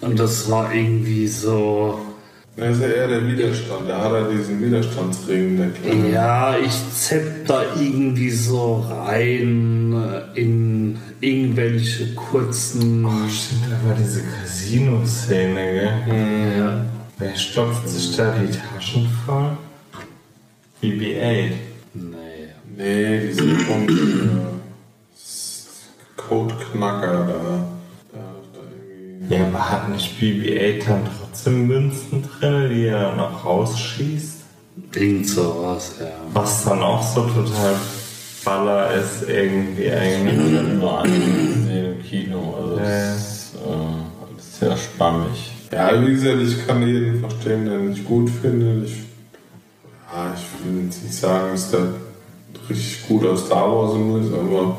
[0.00, 1.98] Und das war irgendwie so,
[2.56, 3.88] Das ist ja eher der Widerstand.
[3.88, 6.10] Da hat er diesen Widerstandsring, der Kleine.
[6.12, 9.94] ja, ich zepp da irgendwie so rein
[10.34, 13.06] in irgendwelche kurzen.
[13.28, 16.58] stimmt, da war diese Casino-Szene, gell?
[16.58, 16.84] Ja.
[17.18, 19.56] Wer stopft sich da die Taschen voll?
[20.82, 21.52] BB-8.
[21.94, 22.26] Nee.
[22.76, 24.56] Nee, diese Punkt, äh,
[26.16, 27.76] Codeknacker da.
[29.28, 34.36] Ja, aber hat nicht BB-8 dann trotzdem Münzen drin, die er dann auch rausschießt?
[34.94, 36.06] Irgend sowas, ja.
[36.32, 37.74] Was dann auch so total
[38.46, 40.34] Baller ist irgendwie eigentlich.
[40.34, 42.54] Ich gesehen im Kino.
[42.56, 43.14] Also das Ja.
[43.14, 45.52] ist äh, alles sehr spammig.
[45.72, 48.84] Ja, wie gesagt, ich kann jeden verstehen, den ich gut finde.
[48.86, 48.92] Ich,
[50.12, 51.88] ja, ich will nicht sagen, dass der
[52.70, 53.94] richtig gut aus Star Wars
[54.24, 54.78] ist, aber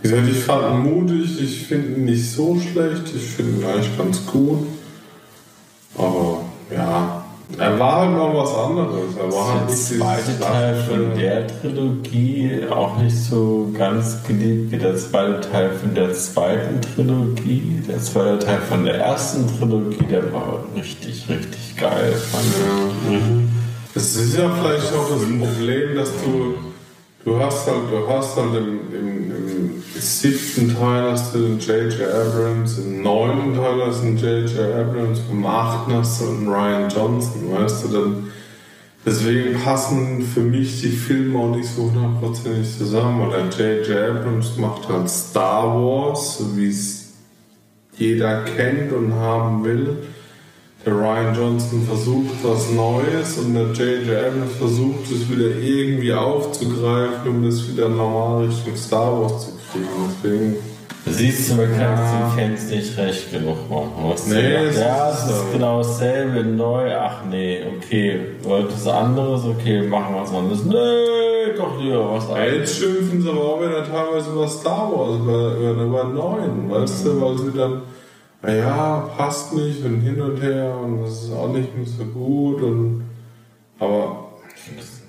[0.00, 3.66] wie gesagt, ich fand ihn mutig, ich finde ihn nicht so schlecht, ich finde ihn
[3.66, 4.66] eigentlich ganz gut.
[5.98, 6.42] Aber
[6.74, 7.21] ja,
[7.58, 9.16] er war halt mal was anderes.
[9.16, 14.22] Er war halt Der nicht dieses zweite Teil von der Trilogie auch nicht so ganz
[14.26, 17.82] geliebt wie der zweite Teil von der zweiten Trilogie.
[17.88, 22.12] Der zweite Teil von der ersten Trilogie, der war richtig, richtig geil.
[22.12, 23.22] Fand ich.
[23.94, 26.54] Das ist ja vielleicht auch das Problem, dass du,
[27.24, 32.02] du hast halt, du hast halt im, im, im siebten Teil hast du den J.J.
[32.02, 34.58] Abrams, im neunten Teil hast du den J.J.
[34.74, 38.32] Abrams, im achten hast du den Ryan Johnson, weißt du, dann
[39.04, 44.16] deswegen passen für mich die Filme auch nicht so hundertprozentig zusammen, weil der J.J.
[44.16, 47.12] Abrams macht halt Star Wars, so wie es
[47.96, 49.98] jeder kennt und haben will.
[50.84, 54.16] Der Ryan Johnson versucht was Neues und der J.J.
[54.26, 59.86] Abrams versucht es wieder irgendwie aufzugreifen, um das wieder normal Richtung Star Wars zu kriegen.
[60.24, 60.56] Deswegen,
[61.04, 63.90] Siehst du, man kann es den Fans nicht recht genug machen.
[64.08, 65.34] Was Nee, es ja, ist es so.
[65.34, 70.64] ist genau dasselbe, neu, ach nee, okay, wollt das anderes, okay, machen wir was anderes.
[70.64, 72.54] Nee, doch lieber was anderes.
[72.56, 77.04] jetzt schimpfen sie aber auch wieder teilweise über Star Wars, über, über, über neuen, weißt
[77.06, 77.82] du, weil sie dann,
[78.42, 82.62] naja, passt nicht und hin und her und das ist auch nicht mehr so gut
[82.62, 83.04] und,
[83.78, 84.32] aber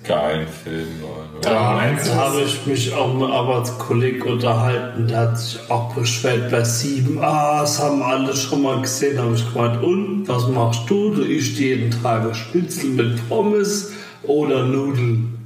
[0.04, 1.48] Geilen Film, Leute.
[1.48, 5.94] Da meinst du, habe ich mich auch mit einem Arbeitskollegen unterhalten, der hat sich auch
[5.94, 7.18] beschwert bei sieben.
[7.22, 9.82] Ah, das haben alle schon mal gesehen, habe ich gemeint.
[9.82, 11.14] Und was machst du?
[11.14, 13.94] Du isst jeden Tag ein Schnitzel mit Pommes
[14.24, 15.38] oder Nudeln.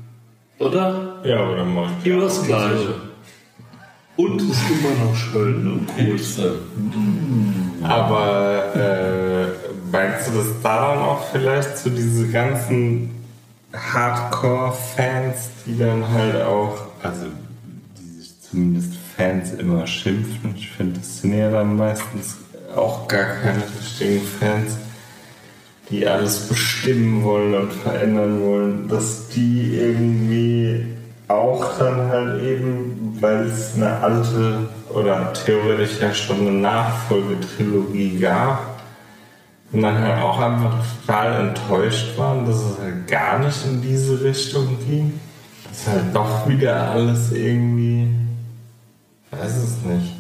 [0.59, 1.21] Oder?
[1.23, 2.95] Ja, aber dann mach ich Immer das Gleiche.
[4.19, 5.97] Und ist immer noch schön und.
[5.97, 6.57] Pilze.
[7.85, 13.13] Aber äh, meinst du, dass da dann auch vielleicht so diese ganzen
[13.73, 17.27] Hardcore-Fans, die dann halt auch, also
[17.97, 22.39] die sich zumindest Fans immer schimpfen, ich finde, das sind ja dann meistens
[22.75, 24.79] auch gar keine richtigen Fans,
[25.91, 30.98] die alles bestimmen wollen und verändern wollen, dass die irgendwie
[31.29, 38.79] auch dann halt eben, weil es eine alte oder theoretisch ja schon eine Nachfolgetrilogie gab,
[39.73, 44.23] und dann halt auch einfach total enttäuscht waren, dass es halt gar nicht in diese
[44.23, 45.21] Richtung ging.
[45.69, 48.09] Dass halt doch wieder alles irgendwie.
[49.31, 50.15] Weiß es nicht.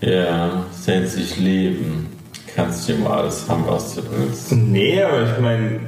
[0.00, 2.08] Ja, sehnt sich Leben.
[2.54, 4.50] Kannst du dir mal alles haben, was du willst.
[4.52, 5.80] Nee, aber ich meine,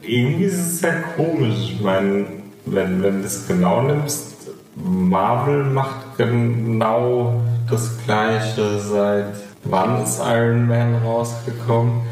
[0.00, 1.72] irgendwie ist es ja komisch.
[1.74, 2.24] Ich meine,
[2.66, 4.32] wenn, wenn du es genau nimmst,
[4.74, 9.34] Marvel macht genau das gleiche seit
[9.64, 12.02] wann ist Iron Man rausgekommen?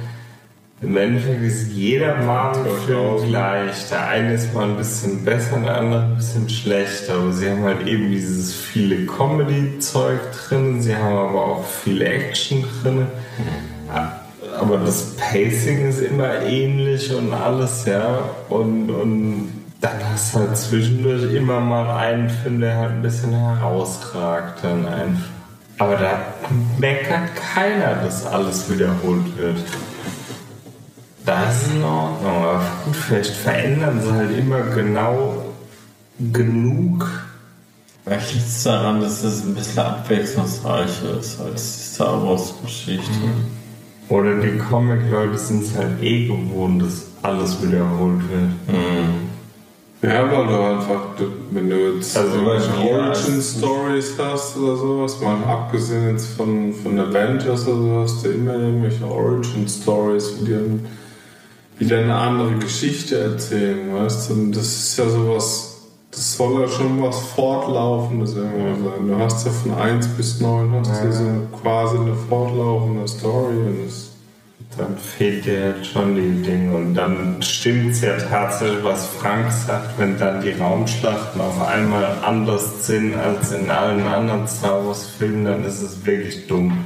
[0.82, 3.90] Im Endeffekt ist jeder Marvel-Film gleich.
[3.90, 7.16] Der eine ist mal ein bisschen besser, der andere ein bisschen schlechter.
[7.16, 12.64] Aber sie haben halt eben dieses viele Comedy-Zeug drin, sie haben aber auch viel Action
[12.82, 13.06] drin.
[14.58, 18.30] Aber das Pacing ist immer ähnlich und alles, ja.
[18.48, 23.32] Und, und dann hast du halt zwischendurch immer mal einen Film, der halt ein bisschen
[23.32, 25.30] herausragt dann einfach.
[25.78, 26.20] Aber da
[26.78, 29.56] meckert keiner, dass alles wiederholt wird.
[31.24, 35.44] Das ist in Ordnung, aber gut, vielleicht verändern sie halt immer genau
[36.18, 37.08] genug.
[38.04, 43.10] Vielleicht liegt es daran, dass es ein bisschen abwechslungsreicher ist als die Star Wars-Geschichte.
[44.08, 48.50] Oder die Comic-Leute sind es halt eh gewohnt, dass alles wiederholt wird.
[50.02, 51.00] Ja, weil du einfach,
[51.50, 57.68] wenn du jetzt Also, Origin Stories hast oder sowas, mal abgesehen jetzt von, von Avengers
[57.68, 60.86] oder so, hast du immer irgendwelche Origin Stories, wie die dann
[61.78, 64.34] wieder eine andere Geschichte erzählen, weißt du?
[64.34, 69.06] Und das ist ja sowas, das soll ja schon was Fortlaufendes irgendwie sein.
[69.06, 71.24] Du hast ja von 1 bis 9 hast du so
[71.60, 74.09] quasi eine fortlaufende Story und das
[74.80, 79.98] Dann fehlt dir schon die Dinge und dann stimmt es ja tatsächlich, was Frank sagt,
[79.98, 85.44] wenn dann die Raumschlachten auf einmal anders sind als in allen anderen Star Wars Filmen,
[85.44, 86.78] dann ist es wirklich dumm.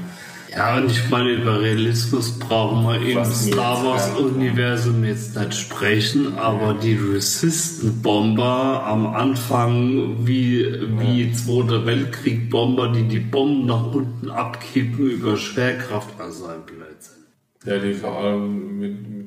[0.51, 6.75] Ja, und ich meine, über Realismus brauchen wir im Star Wars-Universum jetzt nicht sprechen, aber
[6.75, 10.67] die Resistant-Bomber am Anfang, wie,
[10.99, 16.84] wie Zweiter Weltkrieg-Bomber, die die Bomben nach unten abkippen über Schwerkraft, also ein Blödsinn.
[17.65, 19.27] Ja, die vor allem mit, mit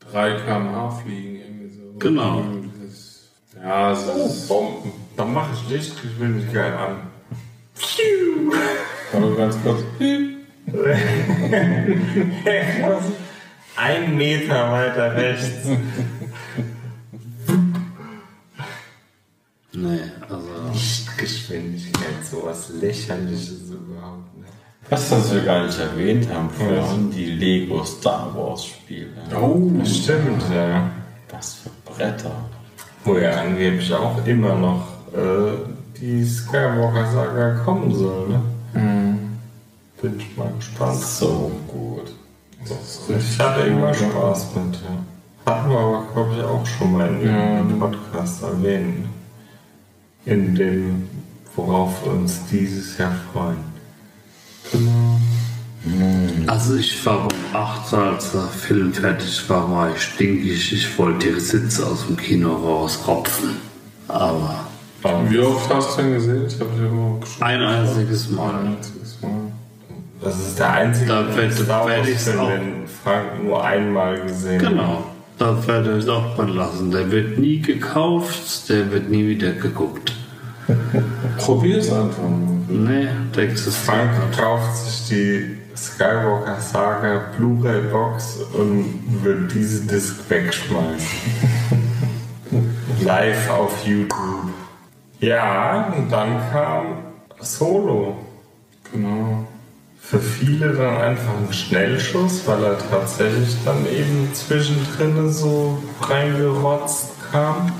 [0.00, 1.98] 3 km/h fliegen irgendwie so.
[1.98, 2.42] Genau.
[2.84, 3.28] Das,
[3.62, 4.48] ja, es ist.
[4.48, 4.92] Bomben.
[5.16, 6.96] Dann mache ich Lichtgeschwindigkeit an.
[9.12, 9.84] Aber ganz kurz.
[13.76, 15.68] Ein Meter weiter rechts.
[19.72, 20.48] Nee, also.
[20.72, 23.85] Lichtgeschwindigkeit, sowas lächerliches nicht.
[24.88, 29.08] Was, was wir gar nicht erwähnt haben vorhin, die Lego Star Wars Spiele.
[29.34, 30.90] Oh, Stimmt, ja.
[31.32, 32.30] Was für Bretter.
[33.04, 35.52] Wo ja angeblich auch immer noch äh,
[36.00, 38.40] die Skywalker-Saga kommen soll, ne?
[40.02, 41.00] Bin ich mal gespannt.
[41.00, 42.12] So gut.
[43.08, 45.52] Ich hatte immer Spaß mit, ja.
[45.52, 49.06] Hatten wir aber, glaube ich, auch schon mal in irgendeinem Podcast erwähnt.
[50.24, 51.08] In dem,
[51.54, 53.75] worauf wir uns dieses Jahr freuen.
[56.46, 60.72] Also ich war um 8 als der Film fertig war, war ich stinkig.
[60.72, 63.50] Ich wollte die Sitze aus dem Kino rausropfen.
[64.08, 64.66] Aber
[65.28, 66.46] Wie oft hast du den gesehen?
[66.46, 68.50] Ich habe den immer ein einziges Mal.
[68.54, 69.30] Ein einziges Mal.
[70.22, 72.48] Das ist der einzige Da Star auch.
[72.48, 74.58] den Frank nur einmal gesehen.
[74.58, 75.04] Genau.
[75.38, 76.90] Das werde ich auch mal lassen.
[76.90, 80.12] Der wird nie gekauft, der wird nie wieder geguckt.
[81.38, 82.22] Probier's einfach
[82.68, 83.74] Nee, der existiert.
[83.74, 91.20] Frank kauft sich die Skywalker Saga Blu-ray Box und wird diese Disc wegschmeißen.
[93.04, 94.50] Live auf YouTube.
[95.20, 96.98] Ja, und dann kam
[97.40, 98.16] Solo.
[98.92, 99.46] Genau.
[100.00, 107.72] Für viele dann einfach ein Schnellschuss, weil er tatsächlich dann eben zwischendrin so reingerotzt kam.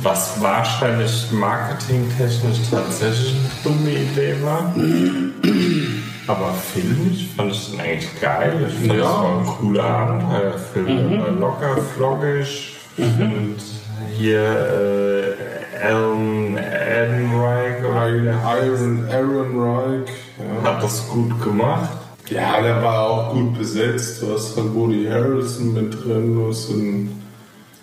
[0.00, 4.72] Was wahrscheinlich marketingtechnisch tatsächlich eine dumme Idee war.
[6.28, 8.66] Aber filmisch fand ich den eigentlich geil.
[8.68, 9.04] Ich fand, Ja.
[9.04, 10.86] das war ein cooler Abenteuerfilm.
[10.86, 12.74] Der war locker, flockig.
[12.96, 13.56] Und
[14.16, 20.08] hier äh, Alan Ehrenreich oder wie der heißt, Iron, Aaron Reich.
[20.38, 20.70] Ja.
[20.70, 21.90] hat das gut gemacht.
[22.30, 24.22] ja, der war auch gut besetzt.
[24.22, 27.22] Du hast halt Woody Harrelson mit drin, du hast einen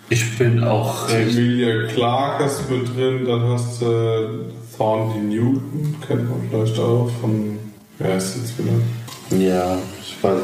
[0.08, 1.36] Ich bin auch recht.
[1.36, 4.28] Emilia Clarke hast du mit drin, dann hast du äh,
[4.76, 7.58] Thorndy Newton, kennt man vielleicht auch von.
[7.98, 9.42] Wer ist jetzt wieder?
[9.42, 10.38] Ja, ich weiß.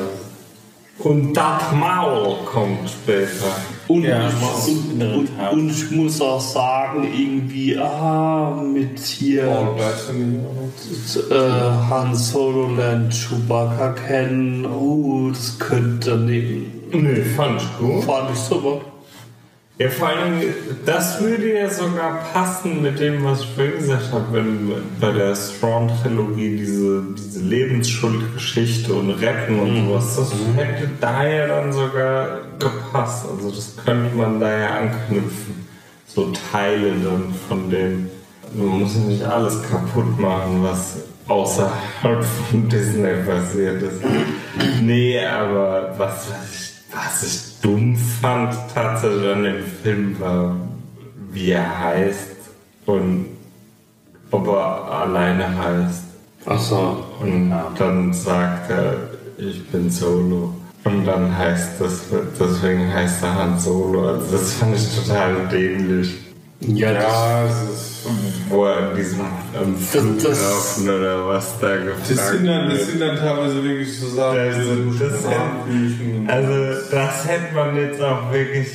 [0.98, 3.28] Und Darth Maul kommt später.
[3.88, 4.30] Und, Ja,
[4.66, 10.38] und, und, und ich muss auch sagen, irgendwie, ah, mit hier Paul Bettany.
[11.30, 14.64] äh, Han Solo lernt Chewbacca kennen.
[14.66, 16.72] Oh, das könnte nehmen.
[16.92, 18.04] Nö, fand ich gut.
[18.04, 18.80] Fand ich super.
[19.78, 20.42] Ja, vor allem,
[20.84, 24.70] das würde ja sogar passen mit dem, was ich vorhin gesagt habe, wenn
[25.00, 31.72] bei der Thrawn-Trilogie diese, diese Lebensschuldgeschichte und Retten und sowas, das hätte da ja dann
[31.72, 33.26] sogar gepasst.
[33.28, 35.66] Also das könnte man da ja anknüpfen.
[36.06, 38.10] So Teile dann von dem.
[38.54, 40.96] Man muss ja nicht alles kaputt machen, was
[41.28, 44.02] außerhalb von Disney passiert ist.
[44.82, 50.56] Nee, aber was, was, ich, was ich dumm fand tatsächlich an dem Film war,
[51.30, 52.36] wie er heißt
[52.86, 53.26] und
[54.30, 56.04] ob er alleine heißt.
[56.44, 57.04] Achso.
[57.20, 58.96] Und dann sagt er,
[59.38, 60.52] ich bin Solo.
[60.84, 62.06] Und dann heißt das,
[62.38, 64.08] deswegen heißt er Han Solo.
[64.08, 66.21] Also das fand ich total dämlich.
[66.68, 67.88] Ja, das, Ja, es ist.
[68.48, 72.86] Wo er in diesem ähm, Das- Flughafen oder was da gefragt Das sind, dann, das
[72.86, 76.28] sind dann teilweise wirklich so Sachen, Also, das Sprachbüchen.
[76.28, 76.52] Also
[76.90, 78.68] das hätte man jetzt auch wirklich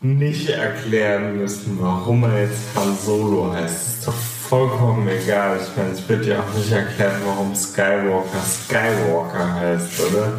[0.00, 3.64] nicht erklären müssen, warum er jetzt Han Solo heißt.
[3.74, 5.58] Das ist doch vollkommen egal.
[5.62, 10.32] Ich meine, es wird ja auch nicht erklärt, warum Skywalker Skywalker heißt, oder?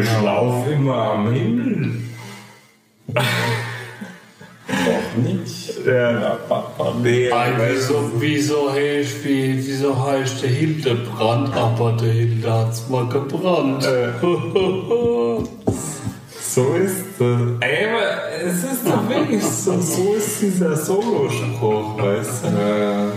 [0.00, 2.02] Ich laufe immer am Himmel.
[5.16, 5.72] nicht.
[5.86, 6.38] Ja.
[7.02, 7.30] Nee,
[7.72, 13.86] wieso, wieso heißt, wie, wieso heißt der Hildebrand, aber der Hilde hat's mal gebrannt.
[16.54, 17.40] So ist es.
[17.60, 19.80] Ey, aber es ist doch wirklich so.
[19.80, 22.48] So ist dieser Solospruch, weißt du?
[22.48, 23.10] Äh,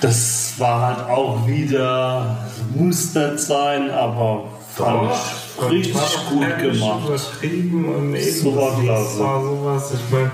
[0.00, 2.46] Das war halt auch wieder,
[2.76, 4.44] muss nicht sein, aber
[4.76, 5.94] fand ich richtig
[6.30, 7.08] gut gemacht.
[7.08, 9.18] Übertrieben und eben Super das klasse.
[9.20, 9.92] war sowas.
[9.94, 10.30] Ich meine,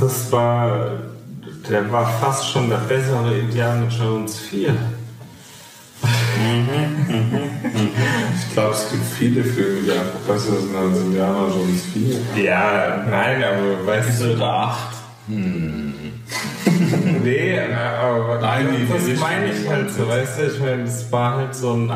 [0.00, 0.90] das war,
[1.68, 4.74] der war fast schon der bessere Indiana Jones 4.
[8.34, 12.16] Ich glaube, es gibt viele Filme, die einfach besser sind als Indiana Jones 4.
[12.44, 14.96] Ja, nein, aber weißt du, acht.
[15.28, 21.54] nee, aber Nein, das meine ich halt so, weißt du, ich meine, es war halt
[21.54, 21.90] so ein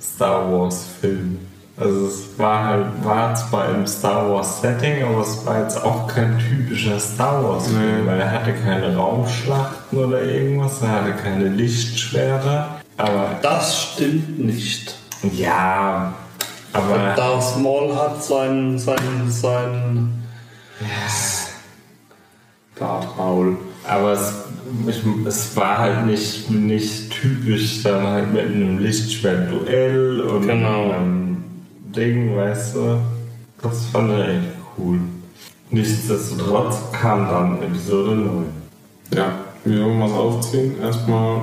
[0.00, 1.38] Abenteuer-Star Wars-Film.
[1.78, 6.06] Also es war halt, war zwar im Star Wars Setting, aber es war jetzt auch
[6.06, 11.48] kein typischer Star Wars Film, weil er hatte keine Raumschlachten oder irgendwas, er hatte keine
[11.48, 12.80] Lichtschwerter.
[12.96, 14.94] Aber Das stimmt nicht.
[15.34, 16.14] ja,
[16.72, 20.24] aber Darth Maul hat seinen, seinen, seinen
[22.74, 23.58] Darth Maul.
[23.88, 24.32] Aber es,
[24.88, 30.90] ich, es war halt nicht, nicht typisch dann halt mit einem Lichtschwert-Duell und Genau.
[30.92, 31.36] einem
[31.94, 32.98] Ding, weißt du.
[33.62, 34.48] Das fand ich echt
[34.78, 34.98] cool.
[35.70, 38.44] Nichtsdestotrotz kam dann Episode 9.
[39.14, 39.32] Ja,
[39.64, 40.74] wir wollen was aufziehen.
[40.80, 41.42] Erstmal,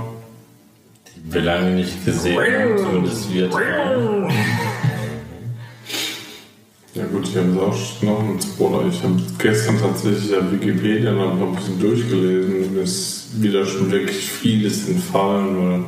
[1.25, 3.53] Wir lange nicht gesehen haben und es wird.
[6.93, 8.85] ja gut, ich habe jetzt auch noch einen Spoiler.
[8.87, 12.73] Ich habe gestern tatsächlich auf Wikipedia noch ein bisschen durchgelesen.
[12.75, 15.79] Mir ist wieder schon wirklich vieles entfallen, weil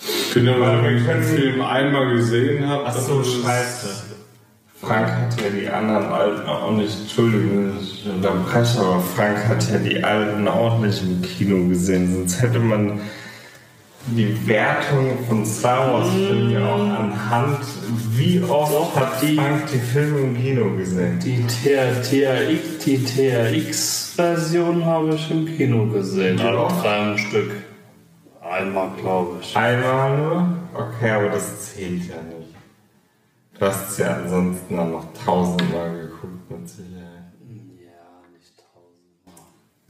[0.00, 2.82] ich bin ja mal, wenn ich den Film einmal gesehen habe.
[2.86, 3.88] Ach so, es- scheiße.
[4.80, 9.78] Frank hat ja die anderen alten auch nicht, Entschuldigung, ich unterbreche, aber Frank hat ja
[9.78, 13.00] die alten auch nicht im Kino gesehen, sonst hätte man
[14.06, 17.58] die Wertung von Star Wars Filmen ja auch anhand,
[18.10, 21.18] wie oft hat Frank die Filme im Kino gesehen.
[21.20, 21.44] Die
[22.84, 26.48] die TRX-Version habe ich im Kino gesehen, Ja.
[26.48, 27.50] alle drei Stück.
[28.42, 29.56] Einmal, glaube ich.
[29.56, 30.48] Einmal nur?
[30.74, 32.54] Okay, aber das zählt ja nicht.
[33.58, 37.32] Du hast es ja ansonsten dann noch tausendmal geguckt, mit Sicherheit.
[37.80, 39.46] Ja, nicht tausendmal.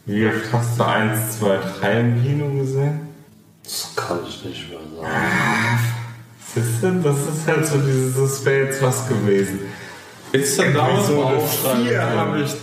[0.07, 3.04] Wie oft hast du 1, 2, 3 im Kino gesehen?
[3.65, 5.79] Das kann ich nicht mehr sagen.
[6.55, 9.61] Siehst du, das ist halt so dieses, das wäre jetzt was gewesen.
[10.33, 11.87] Episode aufschreiben.
[11.87, 12.55] 4 habe ich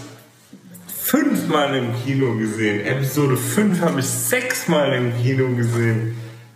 [0.88, 2.86] fünfmal im Kino gesehen.
[2.86, 6.16] Episode 5 habe ich sechsmal im Kino gesehen.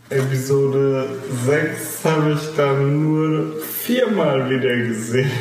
[0.10, 1.08] Episode
[1.46, 5.32] 6 habe ich dann nur viermal wieder gesehen.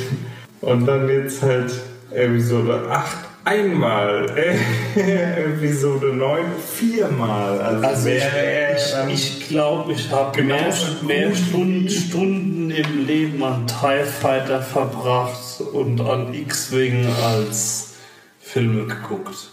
[0.63, 1.73] Und dann jetzt halt
[2.11, 4.27] Episode 8 einmal.
[4.97, 6.45] Episode 9
[6.75, 7.61] viermal.
[7.61, 11.89] Also, Also ich, wäre dann- ich, ich glaube, ich habe mehr, Genauso mehr gut Stunden,
[11.91, 17.95] Stunden im Leben an TIE Fighter verbracht und an X-Wing als
[18.41, 19.51] Filme geguckt.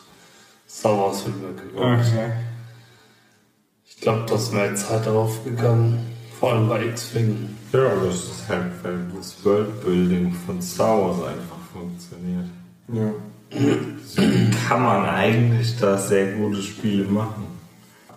[0.69, 1.84] Star Wars Filme geguckt.
[2.07, 2.31] Okay.
[3.88, 6.07] Ich glaube, da ist mehr Zeit drauf gegangen.
[6.39, 7.55] Vor allem bei X-Wing.
[7.73, 12.47] Ja, das ist halt, weil das Worldbuilding von Star Wars einfach funktioniert.
[12.91, 13.11] Ja.
[14.67, 17.47] Kann man eigentlich da sehr gute Spiele machen.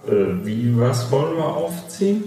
[0.07, 2.25] äh, wie, was wollen wir aufziehen?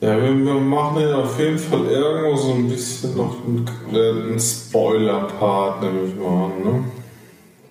[0.00, 4.40] Ja, wir, machen ja auf jeden Fall irgendwo so ein bisschen noch einen, äh, einen
[4.40, 6.84] Spoiler-Part, nehme ich mal an, ne?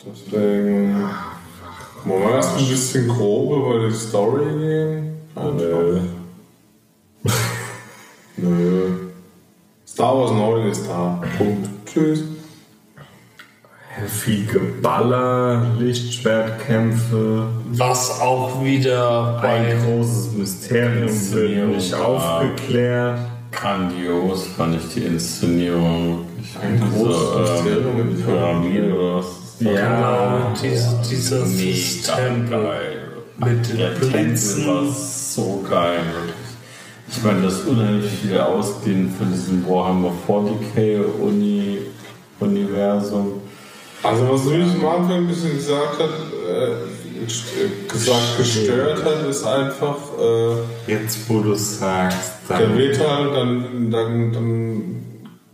[0.05, 1.09] Deswegen.
[2.05, 5.17] Wollen wir erst ein bisschen grob über die Story gehen?
[5.35, 5.99] Nö.
[8.37, 8.89] Nö.
[9.85, 11.21] Star Wars 9 ist da.
[11.37, 11.67] Punkt.
[11.85, 12.23] Tschüss.
[14.07, 23.19] Viel Geballer, Lichtschwertkämpfe, Was auch wieder ein großes Mysterium wird nicht aufgeklärt.
[23.51, 26.25] Grandios fand ich die Inszenierung.
[26.37, 26.57] wirklich.
[26.61, 29.25] Ein großes Diese, Mysterium in ähm, die Pyramide oder was?
[29.59, 32.69] Ja, diese, dieses Mega Tempel
[33.37, 34.93] mit den Der Tempel war Blitzen.
[34.93, 35.99] so geil.
[37.11, 41.79] Ich meine, das unheimlich viel ausgehend von diesem Warhammer 40k Uni
[42.39, 43.38] Universum.
[44.03, 49.45] Also, was mich am Anfang ein bisschen gesagt hat, äh, st- gesagt gestört hat, ist
[49.45, 52.77] einfach, äh, Jetzt, wo du sagst, der dann.
[52.77, 55.05] wird halt, dann, dann, dann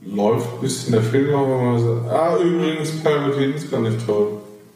[0.06, 4.28] läuft ein bisschen der Film, aber man sagt, ah, übrigens, Palpatine ist gar nicht toll.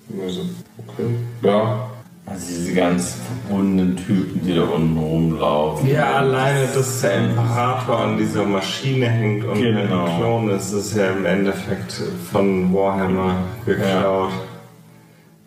[0.10, 0.41] Und ich so,
[0.88, 1.10] okay,
[1.44, 1.90] ja.
[2.30, 5.89] Also diese ganzen verbundenen Typen, die da unten rumlaufen.
[5.89, 10.06] Ja, alleine, dass der Imperator an dieser Maschine hängt und Genau.
[10.06, 12.01] ein Klon ist, ist ja im Endeffekt
[12.31, 13.35] von Warhammer
[13.65, 14.31] geklaut.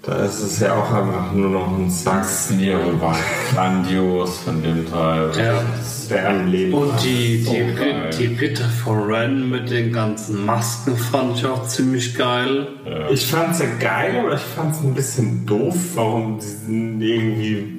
[0.03, 3.17] Da ist es ja auch einfach nur noch ein Sack, Inszenierung war
[3.55, 5.31] grandios von dem Teil.
[5.39, 5.63] Ja.
[6.11, 8.11] der Leben Und die, So die, geil.
[8.19, 12.67] die Ritter von Ren mit den ganzen Masken fand ich auch ziemlich geil.
[13.13, 17.79] Ich fand's ja geil, aber ich fand's ein bisschen doof, warum die sind irgendwie.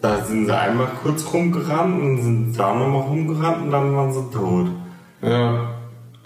[0.00, 4.30] Da sind sie einmal kurz rumgerannt und sind da nochmal rumgerannt und dann waren sie
[4.30, 4.68] tot.
[5.22, 5.73] Ja,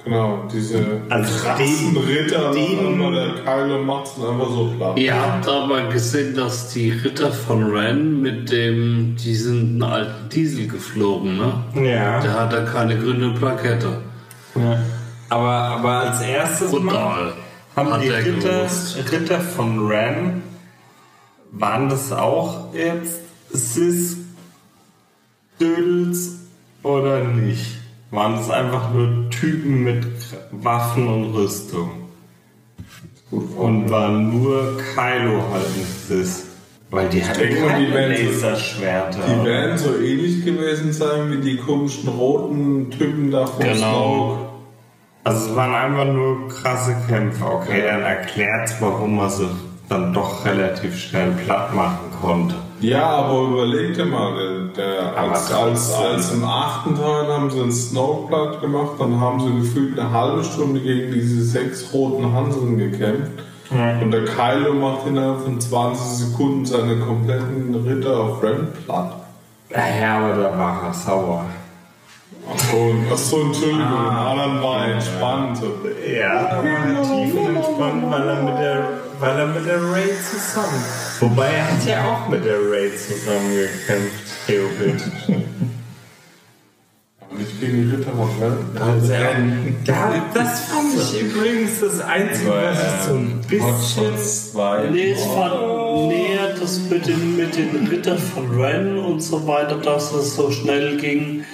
[0.05, 4.99] genau, diese Also krassen den- Ritter, den- aber der Kylo macht's dann einfach so platt.
[4.99, 10.29] Ihr habt aber gesehen, dass die Ritter von Ren mit dem, die sind einen alten
[10.31, 11.53] Diesel geflogen, ne?
[11.75, 12.21] Ja.
[12.21, 14.03] Der hat da keine grüne Plakette.
[14.55, 14.79] ja.
[15.31, 17.33] Aber, aber als erstes mal Brutal.
[17.77, 18.67] haben Hat die er Ritter.
[19.13, 20.43] Ritter von Ren,
[21.53, 23.21] waren das auch jetzt
[25.59, 26.39] Sis-Dödels
[26.83, 27.78] oder nicht?
[28.11, 30.05] Waren das einfach nur Typen mit
[30.51, 31.91] Waffen und Rüstung?
[33.31, 36.45] Und war nur Kylo halt nicht Sis.
[36.91, 39.19] Weil die hatten keine die werden so- Laserschwerter.
[39.29, 44.39] Die werden so ähnlich gewesen sein wie die komischen roten Typen da vom Genau.
[45.25, 47.45] Also es waren einfach nur krasse Kämpfe.
[47.45, 49.47] Okay, dann erklärt's, warum man sie
[49.91, 52.55] dann doch relativ schnell platt machen konnte.
[52.81, 54.35] Ja, aber überleg dir mal,
[54.77, 59.41] der, der, als, als, als im achten Teil haben sie einen Snowblood gemacht, dann haben
[59.41, 63.33] sie gefühlt eine halbe Stunde gegen diese sechs roten Hanseln gekämpft.
[63.71, 69.13] Und der Kylo macht innerhalb von 20 Sekunden seine kompletten Ritter auf Ren platt.
[69.71, 71.45] Ja, aber da war er sauer.
[72.51, 75.61] Achso, achso Entschuldigung, Alan war entspannt.
[76.11, 78.89] Ja, aber tiefenentspannt, weil er mit der,
[79.19, 80.85] weil er mit der Ray zusammen.
[81.21, 85.29] Wobei er hat ja auch mit der Ray zusammen gekämpft, theoretisch.
[87.37, 88.83] Nicht gegen die Ritter von Ren.
[88.83, 94.19] Also, ja, das fand ich übrigens das Einzige, was ich so ein bisschen.
[94.19, 94.89] zwei.
[94.91, 99.77] Nee, es war näher das mit den, mit den Rittern von Ren und so weiter,
[99.77, 101.45] dass es so schnell ging.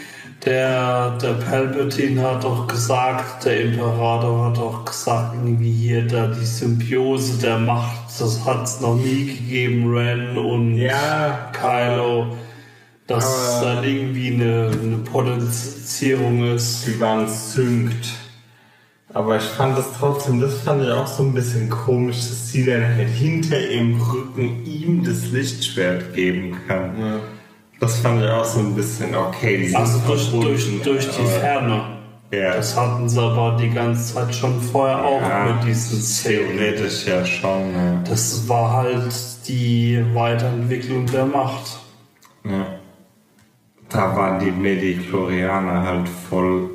[0.45, 6.45] Der, der Palpatine hat doch gesagt, der Imperator hat doch gesagt, irgendwie hier da die
[6.45, 11.51] Symbiose der Macht, das hat es noch nie gegeben, Ren und Ja.
[11.53, 12.37] Kylo,
[13.07, 13.25] dass
[13.63, 16.87] Aber- da irgendwie eine, eine Potenzierung ist.
[16.89, 18.07] Die waren synkt.
[19.15, 22.67] Aber ich fand das trotzdem, das fand ich auch so ein bisschen komisch, dass sie
[22.67, 27.21] dann halt hinter ihrem Rücken ihm das Lichtschwert geben kann.
[27.81, 29.59] Das fand ich auch so ein bisschen okay.
[29.59, 31.81] Die sind Also durch, durch, durch die aber- Ferne.
[32.31, 36.57] Ja, Das hatten sie aber die ganze Zeit schon vorher auch Ja, mit diesen Szenen.
[36.57, 37.73] theoretisch ja schon.
[37.73, 38.01] Ja.
[38.09, 39.13] Das war halt
[39.47, 41.79] die Weiterentwicklung der Macht.
[42.45, 42.67] Ja.
[43.89, 46.71] Da waren die Mediklorianer halt voll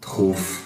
[0.00, 0.60] drauf,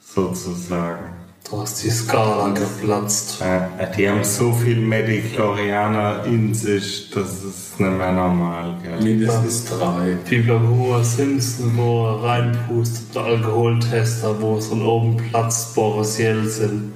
[0.00, 1.17] sozusagen.
[1.50, 3.40] Da ist die Skala geplatzt.
[3.40, 8.76] Äh, die haben so viel Mediklorianer in sich, das ist nicht mehr normal.
[8.82, 9.02] Gell?
[9.02, 10.18] Mindestens drei.
[10.26, 16.18] Wie beim Homer Simpson, wo er reinpustet, der Alkoholtester, wo es von oben platzt, Boris
[16.18, 16.92] Jelzin.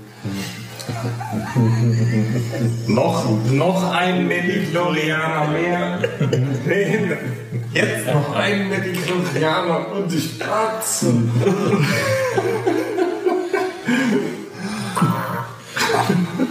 [2.89, 5.99] Noch, noch ein Mediklorianer mehr.
[6.66, 6.99] Nee,
[7.73, 11.07] Jetzt noch ein Mediklorianer und ich platze.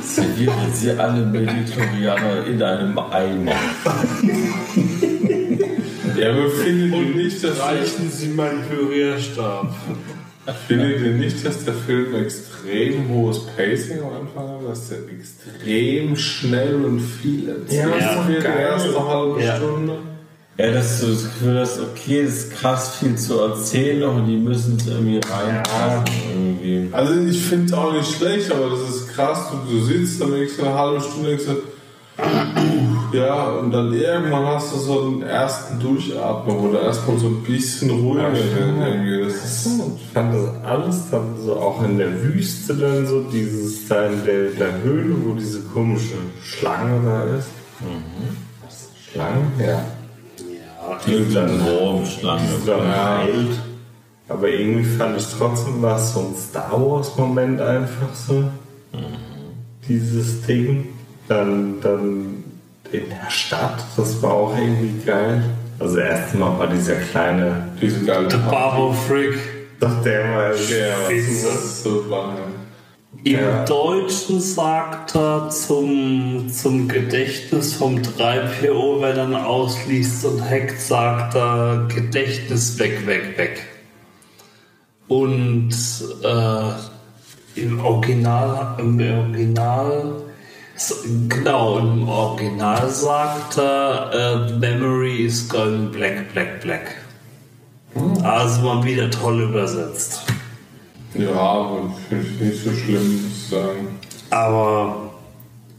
[0.04, 3.52] Servieren Sie alle Mediklorianer in einem Eimer.
[6.18, 9.74] Ja, aber findet ihr nicht, dass Reichen Sie meinen Pürierstab.
[10.68, 14.70] Findet ihr nicht, dass der Film extrem hohes Pacing am Anfang hat?
[14.70, 18.60] Dass der extrem schnell und viel erzählt Ja, wird, die geil.
[18.60, 19.56] erste halbe Ja.
[19.58, 19.98] Stunde?
[20.62, 24.28] Ja, dass du das Gefühl hast, okay, es ist krass viel zu erzählen noch und
[24.28, 26.04] die müssen es irgendwie reinpassen.
[26.30, 26.88] Irgendwie.
[26.92, 29.50] Also ich finde es auch nicht schlecht, aber das ist krass.
[29.50, 31.64] Du, du sitzt dann wirklich eine halbe Stunde und denkst,
[33.12, 37.42] ja, und dann irgendwann hast du so einen ersten Durchatmen, wo du erstmal so ein
[37.42, 39.26] bisschen ruhiger Ja.
[39.26, 43.88] Das ist Ich fand das alles dann so auch in der Wüste dann so, dieses
[43.88, 47.48] da in der, der Höhle, wo diese komische Schlange da ist.
[48.64, 49.42] Was ist das, Schlange?
[49.58, 49.84] Ja.
[51.34, 52.42] Dann Wurmschlange.
[52.96, 53.60] heilt.
[54.30, 58.44] Aber irgendwie fand ich trotzdem war es so ein Star Wars Moment einfach so.
[59.88, 60.88] Dieses Ding.
[61.28, 62.44] Dann, dann
[62.92, 65.44] in der Stadt, das war auch irgendwie geil.
[65.80, 69.38] Also erstmal war dieser kleine, diese geile Barbo Frick.
[69.80, 72.51] doch der war Ja, der das ist so lange.
[73.24, 73.66] Im Ja.
[73.66, 81.36] Deutschen sagt er zum, zum Gedächtnis vom 3PO, wenn er dann ausliest und hackt, sagt
[81.36, 83.62] er Gedächtnis weg, weg, weg.
[85.08, 85.70] Und
[86.24, 90.24] äh, im Original, im Original,
[91.30, 96.96] genau, im Original sagt er, äh, Memory is going black, black, black.
[98.24, 100.24] Also mal wieder toll übersetzt.
[101.14, 104.00] Ja, aber finde ich nicht so schlimm, muss ich sagen.
[104.30, 105.12] Aber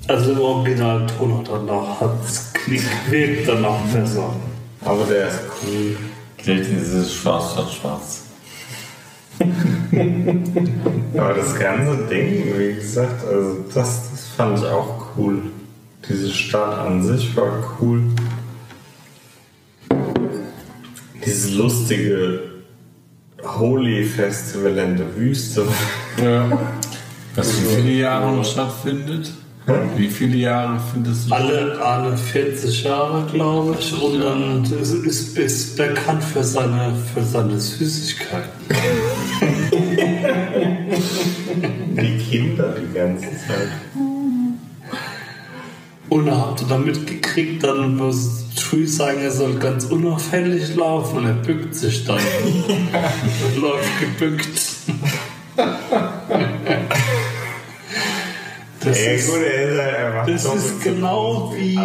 [0.09, 4.34] also im Originalton hat er noch, hat's Klick wirkt dann noch besser.
[4.84, 5.96] Aber der ist cool.
[6.36, 8.24] Gedächtnis ist schwarz statt schwarz.
[11.18, 15.42] Aber das ganze Ding, wie gesagt, also das, das fand ich auch cool.
[16.09, 18.02] Diese Stadt an sich war cool.
[21.24, 22.51] Dieses lustige
[23.44, 25.66] Holy Festival in der Wüste.
[26.23, 26.59] Ja.
[27.35, 29.32] Was wie viele Jahre noch stattfindet?
[29.97, 31.35] Wie viele Jahre findest du?
[31.35, 34.02] Alle, alle 40 Jahre, glaube ich.
[34.02, 38.51] Und dann ist, ist, ist bekannt für seine, für seine Süßigkeiten.
[41.94, 43.69] Die Kinder die ganze Zeit.
[46.09, 51.19] Und er habt ihr dann mitgekriegt, dann muss Tree sagen, er soll ganz unauffällig laufen
[51.19, 52.16] und er bückt sich dann.
[52.16, 54.61] und läuft gebückt.
[58.81, 61.78] Das Ja ist, gut, er ist halt das ist genau wie,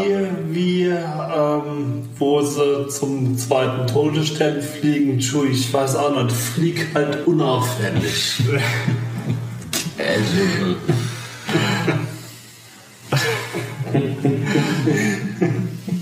[0.49, 5.19] wie ähm, wo sie zum zweiten Todesstern fliegen.
[5.19, 8.43] Chewie, ich weiß auch nicht, flieg halt unauffällig.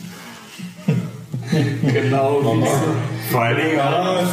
[2.01, 2.67] genau so.
[3.31, 4.23] Vor allen Dingen auch,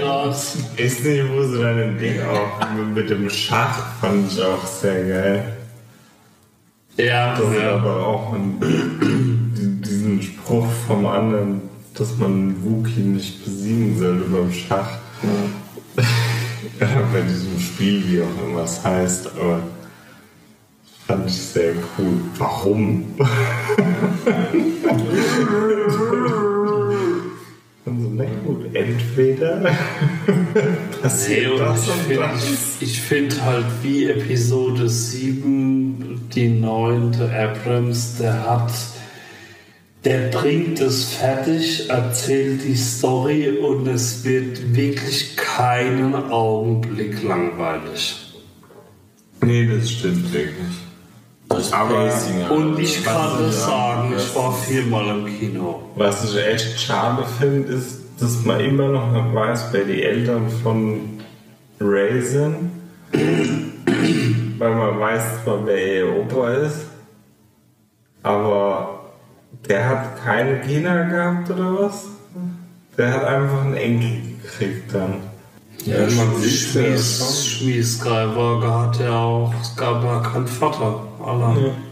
[0.00, 0.36] grad.
[0.76, 5.04] ist nicht, wo sie dann im Ding auch mit dem Schach fand ich auch sehr
[5.04, 5.56] geil.
[6.96, 7.76] Ja, Das ist ja.
[7.76, 11.62] aber auch ein, diesen Spruch vom anderen,
[11.94, 14.90] dass man Wookie nicht besiegen soll beim Schach.
[16.80, 19.60] Ja, bei diesem Spiel, wie auch immer es heißt, aber
[21.06, 22.20] fand ich sehr cool.
[22.36, 23.16] Warum?
[28.18, 29.60] Na gut, entweder
[30.26, 30.62] Nee,
[31.00, 32.44] passiert und das ich und finde das.
[32.80, 38.72] ich, ich find halt wie Episode 7, die neunte Abrams, der hat,
[40.04, 48.34] der bringt es fertig, erzählt die Story und es wird wirklich keinen Augenblick langweilig.
[49.42, 50.74] Nee, das stimmt wirklich.
[51.48, 52.10] Das Aber-.
[52.50, 55.82] Und ich kann ja- sagen, ich war viermal im Kino.
[55.94, 60.48] Was ich echt schade finde, ist, dass man immer noch nicht weiß, wer die Eltern
[60.62, 61.20] von
[61.80, 62.70] Ray sind.
[64.58, 66.86] Weil man weiß zwar, wer ihr Opa ist,
[68.22, 69.12] aber
[69.68, 72.06] der hat keine Kinder gehabt oder was?
[72.96, 75.14] Der hat einfach einen Enkel gekriegt dann.
[75.84, 81.06] Ja, man sieht ja Schmies, Schmies Skywalker hat ja auch, es gab ja keinen Vater.
[81.24, 81.87] Allein.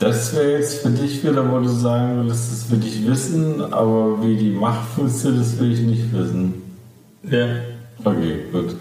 [0.00, 4.22] Das wäre jetzt für dich wieder, wo du sagen würdest, das will ich wissen, aber
[4.22, 6.54] wie die Macht funktioniert, das will ich nicht wissen.
[7.22, 7.46] Ja.
[8.02, 8.76] Okay, gut.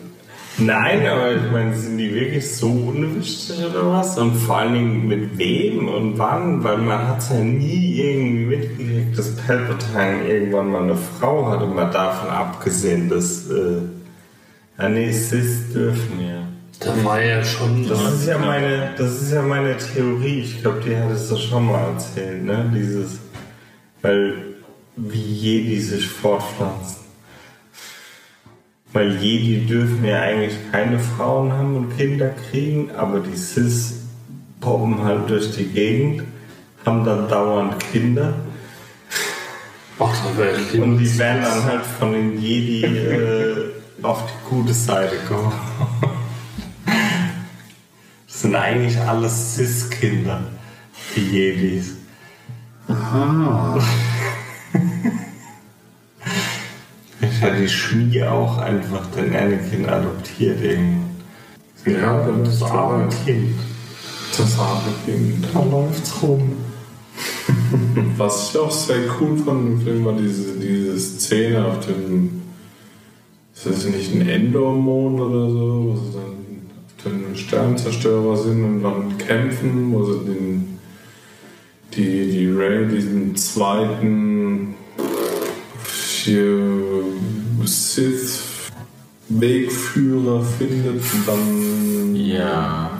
[0.57, 4.17] Nein, aber ich meine, sind die wirklich so unwichtig oder was?
[4.17, 6.63] Und vor allen Dingen mit wem und wann?
[6.63, 11.91] Weil man hat ja nie irgendwie mitgekriegt, dass Palpatine irgendwann mal eine Frau hatte, mal
[11.91, 16.48] davon abgesehen, dass äh, Sis dürfen ja.
[16.79, 18.13] Da war ja schon Das das.
[18.13, 20.41] ist ja meine, das ist ja meine Theorie.
[20.41, 22.71] Ich glaube, die hat es doch schon mal erzählt, ne?
[22.73, 23.19] Dieses,
[24.01, 24.33] weil
[24.95, 26.97] wie Jedi sich fortpflanzen.
[28.93, 33.95] Weil Jedi dürfen ja eigentlich keine Frauen haben und Kinder kriegen, aber die Cis
[34.61, 36.23] poppen halt durch die Gegend,
[36.85, 38.33] haben dann dauernd Kinder
[39.99, 43.69] Ach, da und die werden dann halt von den Jedi äh,
[44.01, 45.51] auf die gute Seite gekommen.
[48.39, 50.39] Das sind eigentlich alles Cis-Kinder,
[51.13, 51.97] die Jedis.
[57.19, 61.17] Ich hatte die Schmiede auch einfach den Anakin adoptiert irgendwann.
[61.85, 63.55] Ja, und das arme Kind.
[64.37, 65.45] Das arme Kind.
[65.53, 66.53] Da läuft's rum.
[68.15, 72.41] Was ich auch sehr cool fand im Film war diese, diese Szene auf dem,
[73.53, 76.38] ist das nicht ein Endor-Mond oder so, wo sie dann
[77.05, 80.79] dem Sternzerstörer sind und dann kämpfen, wo sie den,
[81.93, 84.75] die, die Ray, diesen zweiten
[86.23, 87.03] hier
[87.65, 88.43] Sith
[89.29, 92.91] Wegführer findet und dann Ja.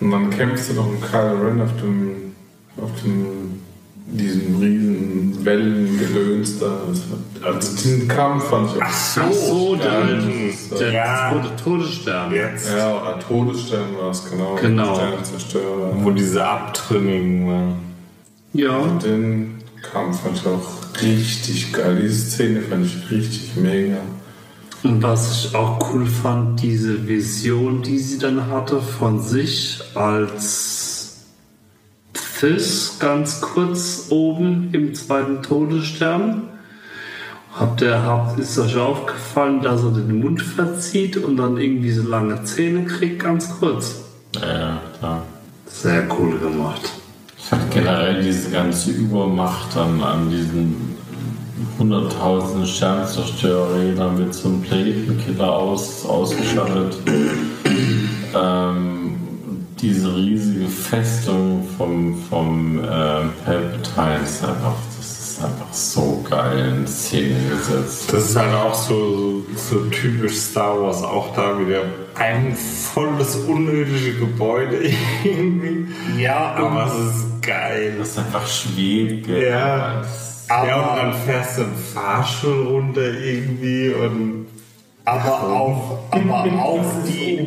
[0.00, 2.34] und dann kämpfst du doch mit Kylo Ren auf dem,
[2.76, 3.60] auf dem,
[4.10, 6.80] diesem riesen Wellengedöns da.
[7.44, 11.30] Also diesen Kampf fand ich auch Ach so, der, der Ja.
[11.32, 12.32] Tode- Todesstern.
[12.32, 14.56] Jetzt, Ja, oder Todesstern war es, genau.
[14.60, 14.98] Genau.
[16.02, 17.74] Wo diese Abtrünnigen waren.
[18.54, 19.58] Ja, Den
[19.92, 21.98] Kampf fand ich auch richtig geil.
[22.02, 23.98] Diese Szene fand ich richtig mega.
[24.84, 30.77] und was ich auch cool fand, diese Vision, die sie dann hatte von sich als
[32.38, 36.44] Fisch ganz kurz oben im zweiten Todesstern.
[37.52, 42.08] Habt ihr, habt, ist euch aufgefallen, dass er den Mund verzieht und dann irgendwie so
[42.08, 44.02] lange Zähne kriegt, ganz kurz?
[44.36, 45.22] Ja, klar.
[45.66, 46.82] Sehr cool gemacht.
[47.36, 50.96] Ich fand generell diese ganze Übermacht an, an diesen
[51.76, 56.98] hunderttausenden Sternzerstörerrädern mit so einem Planetenkiller aus, ausgestattet.
[58.36, 58.67] ähm,
[59.80, 66.86] diese riesige Festung vom, vom ähm, Palpatine ist einfach, das ist einfach so geil in
[66.86, 68.12] Szene gesetzt.
[68.12, 71.82] Das ist halt auch so, so typisch Star Wars, auch da wieder
[72.16, 74.78] ein volles unnötige Gebäude
[75.24, 75.86] irgendwie.
[76.20, 77.94] Ja, Aber es ist geil.
[77.98, 79.28] Das ist einfach schwebt.
[79.28, 80.02] Ja.
[80.48, 84.46] Aber- ja, und dann fährst du im Fahrstuhl runter irgendwie und
[85.08, 87.40] Aber auch, aber auch wie,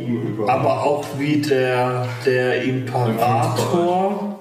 [0.47, 4.39] aber auch wie der, der Imperator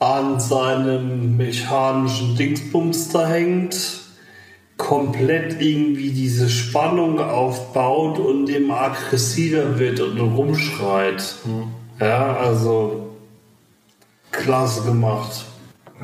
[0.00, 4.00] an seinem mechanischen Dingsbums da hängt,
[4.76, 11.36] komplett irgendwie diese Spannung aufbaut und immer aggressiver wird und rumschreit.
[12.00, 13.10] Ja, also
[14.32, 15.44] klasse gemacht.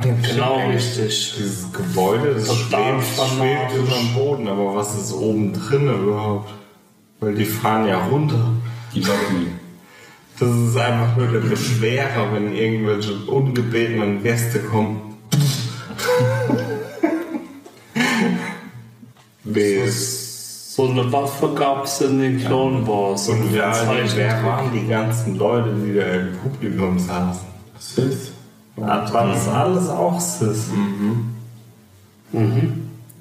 [0.01, 1.35] Genau richtig.
[1.39, 6.53] dieses Gebäude, das Total schwebt, schwebt über dem Boden, aber was ist oben drin überhaupt?
[7.21, 8.53] Weil die fahren ja runter.
[8.93, 9.49] Die Lobby.
[10.39, 15.17] Das ist einfach nur der Beschwerer, wenn irgendwelche ungebetenen Gäste kommen.
[19.45, 20.75] Bis.
[20.75, 23.29] So eine Waffe gab es in den Clone Wars.
[23.29, 23.73] Und wer,
[24.17, 27.47] wer waren die ganzen Leute, die da im Publikum saßen?
[27.79, 28.34] Sith.
[28.77, 30.71] Das war das alles auch Sis.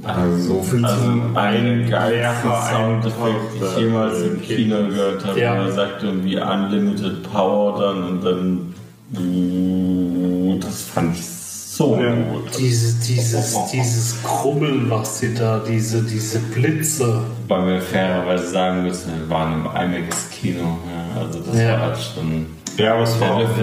[0.03, 2.33] Also so viel Also zum ein ein
[2.69, 5.39] Soundeffekt, den ich jemals im Kino gehört habe.
[5.39, 5.55] Ja.
[5.55, 8.73] Er sagt irgendwie Unlimited Power dann und dann.
[9.17, 12.13] uh, Das fand ich so Ja.
[12.13, 12.49] gut.
[12.57, 17.21] Diese, dieses, dieses Krummeln, was sie da, diese, diese Blitze.
[17.47, 20.59] Weil wir fairerweise sagen müssen, wir waren im IMAX-Kino.
[20.61, 21.71] Ja, also das Ja.
[21.73, 22.45] war halt schon.
[22.77, 23.55] Ja, aber es war auch.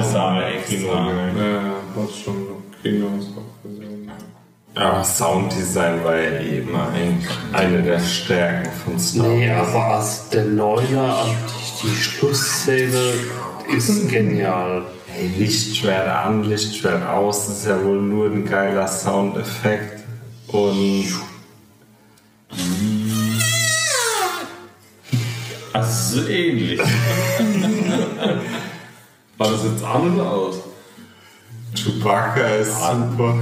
[0.68, 0.86] Kino.
[0.88, 2.62] Ja, hat schon auch
[3.62, 4.10] gesehen.
[4.74, 9.34] Aber Sounddesign war ja immer ein- eine der Stärken von Star Wars.
[9.36, 11.26] Nee, aber als der Neuner,
[11.82, 13.00] die, die Schlussszene
[13.76, 14.82] ist genial.
[15.08, 20.04] Hey, Lichtschwert an, Lichtschwert aus, das ist ja wohl nur ein geiler Soundeffekt.
[20.48, 21.06] Und
[25.72, 26.80] Also so ähnlich.
[29.38, 30.56] War das jetzt an oder aus?
[31.74, 33.34] Chewbacca ist super.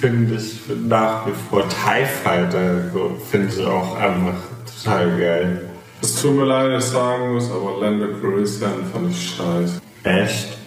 [0.00, 1.68] finde ich nach wie vor.
[1.68, 2.90] TIE Fighter
[3.30, 4.34] finde ich auch einfach
[4.82, 5.70] total geil.
[6.00, 9.80] Es tut mir leid, dass ich sagen muss, aber Lando Calrissian fand ich scheiße.
[10.04, 10.58] Echt?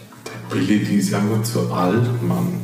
[0.49, 2.59] Billy, die ist ja nur zu alt, Mann.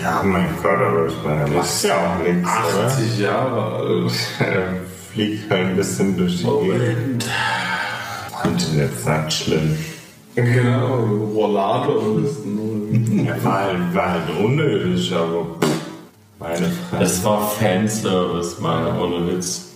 [0.00, 2.86] Ja, mein Gott, aber ich meine, der macht ja auch nichts, oder?
[2.86, 4.12] 80 Jahre alt.
[4.38, 4.76] Er
[5.12, 7.26] fliegt halt ein bisschen durch die Gegend.
[8.42, 9.76] Fand ihn jetzt nicht schlimm.
[10.34, 13.44] Genau, und das nur.
[13.44, 15.46] War halt, war halt unnötig, aber
[16.38, 16.98] meine Fresse.
[16.98, 19.72] Das war Fanservice, Mann, ohne Witz.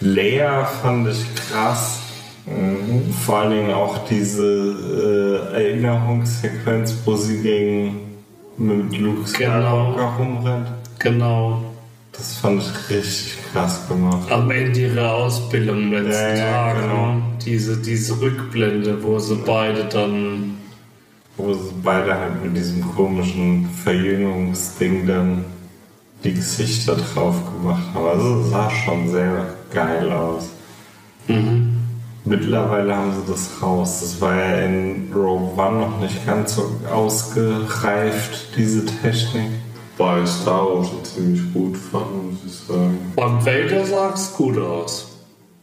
[0.00, 2.00] Leia fand ich krass.
[2.46, 3.12] Mhm.
[3.12, 8.00] Vor allen Dingen auch diese äh, Erinnerungssequenz, wo sie gegen
[8.56, 10.68] mit Luke Skywalker rumrennt.
[10.98, 11.71] Genau.
[12.12, 14.30] Das fand ich richtig krass gemacht.
[14.30, 16.82] Am Ende ihrer Ausbildung letzten Ja, ja, Tag.
[16.82, 17.14] genau.
[17.14, 17.22] ne?
[17.44, 20.58] Diese, diese Rückblende, wo sie beide dann.
[21.38, 25.44] Wo sie beide halt mit diesem komischen Verjüngungsding dann
[26.22, 28.06] die Gesichter drauf gemacht haben.
[28.06, 30.50] Also es sah schon sehr geil aus.
[32.24, 34.00] Mittlerweile haben sie das raus.
[34.00, 39.50] Das war ja in Rogue One noch nicht ganz so ausgereift, diese Technik.
[40.02, 42.98] Bei Star Wars ziemlich gut fand, muss ich sagen.
[43.14, 45.06] Beim Vader sah's gut aus.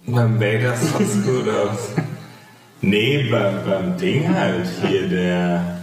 [0.07, 1.79] Beim Vader sah es gut aus.
[2.81, 5.81] Nee, beim, beim Ding halt hier, der,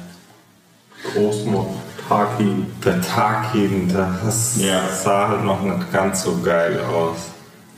[1.12, 1.66] Großmod
[2.08, 2.64] Taki.
[2.82, 4.80] der Tarkin, das Ja.
[4.88, 7.16] sah halt noch nicht ganz so geil aus.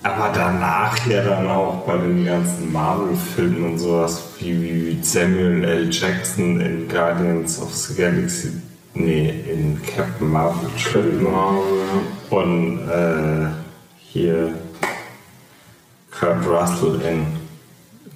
[0.05, 5.88] Aber danach ja dann auch bei den ganzen Marvel-Filmen und sowas, wie, wie Samuel L.
[5.90, 8.52] Jackson in Guardians of the Galaxy,
[8.94, 11.35] nee, in Captain Marvel, Entschuldigung.
[12.31, 13.47] Und äh,
[13.98, 14.55] hier
[16.10, 17.27] Kurt Russell in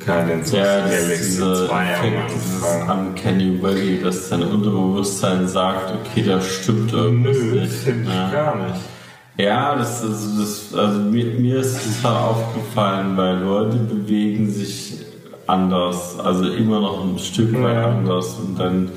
[0.04, 3.06] Guardians Ja, of the das Galaxy diese 2 am Effekt, dieses Anfang.
[3.08, 7.72] Uncanny Valley, dass dein Unterbewusstsein sagt, okay, da stimmt irgendwas Nö, nicht.
[7.72, 8.30] finde ich Ja.
[8.30, 8.80] gar nicht.
[9.38, 10.38] Ja, das ist,
[10.72, 14.98] das, also mir, mir ist es halt aufgefallen, weil Leute bewegen sich
[15.46, 17.86] anders, also immer noch ein Stück weit Ja.
[17.86, 18.90] anders und dann,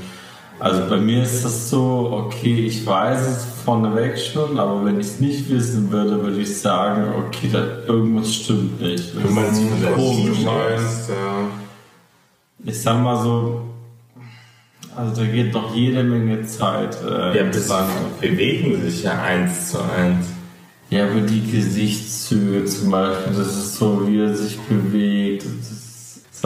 [0.60, 5.08] also bei mir ist das so, okay, ich weiß es vorneweg schon, aber wenn ich
[5.08, 9.14] es nicht wissen würde, würde ich sagen, okay, da, irgendwas stimmt nicht.
[9.14, 10.40] Du meinst mit der komisch.
[10.44, 11.48] Meinst, ja.
[12.64, 13.62] Ich sag mal so,
[14.96, 16.98] also da geht noch jede Menge Zeit.
[17.04, 17.72] Äh, Ja, das
[18.22, 20.28] bewegen sich ja eins zu eins.
[20.90, 25.44] Ja, aber die Gesichtszüge zum Beispiel, das ist so, wie er sich bewegt.
[25.44, 25.75] Das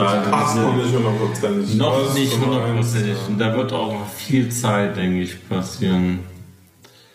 [0.08, 1.76] halt Passt noch nicht hundertprozentig.
[1.76, 3.10] noch nicht du hundertprozentig.
[3.18, 3.28] ja.
[3.28, 6.20] Und da wird auch noch viel Zeit, denke ich, passieren.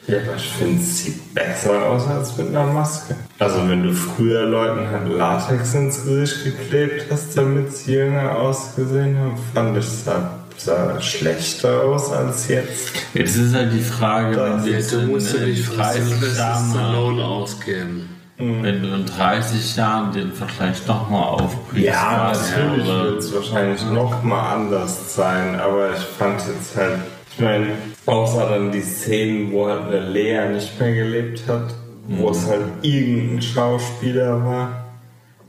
[0.06, 3.16] Ja, aber ich finde, es sieht besser aus als mit einer Maske.
[3.38, 9.16] Also wenn du früher Leuten halt Latex ins Gesicht geklebt hast, damit sie jünger ausgesehen
[9.18, 12.92] haben, fand ich es sah, sah schlechter aus als jetzt.
[13.14, 16.02] Jetzt ist halt die Frage, wenn Das du Ja, jetzt du musst nicht von 30
[16.04, 18.08] Sylvester Jahren, Stallone ausgehen.
[18.36, 24.22] Wenn du in 30 Jahren den Vergleich nochmal aufbringst, Ja, natürlich wird es wahrscheinlich noch
[24.22, 26.98] mal anders sein, aber ich fand jetzt halt,
[27.30, 27.66] ich meine,
[28.06, 31.74] außer dann die Szenen, wo halt eine Lea nicht mehr gelebt hat,
[32.08, 34.84] wo es halt irgendein Schauspieler war,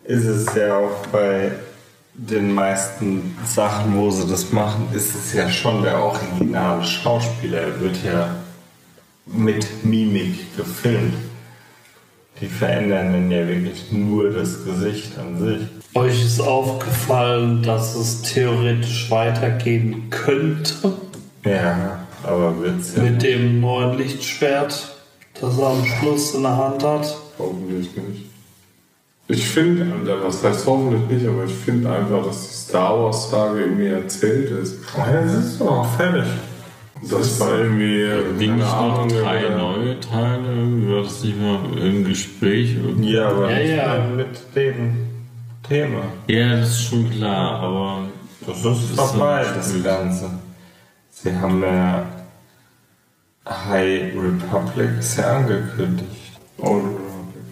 [0.04, 1.52] ist es ja auch bei
[2.14, 7.62] den meisten Sachen, wo sie das machen, ist es ja schon der originale Schauspieler.
[7.62, 8.30] Er wird ja
[9.26, 11.14] mit Mimik gefilmt.
[12.42, 15.62] Die verändern dann ja wirklich nur das Gesicht an sich.
[15.94, 20.94] Euch ist aufgefallen, dass es theoretisch weitergehen könnte
[21.46, 23.04] Ja, aber wird's ja.
[23.04, 24.98] mit dem neuen Lichtschwert,
[25.40, 27.18] das er am Schluss in der Hand hat.
[27.40, 28.26] Hoffentlich nicht.
[29.28, 29.88] Ich finde,
[30.24, 34.52] was heißt hoffentlich nicht, aber ich finde einfach, dass die Star Wars Sage irgendwie erzählt
[34.52, 34.78] ist.
[34.96, 36.26] Das ist doch auch fertig.
[37.10, 38.08] Das war irgendwie,
[38.38, 40.48] nicht noch drei oder- neue Teile?
[40.90, 42.76] War das nicht mal im Gespräch?
[42.76, 43.14] irgendwie?
[43.14, 44.04] Ja, aber Ja, ja.
[44.16, 44.98] mit dem
[45.68, 46.02] Thema.
[46.28, 48.00] Ja, das ist schon klar, aber
[48.48, 49.86] Das ist vorbei, das gespielt.
[49.86, 50.30] Ganze.
[51.12, 52.06] Sie haben ja
[53.48, 56.10] High Republic ist ja angekündigt.
[56.58, 56.82] Oh.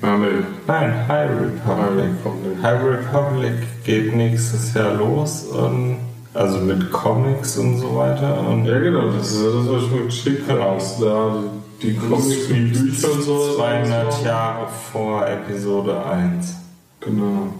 [0.01, 1.97] Nein, High Republic.
[1.97, 2.63] Republic.
[2.63, 3.53] High Republic
[3.85, 5.97] geht nächstes Jahr los und
[6.33, 8.39] also mit Comics und so weiter.
[8.47, 10.59] Und Ja, genau, das ist das, was ich mir geschickt habe.
[10.59, 10.75] Genau.
[10.75, 11.43] dass Da
[11.81, 13.55] die, die Comics und Bücher und so.
[13.57, 16.55] 200 Jahre vor Episode 1.
[17.01, 17.53] Genau.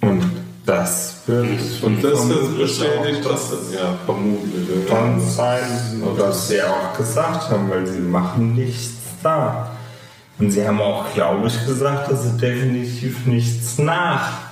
[0.00, 0.22] Und
[0.64, 1.46] das wird
[1.82, 4.88] Und das ist vermutlich bestätigt, dass das, ja, vermutlich.
[4.88, 5.62] kann sein,
[6.16, 9.70] was sie auch gesagt haben, weil sie machen nichts da.
[10.38, 14.45] Und sie haben auch, glaube ich, gesagt, dass sie definitiv nichts nach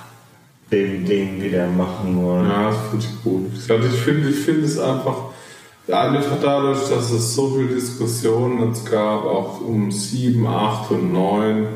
[0.71, 2.49] dem Ding wieder machen wollen.
[2.49, 3.51] Ja, das finde ich gut.
[3.69, 5.15] Also ich finde ich finde es einfach,
[5.87, 11.67] einfach dadurch, dass es so viele Diskussionen jetzt gab, auch um 7, 8 und 9,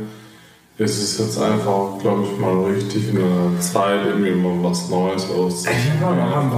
[0.80, 5.30] ist es jetzt einfach, glaube ich, mal richtig in einer Zeit irgendwie mal was Neues
[5.30, 6.00] auszuprobieren.
[6.02, 6.52] Ja, wir haben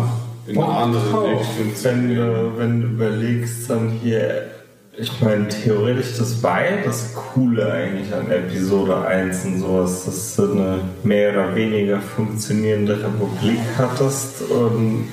[0.47, 1.31] in eine andere.
[1.31, 4.50] Richtung Wenn du, wenn du überlegst, dann hier,
[4.97, 10.35] ich meine, theoretisch, das war ja das Coole eigentlich an Episode 1 und sowas, dass
[10.35, 15.07] du eine mehr oder weniger funktionierende Republik hattest und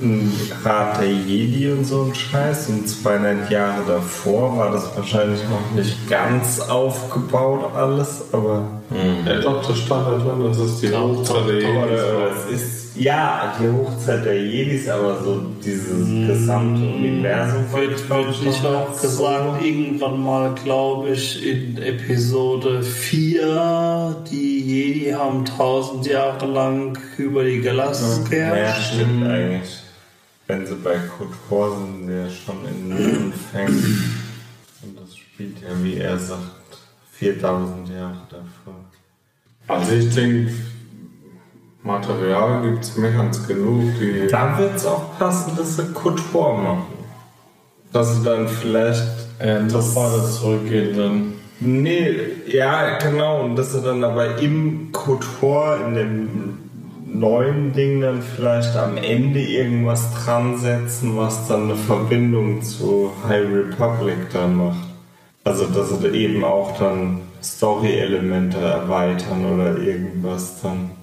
[0.00, 0.32] ein
[0.64, 2.68] Rat der Jedi und so ein Scheiß.
[2.68, 8.62] Und 200 Jahre davor war das wahrscheinlich noch nicht ganz aufgebaut alles, aber
[9.26, 12.00] Ja, doch, das stand da drin, das ist die Hochzeit der Jedis.
[12.46, 18.64] es ist ja die Hochzeit der Jedis, aber so dieses gesamte Universum Wird, wird nicht
[18.66, 26.98] auch gesagt, irgendwann mal, glaube ich, in Episode 4, die Jedi haben tausend Jahre lang
[27.16, 28.94] über die Galaxis Ja, geherrscht.
[28.94, 29.82] stimmt eigentlich.
[30.46, 34.14] Wenn sie bei Kotor sind, sind ja schon in den Anfängen.
[34.82, 36.40] Und das spielt ja, wie er sagt,
[37.12, 38.74] 4000 Jahre davor.
[39.66, 40.52] Also ich denke,
[41.88, 43.82] Material gibt es mehr als genug.
[43.98, 46.98] Die Da wird es auch passen, dass sie Kotor machen.
[47.92, 49.02] Dass sie dann vielleicht.
[49.38, 51.32] Äh, das zurückgehen dann.
[51.60, 52.14] Nee,
[52.46, 53.40] ja, genau.
[53.40, 56.58] Und dass sie dann aber im Kotor, in dem
[57.06, 63.46] neuen Ding, dann vielleicht am Ende irgendwas dran setzen, was dann eine Verbindung zu High
[63.50, 64.88] Republic dann macht.
[65.44, 70.97] Also, dass sie eben auch dann Story-Elemente erweitern oder irgendwas dann.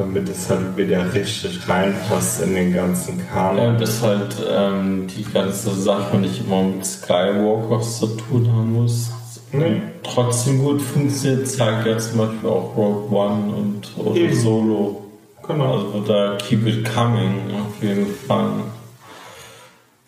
[0.00, 3.78] Damit es halt wieder richtig reinpasst in den ganzen Ja, Kanon.
[3.78, 9.10] dass halt ähm, die ganze Sache nicht immer mit Skywalkers zu tun haben muss.
[9.52, 9.82] Nee.
[10.02, 14.34] Trotzdem gut funktioniert, zeigt ja zum Beispiel auch Rogue One und oder Eben.
[14.34, 15.04] Solo.
[15.46, 15.74] Genau.
[15.74, 18.52] Also da keep it coming auf jeden Fall.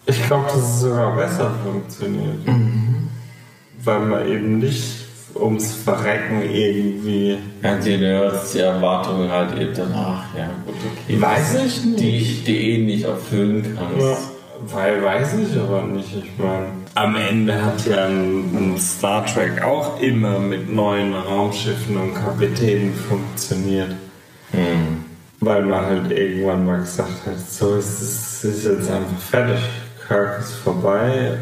[0.06, 2.39] Ich glaube, dass es sogar besser funktioniert.
[3.85, 5.01] Weil man eben nicht
[5.34, 7.38] ums Verrecken irgendwie.
[7.62, 11.20] Ja, die die Erwartungen halt eben danach, ja gut, okay.
[11.20, 12.00] Weiß ich nicht.
[12.00, 14.00] Die, die eh nicht erfüllen kannst.
[14.00, 14.16] Ja,
[14.74, 16.16] weil weiß ich aber nicht.
[16.16, 21.96] Ich meine, am Ende hat ja ein, ein Star Trek auch immer mit neuen Raumschiffen
[21.96, 23.94] und Kapitänen funktioniert.
[25.40, 29.59] Weil man halt irgendwann mal gesagt hat, so ist es ist jetzt einfach fertig.
[30.06, 31.38] Kirk ist vorbei,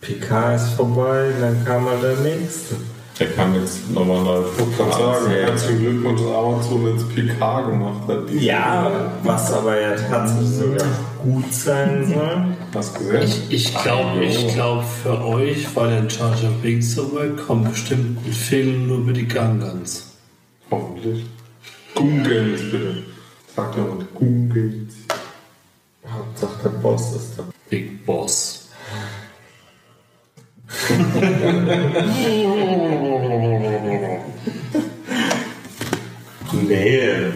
[0.00, 2.76] Picard ist vorbei, dann kam halt der nächste.
[3.20, 8.08] Der kann jetzt nochmal neu Ich kann sagen, herzlichen Glückwunsch, dass Amazon jetzt PK gemacht
[8.08, 8.30] hat.
[8.32, 10.88] Ja, was aber ja tatsächlich sogar
[11.22, 12.56] gut sein soll.
[12.74, 13.22] Hast du gesehen?
[13.50, 17.70] Ich, ich glaube, ich glaub für euch, weil der Charge of Wings so weit kommt,
[17.70, 20.16] bestimmt ein Film nur über die Gangans.
[20.70, 21.24] Hoffentlich.
[21.94, 23.04] Googles bitte.
[23.54, 24.94] Sag doch mal, Googles.
[26.04, 27.44] Hauptsache der Boss ist da.
[27.70, 28.53] Big Boss.
[36.52, 37.32] Nee.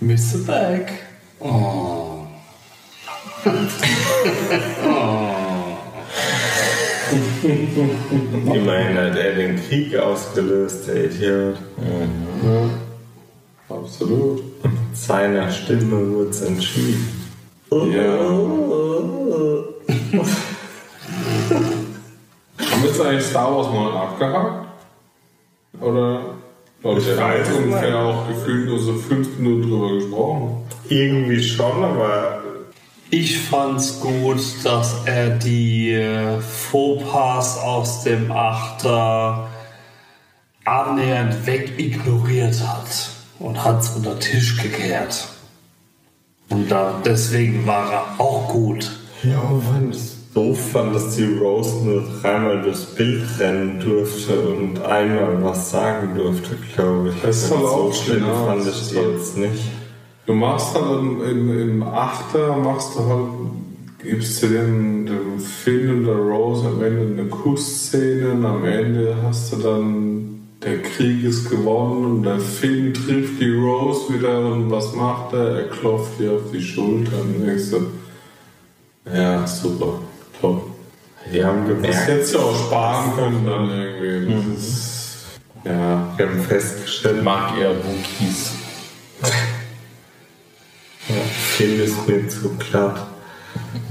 [0.00, 0.38] Mr.
[0.46, 0.92] Back.
[1.40, 2.26] Oh.
[8.52, 11.56] Immerhin hat er den Krieg ausgelöst, der Idiot.
[13.68, 14.42] Absolut.
[14.92, 17.08] Seiner Stimme wurde es entschieden.
[17.70, 18.16] Ja.
[22.76, 24.66] Haben wir jetzt eigentlich Star Wars mal abgehakt?
[25.80, 26.20] Oder?
[26.82, 30.62] Ich weiß ungefähr auch gefühlt nur so fünf Minuten drüber gesprochen.
[30.90, 32.42] Irgendwie schon, aber
[33.08, 39.48] Ich fand's gut, dass er die äh, Fauxpas aus dem Achter
[40.66, 45.28] annähernd wegignoriert hat und hat's unter den Tisch gekehrt.
[46.50, 48.90] Und da, deswegen war er auch gut.
[49.22, 49.40] ja,
[49.72, 54.78] wenn ich es doof fand, dass die Rose nur dreimal durchs Bild rennen durfte und
[54.84, 57.22] einmal was sagen durfte, glaube ich.
[57.22, 58.34] Das ist halt so auch schlimm ja.
[58.46, 59.64] fand Das ich die halt- jetzt nicht.
[60.26, 63.28] Du machst halt im, im, im Achter, machst du halt,
[64.02, 69.16] gibst du dem, dem Finn und der Rose am Ende eine Kussszene und am Ende
[69.22, 74.70] hast du dann, der Krieg ist gewonnen und der Finn trifft die Rose wieder und
[74.70, 75.60] was macht er?
[75.60, 77.86] Er klopft ihr auf die Schulter und denkst du,
[79.14, 80.00] ja, super,
[80.40, 80.60] toll.
[81.32, 84.52] Die haben Das gemerkt, hättest du auch sparen können dann irgendwie.
[84.52, 85.16] Das ist,
[85.64, 88.52] ja, wir haben festgestellt, Mag er Wookies.
[91.08, 91.14] ja,
[91.56, 93.06] Film ist mir zu glatt.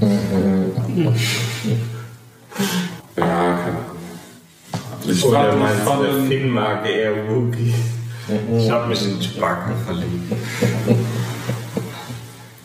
[0.00, 0.06] ja,
[3.16, 3.76] keine Ahnung.
[5.08, 7.74] Ich Oder fand- meinst du, der Finn mag eher Wookie?
[8.58, 10.32] Ich hab mich in Spacken verliebt.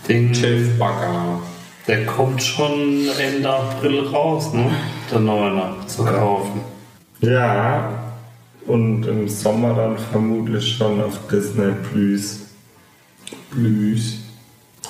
[0.07, 0.33] Den,
[0.79, 1.39] Bagger.
[1.87, 4.71] Der kommt schon Ende April raus, ne?
[5.11, 6.61] Der Neuner zu kaufen.
[7.21, 7.89] Ja,
[8.67, 12.41] und im Sommer dann vermutlich schon auf Disney Plus.
[13.49, 14.17] Plus.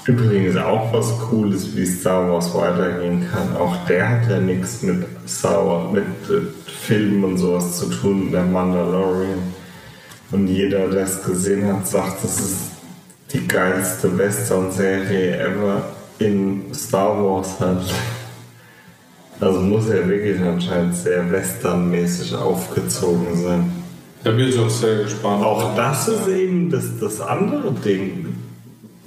[0.06, 3.56] Übrigens auch was Cooles, wie Star Wars weitergehen kann.
[3.56, 6.48] Auch der hat ja nichts mit Star Wars, mit äh,
[6.82, 9.40] Filmen und sowas zu tun, der Mandalorian.
[10.32, 12.58] Und jeder, der es gesehen hat, sagt, das ist
[13.32, 15.84] die geilste Western-Serie ever.
[16.22, 17.84] In Star Wars hat.
[19.40, 23.72] Also muss er wirklich anscheinend sehr westernmäßig aufgezogen sein.
[24.24, 25.44] Da bin ich auch sehr gespannt.
[25.44, 28.36] Auch das ist eben das, das andere Ding,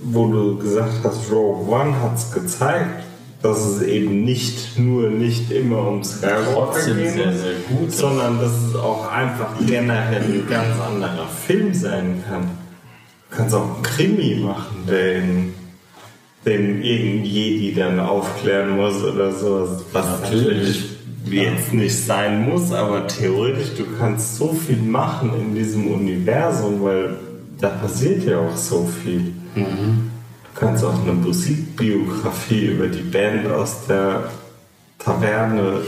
[0.03, 3.05] wo du gesagt hast, Rogue One hat es gezeigt,
[3.43, 7.93] dass es eben nicht nur nicht immer um Skywalker geht, sehr, sehr gut.
[7.93, 12.51] sondern dass es auch einfach generell ein ganz anderer Film sein kann.
[13.31, 15.55] Du kannst auch einen Krimi machen, den,
[16.47, 19.85] den irgendein Jedi dann aufklären muss oder sowas.
[19.93, 20.85] Was natürlich
[21.31, 27.17] jetzt nicht sein muss, aber theoretisch, du kannst so viel machen in diesem Universum, weil
[27.59, 29.33] da passiert ja auch so viel.
[29.55, 34.31] Du kannst auch eine Musikbiografie über die Band aus der
[34.99, 35.81] Taverne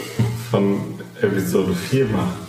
[0.50, 0.76] von
[1.20, 2.46] Episode 4 machen.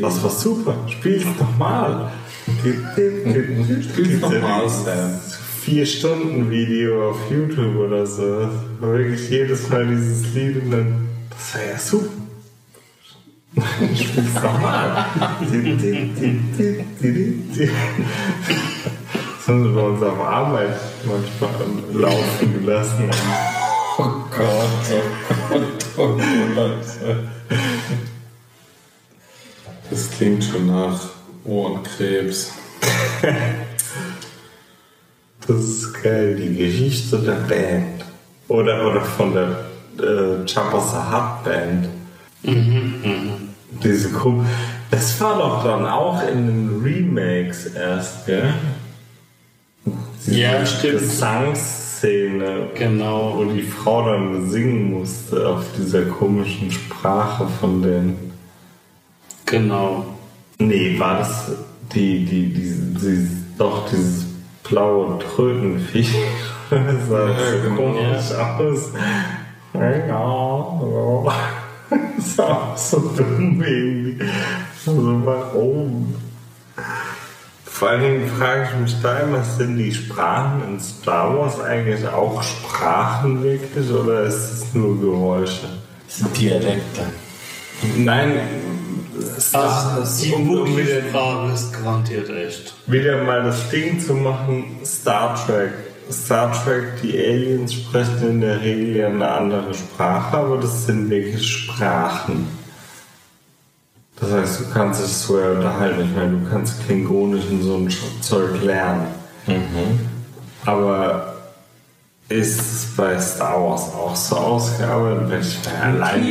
[0.00, 0.74] Das war super.
[0.88, 1.58] Spiel's doch
[2.46, 5.20] Spiel's doch Sam.
[5.62, 8.48] Vier Stunden Video auf YouTube oder so.
[8.78, 11.08] Wirklich jedes Mal dieses Lied und dann.
[11.30, 12.06] Das war ja super.
[13.96, 15.06] Spiel's doch mal.
[19.38, 21.50] Das haben sie bei uns auf Arbeit manchmal
[22.00, 23.10] laufen gelassen.
[23.98, 25.02] Oh Gott, oh
[25.48, 26.16] Gott, oh
[26.54, 26.86] Gott.
[29.90, 31.15] Das klingt schon nach
[31.46, 32.52] Ohrenkrebs.
[35.46, 38.04] Das ist geil, die Geschichte der Band.
[38.48, 39.64] Oder, oder von der
[39.96, 41.88] äh, the Hutt Band.
[43.82, 44.44] Diese Gruppe.
[44.90, 48.54] Das war doch dann auch in den Remakes erst, gell?
[50.26, 50.98] Diese Ja, stimmt.
[51.00, 53.34] Gesangsszene, Genau.
[53.36, 58.16] wo die Frau dann singen musste auf dieser komischen Sprache von den.
[59.44, 60.15] Genau.
[60.58, 61.52] Nee, war das
[61.92, 63.28] die, die, die, die
[63.58, 64.24] doch dieses
[64.68, 66.14] blaue Trötenviech?
[66.68, 67.76] Das sah Ja, so genau.
[67.76, 68.90] komisch aus.
[69.72, 70.08] Ja,
[70.80, 71.32] so.
[72.16, 74.18] Das war auch so dumm irgendwie.
[74.84, 76.14] Also warum?
[77.64, 82.04] Vor allen Dingen frage ich mich da immer, sind die Sprachen in Star Wars eigentlich
[82.08, 85.68] auch Sprachen wirklich oder ist es nur Geräusche?
[86.06, 87.02] Das sind Dialekte.
[87.98, 88.32] Nein,
[89.52, 92.74] Also, die um, um wieder, Frage ist garantiert echt.
[92.86, 95.72] wieder mal das Ding zu machen, Star Trek.
[96.10, 101.10] Star Trek, die Aliens sprechen in der Regel ja eine andere Sprache, aber das sind
[101.10, 102.46] wirklich Sprachen.
[104.20, 106.04] Das heißt, du kannst dich so unterhalten.
[106.04, 107.90] Ich meine, du kannst Klingonisch und so ein
[108.22, 109.08] Zeug lernen.
[110.64, 111.34] Aber
[112.28, 115.30] ist es bei Star Wars auch so ausgearbeitet?
[115.30, 116.22] Wenn ich mir allein,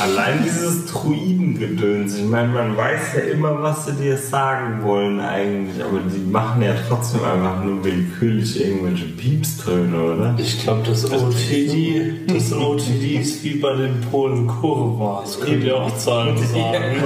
[0.00, 5.82] allein dieses Druidengedöns, ich meine, man weiß ja immer, was sie dir sagen wollen eigentlich,
[5.82, 10.34] aber die machen ja trotzdem einfach nur willkürlich irgendwelche Piepstöne, oder?
[10.38, 15.22] Ich glaube, das OTD, das OTD ist wie bei den Polen Kurva.
[15.22, 16.96] Das könnt ihr auch Zahlen sagen.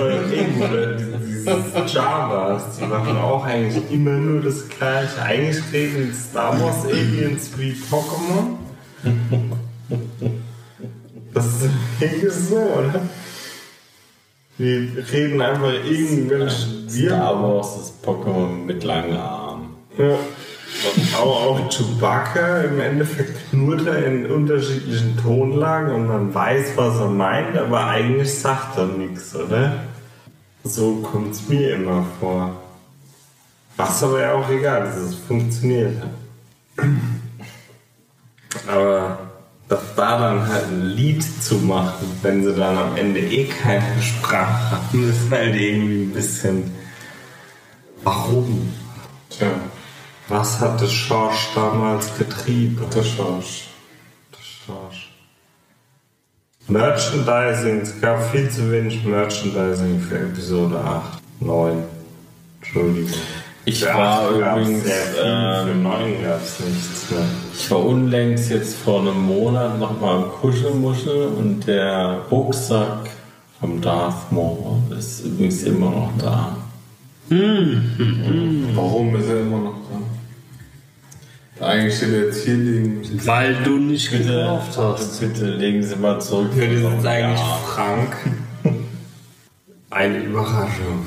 [1.87, 5.23] Javas, die machen auch eigentlich immer nur das Gleiche.
[5.23, 8.59] Eigentlich reden Star Wars Aliens wie Pokémon.
[11.33, 13.01] Das ist wirklich so, oder?
[14.59, 19.77] Die reden einfach irgendwelche Star Wars ist Pokémon mit langen Armen.
[19.97, 20.17] Ja.
[21.19, 27.09] Auch, auch Chewbacca im Endeffekt knurrt er in unterschiedlichen Tonlagen und man weiß, was er
[27.09, 29.85] meint, aber eigentlich sagt er nichts, oder?
[30.65, 32.61] So kommt es mir immer vor.
[33.77, 36.03] Was aber ja auch egal ist, es funktioniert.
[38.69, 39.30] Aber
[39.71, 44.03] das war dann halt ein Lied zu machen, wenn sie dann am Ende eh keine
[44.03, 46.75] Sprache haben, ist halt irgendwie ein bisschen.
[48.03, 48.75] Warum?
[49.31, 49.47] Tja,
[50.27, 52.85] Was hatte Schorsch damals getrieben?
[52.93, 53.69] der Schorsch.
[54.67, 55.13] Schorsch.
[56.67, 61.85] Merchandising, es gab viel zu wenig Merchandising für Episode 8, 9.
[62.61, 63.21] Entschuldigung.
[63.67, 67.21] Ich Für war 8 gab's übrigens, Sehr viel, für ähm, 9 gab es nichts mehr.
[67.55, 73.11] Ich war unlängst jetzt vor einem Monat nochmal im Kuschelmuschel und der Rucksack
[73.61, 76.57] vom Darth Maul ist übrigens immer noch da.
[78.75, 79.75] Warum ist er immer noch
[81.59, 81.67] da?
[81.67, 83.03] Eigentlich steht er jetzt hier liegen.
[83.27, 85.21] Weil du nicht Bitte, gekauft hast.
[85.21, 86.49] bitte legen Sie mal zurück.
[86.55, 87.61] Für das ist eigentlich Ja.
[87.67, 88.17] Frank.
[89.91, 91.07] Eine Überraschung.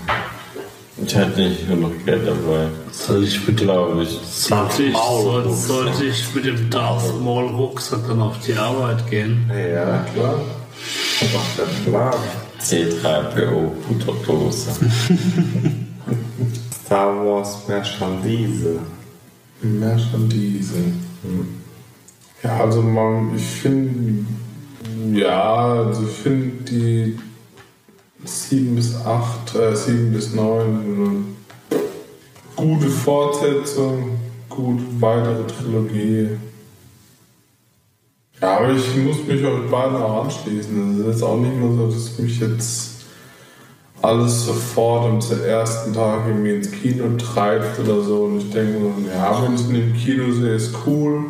[0.97, 2.67] Ich hatte nicht genug Geld dabei.
[2.91, 4.09] Soll ich mit dem, Glaube ich.
[4.09, 9.49] sollte ich, soll, sollte ich mit dem Darth Maul Rucksack dann auf die Arbeit gehen?
[9.49, 10.35] Ja, klar.
[11.33, 12.13] Macht der Plan.
[12.61, 14.71] C3PO Putterdose.
[16.85, 18.79] Star Wars Merchandise.
[19.61, 20.73] Merchandise.
[22.43, 24.25] Ja, also man, ich finde,
[25.13, 25.55] ja,
[25.85, 27.17] also ich finde die
[28.25, 31.33] 7 bis 8, äh, 7 bis 9
[32.55, 34.17] gute Fortsetzung,
[34.49, 36.29] gut weitere Trilogie.
[38.41, 40.97] Ja, aber ich muss mich euch beiden auch anschließen.
[40.97, 43.05] Das ist jetzt auch nicht mehr so, dass mich jetzt
[44.01, 48.25] alles sofort am ersten Tag irgendwie ins Kino treibt oder so.
[48.25, 51.25] Und ich denke so, ja, wenn ich es in dem Kino sehe, ist cool.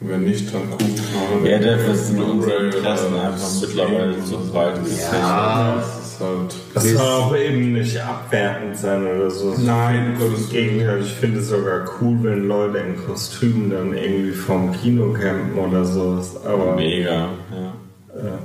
[0.00, 1.50] Wenn nicht, dann gucke ich mal.
[1.50, 5.12] Ja, dafür sind unsere Interessen einfach mittlerweile so breit gefächert.
[5.14, 6.54] Ja, das ist halt.
[6.74, 9.54] Das soll auch eben nicht abwertend sein oder so.
[9.58, 14.32] Nein, Im Gottes Gegenteil, ich finde es sogar cool, wenn Leute in Kostümen dann irgendwie
[14.32, 16.20] vom Kino campen oder so.
[16.44, 18.38] Aber Mega, ja.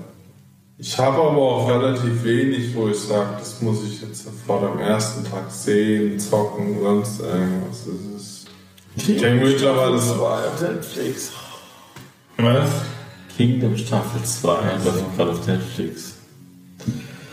[0.78, 4.80] Ich habe aber auch relativ wenig, wo ich sage, das muss ich jetzt sofort am
[4.80, 7.86] ersten Tag sehen, zocken, sonst irgendwas.
[7.86, 8.41] Das ist,
[8.96, 10.28] ich denke mittlerweile so.
[10.62, 11.32] Netflix.
[12.38, 12.70] was?
[13.38, 14.50] Kingdom Staffel 2
[14.84, 16.14] läuft gerade auf Netflix.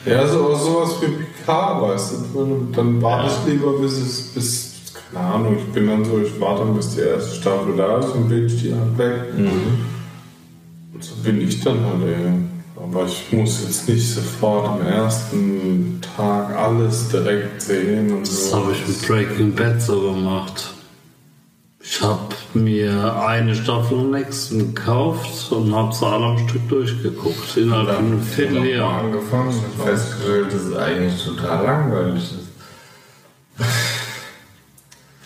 [0.07, 2.69] Ja, so, sowas wie Picard, weißt du.
[2.75, 4.73] Dann warte ich lieber, bis es, bis,
[5.13, 8.11] keine Ahnung, ich bin dann so, ich warte dann, bis die erste Staffel da ist
[8.11, 9.23] und bin ich die halt weg.
[10.95, 12.33] Und so bin ich dann halt, ey.
[12.81, 18.57] Aber ich muss jetzt nicht sofort am ersten Tag alles direkt sehen und Das so.
[18.57, 20.73] habe ich mit Breaking Bad so gemacht.
[21.91, 27.57] Ich habe mir eine Staffel am nächsten gekauft und habe sie alle am Stück durchgeguckt.
[27.57, 28.99] Innerhalb von einem Vierteljahr.
[28.99, 32.49] angefangen und festgestellt, dass es eigentlich total langweilig ist.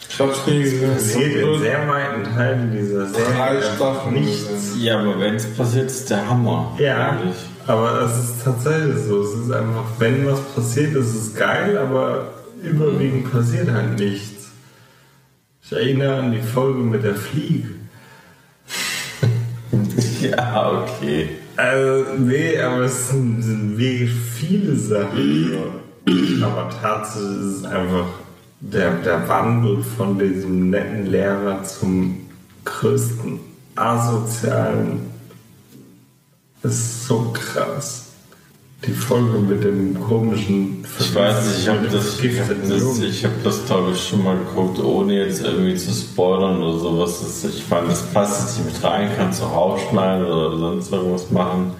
[0.08, 0.92] Ich hab's nie gesehen.
[0.94, 4.74] passiert in Ich sehr weiten Teilen dieser Serie drei Staffeln nichts.
[4.78, 6.76] Ja, aber wenn es passiert, ist der Hammer.
[6.78, 7.36] Ja, Eigentlich.
[7.66, 9.22] aber es ist tatsächlich so.
[9.22, 12.28] Es ist einfach, wenn was passiert, ist es geil, aber
[12.62, 14.31] überwiegend passiert halt nichts.
[15.72, 17.68] Ich erinnere an die Folge mit der Fliege.
[20.20, 21.30] Ja, okay.
[21.56, 25.54] Also, nee, aber es sind, sind wirklich viele Sachen.
[26.42, 28.06] aber tatsächlich ist es einfach
[28.60, 32.28] der, der Wandel von diesem netten Lehrer zum
[32.66, 33.40] größten
[33.74, 35.00] asozialen
[36.62, 38.01] ist so krass.
[38.84, 43.92] Die Folge mit dem komischen Ich weiß nicht, ich habe das, ich hab das glaube
[43.92, 47.44] ich schon mal geguckt, ohne jetzt irgendwie zu spoilern oder sowas.
[47.44, 51.74] Ich fand, das passt jetzt nicht mit rein, kannst du rausschneiden oder sonst irgendwas machen.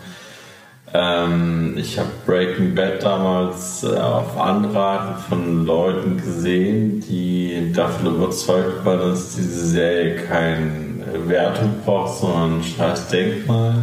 [0.94, 8.84] Ähm, ich habe Breaking Bad damals äh, auf Anraten von Leuten gesehen, die davon überzeugt
[8.84, 13.74] waren, dass diese Serie keine Wertung braucht, sondern ein scheiß Denkmal.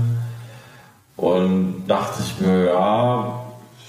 [1.19, 3.39] Und dachte ich mir, ja,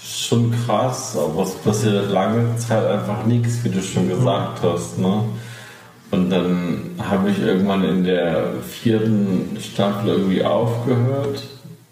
[0.03, 4.97] schon krass, aber es passiert lange Zeit einfach nichts, wie du schon gesagt hast.
[4.97, 5.23] Ne?
[6.11, 11.43] Und dann habe ich irgendwann in der vierten Staffel irgendwie aufgehört.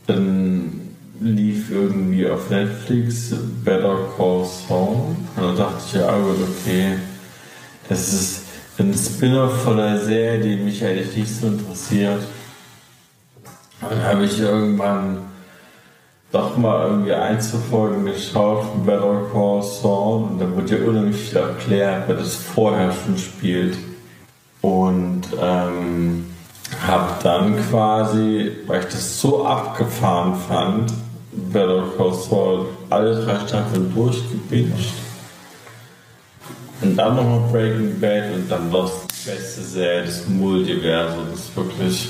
[0.08, 0.82] Dann
[1.22, 3.34] lief irgendwie auf Netflix
[3.64, 5.16] Better Call Saul.
[5.36, 6.98] Und dann dachte ich, ja gut, okay,
[7.88, 8.42] das ist
[8.78, 12.24] ein Spin-off von einer Serie, die mich eigentlich nicht so interessiert.
[13.82, 15.29] Dann habe ich irgendwann
[16.32, 21.38] doch mal irgendwie Einzelfolgen geschaut von Better Call Saul und da wird ja unheimlich viel
[21.38, 23.78] erklärt, wer das vorher schon spielt.
[24.62, 26.26] Und ähm,
[26.86, 30.94] habe dann quasi, weil ich das so abgefahren fand,
[31.32, 34.94] Better Call Saul alle drei Staffeln durchgebinged.
[36.82, 42.10] Und dann nochmal Breaking Bad und dann Lost, beste Serie des Multiversums, wirklich.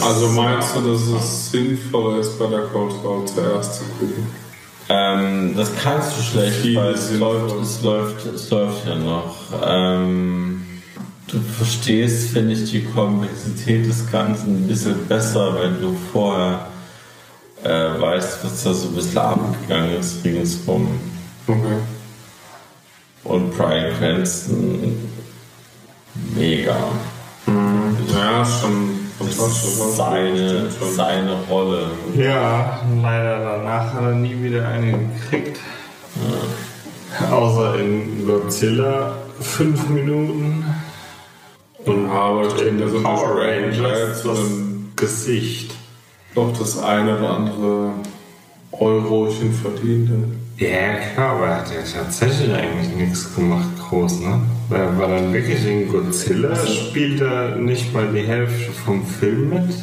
[0.00, 4.26] Also so meinst du, dass es sinnvoller ist, bei der Saul zuerst zu gucken?
[4.88, 9.34] Ähm, das kannst du schlecht, Viele weil es läuft, es läuft, es läuft ja noch.
[9.66, 10.64] Ähm,
[11.26, 16.66] du verstehst, finde ich, die Komplexität des Ganzen ein bisschen besser, wenn du vorher
[17.64, 20.88] äh, weißt, was da so ein bisschen abgegangen ist ringsrum.
[21.48, 21.78] Okay.
[23.24, 25.10] Und Brian Cranston,
[26.36, 26.76] mega.
[28.14, 28.95] Ja, schon.
[29.18, 31.86] Seine, seine Rolle.
[32.16, 34.92] Ja, leider danach hat er nie wieder eine
[35.30, 35.58] gekriegt.
[37.30, 40.64] Außer in Godzilla fünf Minuten.
[41.84, 45.74] Und Aber ich denke, so eine Power Rangers, so das ein- Gesicht.
[46.34, 47.90] doch das eine oder andere
[48.72, 50.10] Eurochen verdient.
[50.58, 54.40] Ja, klar, aber er hat ja tatsächlich eigentlich nichts gemacht, groß, ne?
[54.70, 59.74] Er war dann wirklich in Godzilla, spielt er nicht mal die Hälfte vom Film mit.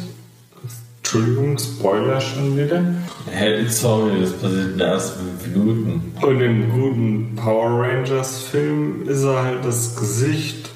[0.98, 2.82] Entschuldigung, Spoiler schon wieder.
[3.30, 6.12] Hey, sorry, das passiert in den ersten fünf Minuten.
[6.20, 10.70] Und im guten Power Rangers Film ist er halt das Gesicht.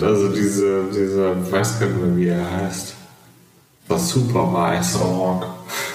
[0.00, 2.94] Also diese, dieser, ich weiß gar nicht mehr, wie er heißt.
[3.88, 4.98] Das super weiß.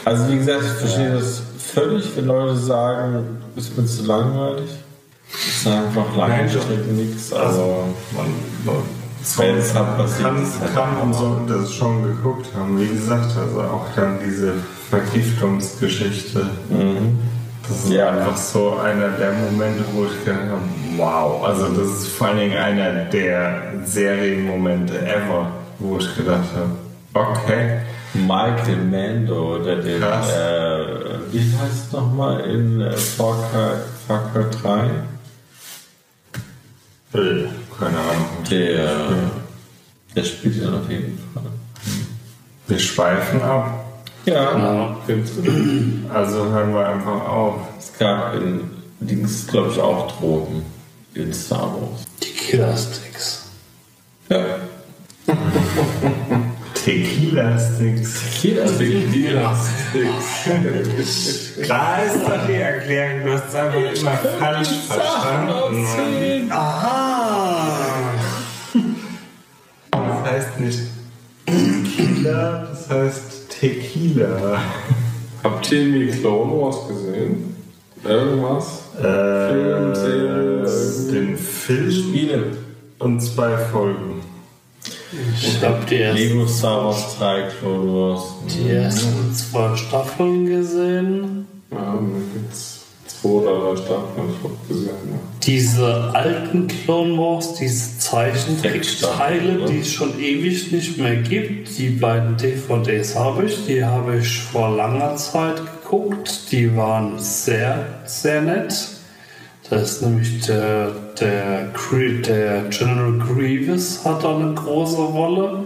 [0.04, 4.70] Also wie gesagt, ich verstehe das völlig, wenn Leute sagen, ist mir zu langweilig.
[5.34, 6.56] Das ist einfach langweilig,
[6.96, 7.86] nichts, aber
[8.16, 8.28] Man,
[8.66, 8.76] man
[9.38, 12.80] wenn es halt passiert, kann, ist kann und sollte das schon geguckt haben.
[12.80, 14.54] Wie gesagt, also auch dann diese
[14.90, 16.46] Vergiftungsgeschichte.
[17.68, 18.10] Das ist Ja.
[18.10, 20.62] einfach so einer der Momente, wo ich gedacht habe,
[20.98, 21.46] wow.
[21.46, 25.48] Also das ist vor allen Dingen einer der Serienmomente ever,
[25.80, 27.80] wo ich gedacht habe, okay.
[28.14, 30.30] Michael Mando, der den, Krass.
[30.30, 30.86] äh,
[31.32, 33.38] wie heißt es nochmal in äh, Far
[34.08, 34.90] Cry 3?
[37.14, 38.26] Keine Ahnung.
[38.50, 39.32] Der,
[40.16, 41.44] der spielt ja auf jeden Fall.
[42.68, 43.86] Wir schweifen ab.
[44.26, 44.96] Ja.
[46.14, 47.56] Also hören wir einfach auf.
[47.78, 48.62] es gab in
[49.00, 50.66] Dings, glaube ich, auch Drogen
[51.14, 52.06] in Star Wars.
[52.24, 53.46] Die Killer-Sticks.
[54.30, 54.46] Ja.
[57.34, 58.68] Tequila
[59.56, 61.68] Sticks.
[61.68, 66.52] Da ist doch die Erklärung, du hast es einfach immer falsch verstanden.
[66.52, 68.14] Aha!
[69.92, 70.80] Das heißt nicht
[71.46, 74.62] Tequila, das heißt Tequila.
[75.44, 77.56] Habt ihr irgendwie Clone Wars gesehen?
[78.04, 78.82] Irgendwas?
[79.00, 82.44] Film, Serie, Äh, den Film Spiele.
[83.00, 84.22] und zwei Folgen.
[85.42, 88.24] Ich hab die ersten, Lego Star Wars 3, Clone Wars.
[88.48, 91.48] die ersten zwei Staffeln gesehen.
[91.72, 92.00] Ja, da
[92.34, 94.88] gibt's zwei oder drei Staffeln, hab ich auch gesehen.
[94.88, 95.20] Ja.
[95.44, 99.66] Diese alten Clone Wars, diese Zeichentrickteile, oder?
[99.68, 104.40] die es schon ewig nicht mehr gibt, die beiden DVDs habe ich, die habe ich
[104.40, 106.52] vor langer Zeit geguckt.
[106.52, 108.74] Die waren sehr, sehr nett.
[109.74, 111.72] Da ist nämlich der, der,
[112.28, 115.64] der General Grievous hat da eine große Rolle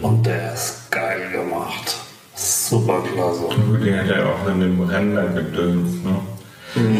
[0.00, 1.96] und der ist geil gemacht.
[2.36, 3.42] Super klasse.
[3.66, 6.20] Gut, die hat ja auch in dem Render gedöns, ne?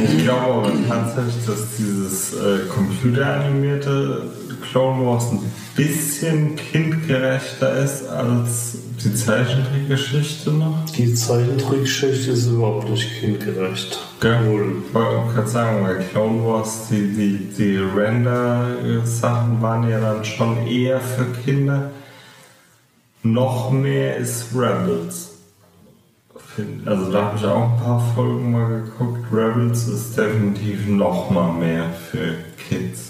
[0.02, 4.22] Ich glaube aber tatsächlich, dass dieses äh, computeranimierte
[4.68, 10.84] Clone Wars ein bisschen kindgerechter ist als die Zeichentrickgeschichte noch.
[10.96, 13.98] Die Zeichentrickgeschichte ist überhaupt nicht kindgerecht.
[14.20, 14.38] Gell?
[14.86, 20.66] Ich wollte gerade sagen, weil Clone Wars, die, die, die Render-Sachen waren ja dann schon
[20.66, 21.90] eher für Kinder.
[23.22, 25.34] Noch mehr ist Rebels.
[26.84, 29.26] Also da habe ich auch ein paar Folgen mal geguckt.
[29.32, 32.34] Rebels ist definitiv noch mal mehr für
[32.68, 33.07] Kids.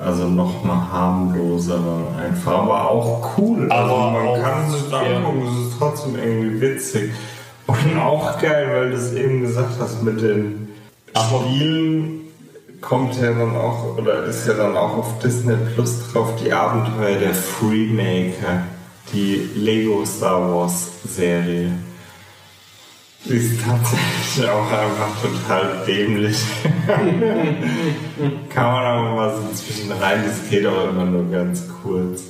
[0.00, 1.80] Also noch mal harmloser
[2.16, 3.70] einfach, aber auch cool.
[3.70, 4.98] Also Aber man auch- kann es ja.
[4.98, 7.10] angucken, es ist trotzdem irgendwie witzig.
[7.66, 10.68] Und auch geil, weil du es eben gesagt hast mit den
[11.16, 12.20] Spielen
[12.80, 17.18] kommt ja dann auch, oder ist ja dann auch auf Disney Plus drauf, die Abenteuer
[17.18, 18.62] der Freemaker,
[19.12, 21.72] die Lego Star Wars Serie.
[23.24, 26.38] Die ist tatsächlich auch einfach total dämlich.
[28.48, 32.22] Kann man aber mal so zwischen rein, das geht auch immer nur ganz kurz.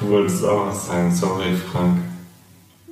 [0.00, 1.98] Du wolltest auch was sagen, sorry Frank.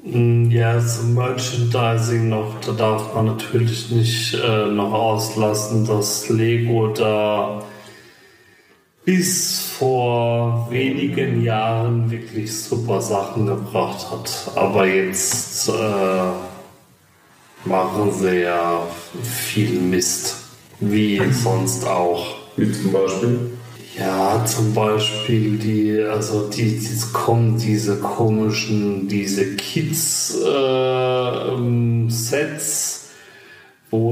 [0.05, 6.89] Mm, Ja, zum Merchandising noch, da darf man natürlich nicht äh, noch auslassen, dass Lego
[6.89, 7.62] da
[9.05, 14.53] bis vor wenigen Jahren wirklich super Sachen gebracht hat.
[14.55, 16.33] Aber jetzt äh,
[17.65, 18.87] machen sie ja
[19.23, 20.37] viel Mist,
[20.81, 22.37] wie sonst auch.
[22.57, 23.53] Wie zum Beispiel?
[23.99, 30.41] Ja, zum Beispiel die, also die, die kommen diese komischen, diese Kids-Sets,
[32.83, 33.02] wo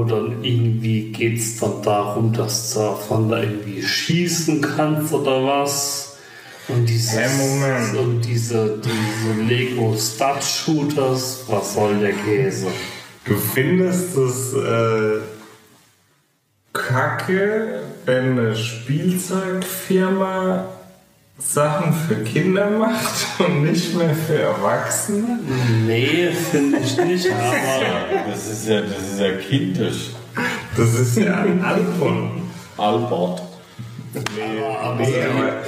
[0.04, 6.18] dann irgendwie geht's dann darum, dass du davon da irgendwie schießen kannst oder was.
[6.68, 7.96] Und dieses, Moment.
[7.96, 12.66] und diese, diese Lego Stud Shooters, was soll der Käse?
[13.24, 15.20] Du findest es äh,
[16.74, 20.66] kacke, wenn eine Spielzeugfirma
[21.40, 25.38] Sachen für Kinder macht und nicht mehr für Erwachsene?
[25.86, 30.10] Nee, finde ich nicht, aber Das ist ja, das ist ja kindisch.
[30.76, 32.42] Das ist ja ein Album.
[32.76, 33.42] Albert.
[34.82, 35.62] aber, Nee, aber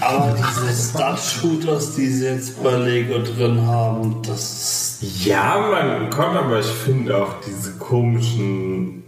[0.00, 6.36] aber diese Stud-Shooters, die sie jetzt bei Lego drin haben, das ist ja, mein Gott,
[6.36, 9.07] aber ich finde auch diese komischen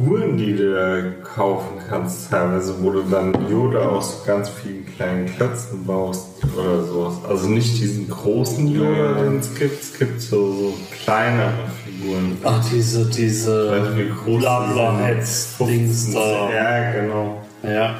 [0.00, 5.26] Figuren, die du da kaufen kannst, teilweise, wo du dann Yoda aus ganz vielen kleinen
[5.26, 7.14] Klötzen baust oder sowas.
[7.28, 10.74] Also nicht diesen großen Yoda, den es gibt, es gibt so, so
[11.04, 11.52] kleinere
[11.84, 12.38] Figuren.
[12.44, 13.82] Ach, diese, diese
[14.24, 16.50] Blabla-Heads-Dings da.
[16.50, 17.42] Ja, genau.
[17.62, 17.96] Ja.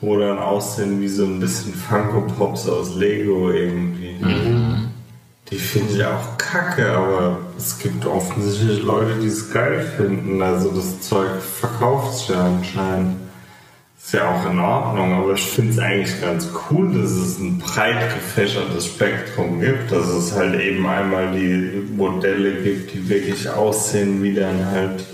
[0.00, 4.16] Wo dann aussehen wie so ein bisschen Funko Pops aus Lego irgendwie.
[5.52, 10.40] Die finde ich auch kacke, aber es gibt offensichtlich Leute, die es geil finden.
[10.40, 13.16] Also das Zeug verkauft sich ja anscheinend.
[14.02, 17.58] Ist ja auch in Ordnung, aber ich finde es eigentlich ganz cool, dass es ein
[17.58, 19.92] breit gefächertes Spektrum gibt.
[19.92, 25.04] Dass es halt eben einmal die Modelle gibt, die wirklich aussehen wie dann halt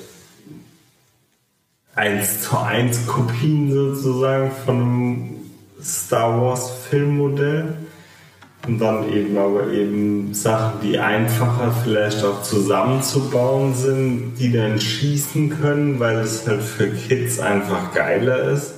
[1.96, 5.36] 1 zu 1 Kopien sozusagen von einem
[5.82, 7.87] Star Wars Filmmodell.
[8.66, 15.50] Und dann eben aber eben Sachen, die einfacher vielleicht auch zusammenzubauen sind, die dann schießen
[15.60, 18.74] können, weil es halt für Kids einfach geiler ist.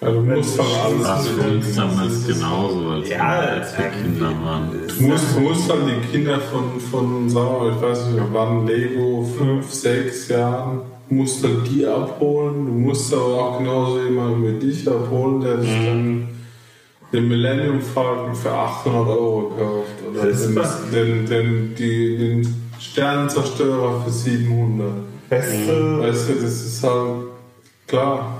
[0.00, 3.84] Also du musst halt alles Das für uns damals genauso, als Ja, wir als wir
[3.90, 4.70] Kinder waren.
[4.72, 8.24] Du musst, du musst dann die Kinder von, von, sagen wir mal, ich weiß nicht,
[8.32, 12.66] wann Lego, 5, 6 Jahren, musst du die abholen.
[12.66, 16.28] Du musst aber auch genauso jemanden wie dich abholen, der sich dann
[17.12, 19.88] den Millennium Falcon für 800 Euro kauft.
[20.10, 20.56] Oder den,
[20.92, 24.88] den, den, die, den Sternenzerstörer für 700.
[25.28, 27.24] Beste, Weißt du, das ist halt
[27.86, 28.38] klar.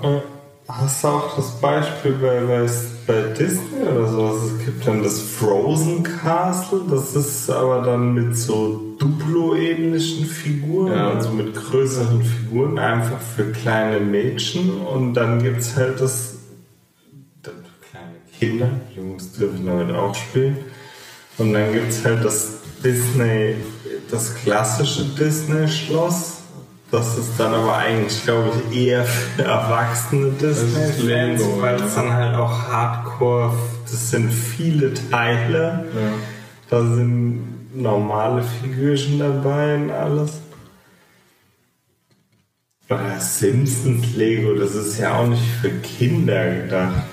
[0.69, 2.67] Hast du auch das Beispiel bei, bei,
[3.07, 4.37] bei Disney oder sowas?
[4.47, 11.11] Es gibt dann das Frozen Castle, das ist aber dann mit so Duplo-ähnlichen Figuren, Ja.
[11.11, 14.71] also mit größeren Figuren, einfach für kleine Mädchen.
[14.83, 16.32] Und dann gibt es halt das,
[18.43, 20.57] Kinder, Jungs dürfen damit auch spielen.
[21.39, 23.55] Und dann gibt es halt das Disney,
[24.11, 26.39] das klassische Disney-Schloss.
[26.91, 31.87] Das ist dann aber eigentlich, glaube ich, eher für erwachsene Disney-Fans, weil ja.
[31.87, 33.55] es dann halt auch Hardcore,
[33.89, 35.85] das sind viele Teile.
[36.69, 40.41] Da sind normale Figürchen dabei und alles.
[42.91, 47.05] Oder Simpsons Lego, das ist ja auch nicht für Kinder gedacht.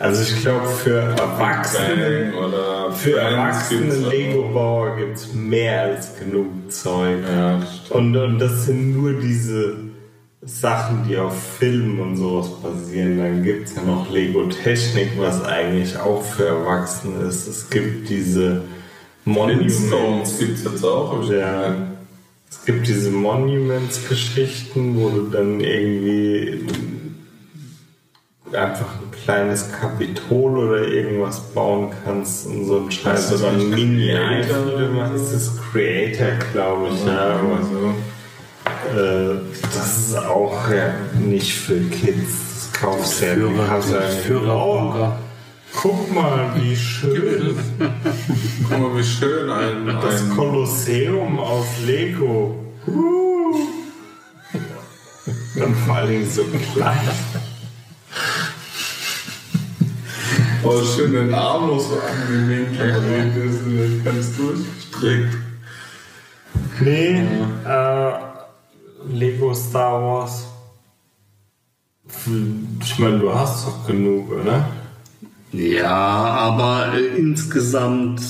[0.00, 3.94] Also ich glaube für Erwachsene, oder für erwachsene.
[4.08, 7.18] Lego-Bauer gibt es mehr als genug Zeug.
[7.30, 7.60] Ja.
[7.90, 9.76] Und, und das sind nur diese
[10.40, 13.18] Sachen, die auf Filmen und sowas basieren.
[13.18, 17.46] Dann gibt es ja noch Lego-Technik, was eigentlich auch für Erwachsene ist.
[17.46, 18.62] Es gibt diese
[19.26, 20.38] Monuments.
[20.38, 21.30] Gibt es jetzt auch.
[21.30, 21.76] Ja.
[22.50, 26.64] Es gibt diese Monuments-Geschichten, wo du dann irgendwie
[28.52, 33.24] einfach ein kleines Kapitol oder irgendwas bauen kannst und so ein Scheiß.
[33.24, 34.12] Ist das Oder ein mini
[34.88, 35.14] machst.
[35.14, 37.06] Das ist Creator, glaube ich.
[37.06, 37.94] Ja, aber Also,
[38.98, 39.40] äh,
[39.74, 42.70] das ist auch ja, nicht für Kids.
[42.72, 43.34] Das kaufst du ja
[44.00, 45.18] ja- Führerbunker.
[45.72, 47.54] Guck mal, wie schön.
[48.68, 52.56] guck mal, wie schön ein, Das ein Kolosseum aus Lego.
[52.88, 53.54] Uh.
[55.62, 56.42] Und vor allen Dingen so
[56.74, 56.98] klein.
[60.62, 65.36] Oh, schön den Arm noch so angewinkelt hinten ist nicht ganz durchgestreckt.
[66.80, 67.22] Nee,
[67.66, 68.12] äh,
[69.08, 70.46] Lego Star Wars.
[72.82, 74.79] Ich meine, du hast doch genug, oder?
[75.52, 78.20] Ja, aber äh, insgesamt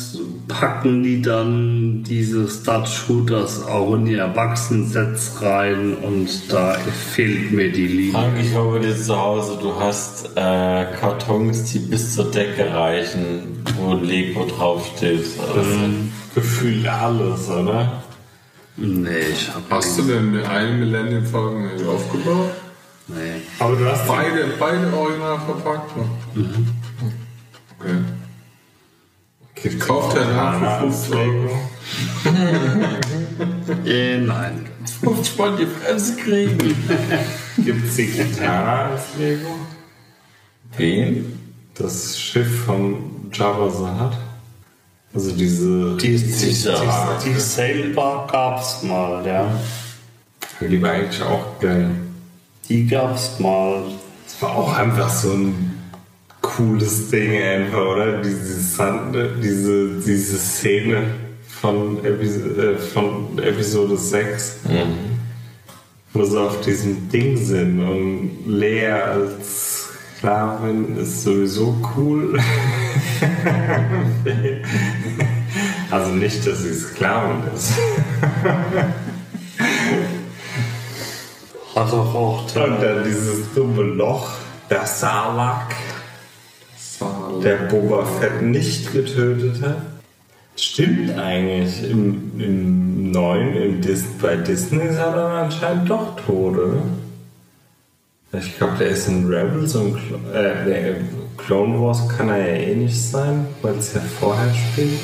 [0.48, 6.76] packen die dann diese Stud-Shooters auch in die Erwachsenen-Sets rein und da
[7.12, 8.18] fehlt mir die Liebe.
[8.18, 13.64] Frank, ich bei dir zu Hause, du hast äh, Kartons, die bis zur Decke reichen,
[13.76, 15.26] wo Lego draufsteht.
[15.54, 15.70] Also,
[16.34, 18.02] Gefühlt alles, oder?
[18.76, 22.50] Nee, ich hab Hast du denn mit einem Millennium Falcon aufgebaut?
[23.08, 23.42] Nee.
[23.58, 26.08] Aber du hast Beide, beide original verpackt noch.
[27.80, 27.96] Okay.
[29.56, 31.50] Okay, Kauft der nach Banane für als 5 Euro?
[33.86, 34.66] Äh, nein.
[35.02, 36.58] muss man die Fresse kriegen.
[37.56, 39.48] Gibt es die Gitarre als Lego?
[40.76, 41.38] Wen?
[41.74, 44.16] Das Schiff von the Hutt?
[45.14, 45.96] Also diese...
[45.96, 47.18] Die, die, Sicher.
[47.24, 49.50] die, die Sailbar gab's mal, ja.
[50.60, 51.90] Die war eigentlich auch geil.
[52.68, 53.84] Die gab's mal.
[54.24, 55.79] Das war auch einfach so ein
[56.42, 58.20] cooles Ding einfach, oder?
[58.22, 61.02] Diese, Sand- diese, diese Szene
[61.60, 64.56] von, Epi- äh, von Episode 6,
[66.12, 69.88] wo sie auf diesem Ding sind und Lea als
[70.18, 72.38] Sklavin ist sowieso cool.
[75.90, 77.72] also nicht, dass sie Sklavin ist.
[81.74, 84.30] Hat doch auch Und dann dieses dumme Loch,
[84.68, 85.74] der Sarlacc,
[87.42, 89.82] der Boba Fett nicht getötet hat.
[90.56, 91.90] Stimmt eigentlich.
[91.90, 96.82] Im, im neuen, im Dis bei Disney ist er dann anscheinend doch tot, oder?
[98.32, 100.94] Ich glaube, der ist in Rebels und Clo äh,
[101.36, 105.00] Clone Wars kann er ja eh nicht sein, weil es ja vorher spielt.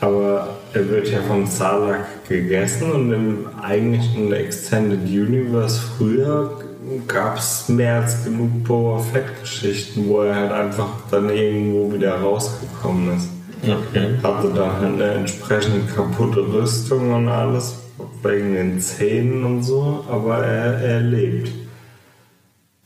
[0.00, 6.58] Aber er wird ja vom Sarlacc gegessen und im eigentlichen Extended Universe früher
[7.06, 13.16] gab es mehr als genug Boba Fett-Geschichten, wo er halt einfach dann irgendwo wieder rausgekommen
[13.16, 13.28] ist.
[13.62, 14.14] Okay.
[14.22, 17.78] Hatte da halt eine entsprechend kaputte Rüstung und alles,
[18.22, 21.50] wegen den Zähnen und so, aber er, er lebt.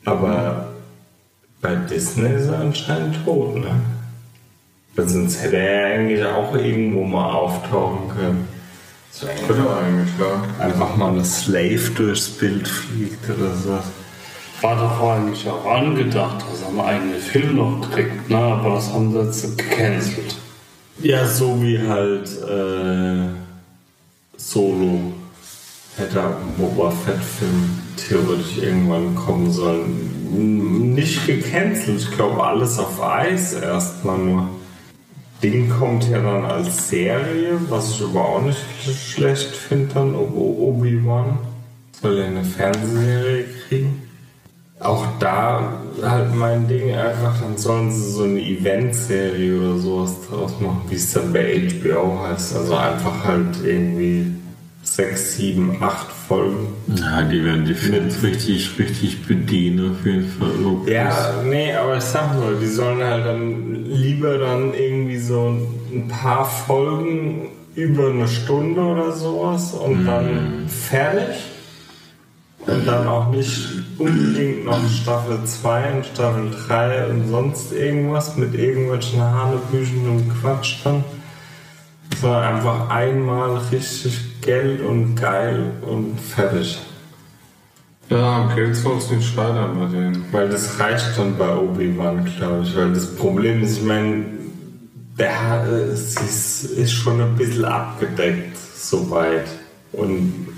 [0.04, 0.68] Aber
[1.60, 3.80] bei Disney ist er anscheinend tot, ne?
[4.96, 8.48] Weil sonst hätte er eigentlich auch irgendwo mal auftauchen können.
[9.12, 10.64] So Könnte eigentlich, ja.
[10.64, 13.78] einfach mal eine Slave durchs Bild fliegt oder so.
[14.62, 18.36] War doch eigentlich auch angedacht, dass er einen eigenen Film noch kriegt, ne?
[18.36, 20.36] aber das haben sie jetzt gecancelt.
[21.02, 23.28] Ja, so wie halt äh,
[24.36, 25.12] Solo
[25.96, 30.94] hätte ein Boba Fett-Film theoretisch irgendwann kommen sollen.
[30.94, 34.48] Nicht gecancelt, ich glaube alles auf Eis erstmal nur.
[35.42, 40.36] Ding kommt ja dann als Serie, was ich aber auch nicht schlecht finde, dann Ob-
[40.36, 41.38] Obi-Wan.
[42.02, 44.09] Soll er eine Fernsehserie kriegen?
[44.80, 50.52] Auch da halt mein Ding einfach, dann sollen sie so eine Eventserie oder sowas draus
[50.58, 52.56] machen, wie es dann bei HBO heißt.
[52.56, 54.32] Also einfach halt irgendwie
[54.82, 56.68] sechs, sieben, acht Folgen.
[56.96, 60.48] Ja, die werden die Fans richtig, richtig bedienen auf jeden Fall.
[60.64, 65.56] Oh, Ja, nee, aber ich sag nur, die sollen halt dann lieber dann irgendwie so
[65.92, 71.36] ein paar Folgen über eine Stunde oder sowas und dann fertig.
[72.66, 73.68] Und dann auch nicht
[73.98, 80.76] unbedingt noch Staffel 2 und Staffel 3 und sonst irgendwas mit irgendwelchen Hanebüchen und Quatsch
[80.84, 81.02] dann.
[82.20, 86.78] Sondern einfach einmal richtig Geld und geil und fertig.
[88.10, 90.24] Ja, am Geld soll es nicht scheitern bei denen.
[90.32, 92.76] Weil das reicht dann bei Obi-Wan, glaube ich.
[92.76, 94.24] Weil das Problem ist, ich meine,
[95.18, 99.46] der es ist, ist schon ein bisschen abgedeckt, soweit.
[99.92, 100.48] Und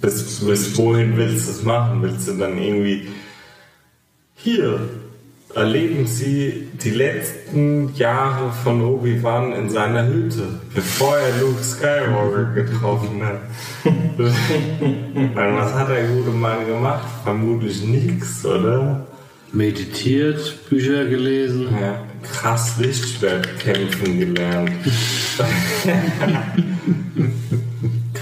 [0.00, 2.02] bis, bis wohin willst du es machen?
[2.02, 3.08] Willst du dann irgendwie
[4.34, 4.80] hier
[5.54, 13.22] erleben Sie die letzten Jahre von Obi-Wan in seiner Hütte, bevor er Luke Skywalker getroffen
[13.24, 13.40] hat.
[15.34, 17.06] Weil was hat der gute Mann gemacht?
[17.24, 19.06] Vermutlich nichts, oder?
[19.52, 21.68] Meditiert, Bücher gelesen.
[21.80, 24.70] Ja, krass Lichtschwertkämpfen gelernt.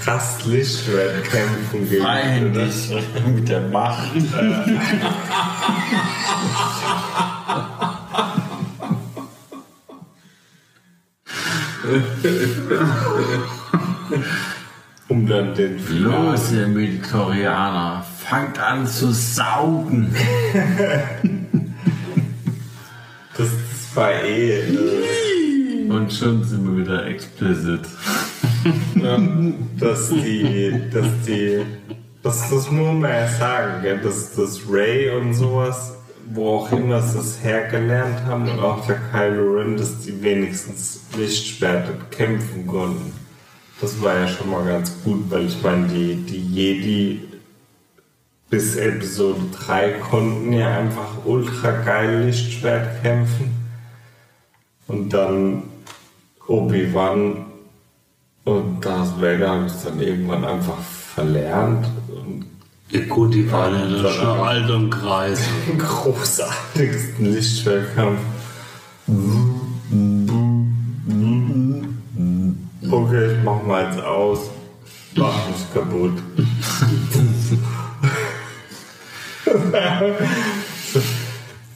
[0.09, 2.55] krass Lichtschwertkämpfen gelernt.
[2.55, 2.65] oder?
[2.67, 4.11] Freihändig mit der Macht.
[15.07, 20.15] Um dann den Los, ihr Meditorianer, fangt an zu saugen.
[23.37, 24.63] Das, das war eh.
[25.99, 27.81] Und schon sind wir wieder explicit.
[29.79, 31.59] dass die, dass die,
[32.23, 35.97] das, das muss man ja sagen, gell, dass das Ray und sowas,
[36.33, 41.01] wo auch immer sie das hergelernt haben und auch der Kylo Ren, dass die wenigstens
[41.17, 43.11] Lichtschwerter kämpfen konnten.
[43.81, 47.27] Das war ja schon mal ganz gut, weil ich meine, die, die Jedi
[48.49, 53.51] bis Episode 3 konnten ja einfach ultra geil Lichtschwert kämpfen.
[54.87, 55.63] Und dann
[56.49, 57.45] Obi-Wan
[58.45, 61.85] und Darth Vader habe ich dann irgendwann einfach verlernt.
[62.07, 62.45] Und
[62.89, 68.19] Ja, gut, die waren ja dann schon alt und den großartigsten Lichtschwertkampf.
[72.91, 74.49] Okay, ich mach mal jetzt aus.
[75.15, 76.13] Mach mich kaputt.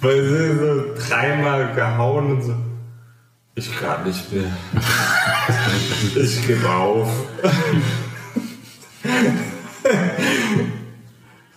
[0.01, 2.53] Weil sie so dreimal gehauen und so.
[3.55, 4.51] Ich kann nicht mehr.
[6.15, 7.09] Ich gebe auf.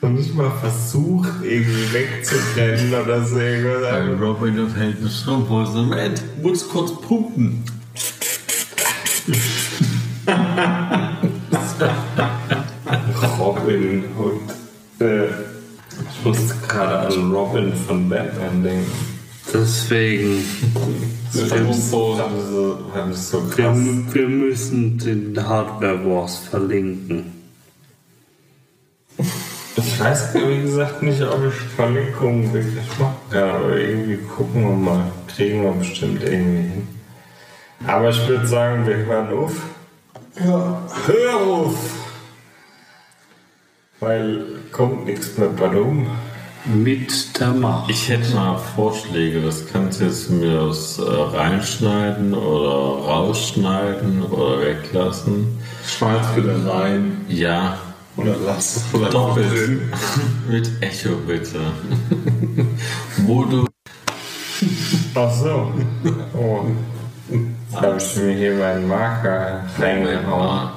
[0.02, 3.36] Und nicht mal versucht, irgendwie wegzurennen oder so.
[3.36, 7.65] Bei Robin of Helden Strumpf Moment, muss kurz pumpen.
[13.39, 19.16] Robin und äh, ich musste gerade an Robin von Batman denken.
[19.52, 20.44] Deswegen,
[21.31, 22.18] so, so,
[23.57, 23.78] wir, krass.
[24.12, 27.33] wir müssen den Hardware Wars verlinken.
[29.76, 33.15] Ich weiß, wie gesagt, nicht, ob ich Verlinkungen wirklich mache.
[33.33, 35.12] Ja, aber irgendwie gucken wir mal.
[35.28, 36.89] Kriegen wir bestimmt irgendwie hin.
[37.86, 39.52] Aber ich würde sagen, wir hören auf.
[40.39, 40.83] Ja.
[41.07, 41.76] Hör auf!
[44.00, 46.07] Weil kommt nichts mehr bei rum.
[46.75, 47.91] Mit der Macht.
[47.91, 54.61] Ich hätte mal Vorschläge, das kannst du jetzt mir aus äh, reinschneiden oder rausschneiden oder
[54.62, 55.59] weglassen.
[55.86, 57.78] Schneid's wieder rein Ja,
[58.17, 59.53] oder lass oder doppelt.
[59.53, 59.81] drin.
[60.51, 61.61] Mit Echo bitte.
[63.19, 63.67] Wo du.
[65.15, 65.70] Ach so.
[66.36, 66.65] Oh.
[67.31, 70.70] Jetzt habe ich mir hier meinen Marker reingehauen.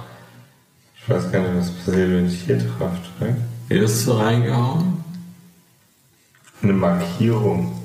[1.02, 3.38] Ich weiß gar nicht, was passiert, wenn ich hier drauf drücke.
[3.70, 4.99] Hier ist du reingehauen?
[6.62, 7.80] Eine Markierung.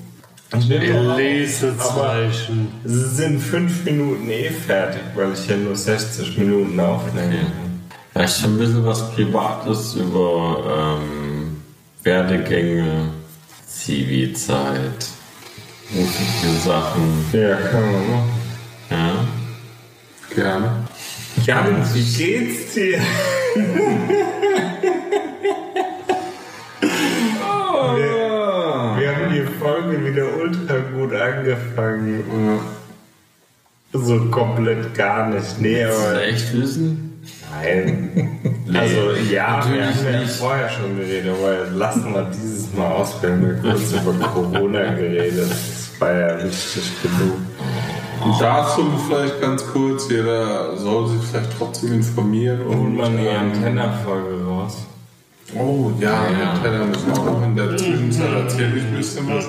[0.57, 2.73] Ich nehme Lesezeichen.
[2.85, 7.53] Es sind fünf Minuten eh fertig, weil ich ja nur 60 Minuten aufnehme.
[8.13, 11.63] Vielleicht schon ein bisschen was Privates über ähm,
[12.03, 13.11] Werdegänge,
[13.67, 15.07] Zivi-Zeit,
[15.91, 17.25] berufliche Sachen.
[17.33, 18.31] Ja, können wir machen.
[18.91, 19.25] Ja.
[20.35, 20.85] Gerne.
[21.45, 23.01] Jan, wie geht's dir?
[29.65, 32.61] Folge wieder ultra gut angefangen.
[33.95, 35.59] So komplett gar nicht.
[35.59, 37.23] Nee, Willst du aber echt wissen?
[37.51, 38.41] nein.
[38.75, 43.31] Also ja, wir haben ja vorher schon geredet, aber lassen wir dieses Mal aus, wir
[43.31, 45.49] haben ja kurz über Corona geredet.
[45.49, 47.37] Das war ja wichtig genug.
[48.25, 53.27] Und dazu vielleicht ganz kurz, jeder soll sich vielleicht trotzdem informieren Holt und man die
[53.27, 54.79] ähm, Antenna-Folge raus.
[55.57, 56.53] Oh ja, ja.
[56.53, 59.47] Antenna müssen wir auch in der Zwischenzeit erzähle ich ein bisschen was.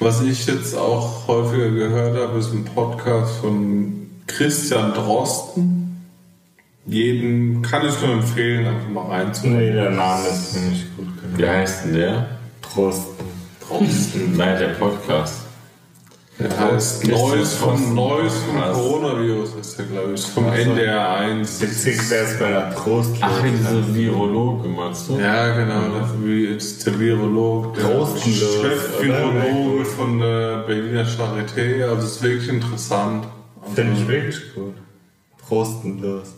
[0.00, 6.04] Was ich jetzt auch häufiger gehört habe, ist ein Podcast von Christian Drosten.
[6.86, 9.58] Jeden kann ich nur empfehlen, einfach mal reinzuhören.
[9.58, 11.38] Nee, der Name ist mir nicht gut genug.
[11.38, 12.26] Wie heißt denn der?
[12.62, 13.26] Trosten.
[13.60, 14.36] Drosten.
[14.36, 15.42] Nein, der Podcast.
[16.38, 17.94] Der heißt Neues vom Drosten.
[17.94, 18.72] Neues vom?
[18.72, 21.60] Coronavirus der, glaube ich, vom NDR 1.
[21.60, 23.16] Witzig wäre es bei einer Trost.
[23.20, 25.18] Ach, diese Virologe meinst du?
[25.18, 31.84] Ja, genau, das ist der Virolog, der Chef-Virologe von der Berliner Charité.
[31.84, 33.26] Also es ist wirklich interessant.
[33.74, 34.74] Finde ich wirklich gut.
[35.46, 36.28] Trostenlos.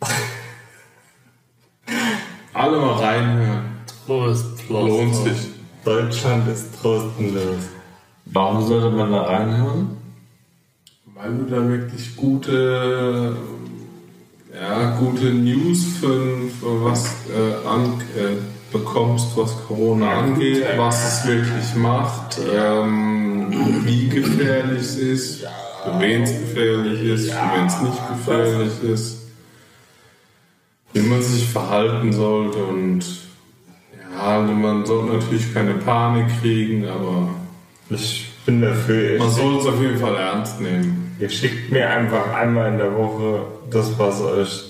[2.54, 3.64] Alle mal reinhören.
[4.06, 4.88] Prost, Prost.
[4.88, 5.48] Lohnt sich.
[5.84, 7.68] Deutschland ist trostenlos.
[8.26, 9.99] Warum sollte man da reinhören?
[11.22, 13.36] Weil du da wirklich gute,
[14.54, 18.38] ja, gute News für, für was äh, an, äh,
[18.72, 26.22] bekommst, was Corona angeht, was es wirklich macht, ähm, wie gefährlich es ist, für wen
[26.22, 29.18] es gefährlich ist, für wen es nicht gefährlich ist,
[30.94, 33.04] wie man sich verhalten sollte und
[34.16, 37.28] ja, man sollte natürlich keine Panik kriegen, aber
[37.90, 41.09] Ich bin dafür, man soll es auf jeden Fall ernst nehmen.
[41.20, 44.64] Ihr schickt mir einfach einmal in der Woche das, was euch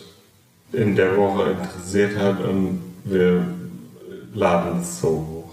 [0.72, 3.44] in der Woche interessiert hat und wir
[4.34, 5.50] laden es so hoch.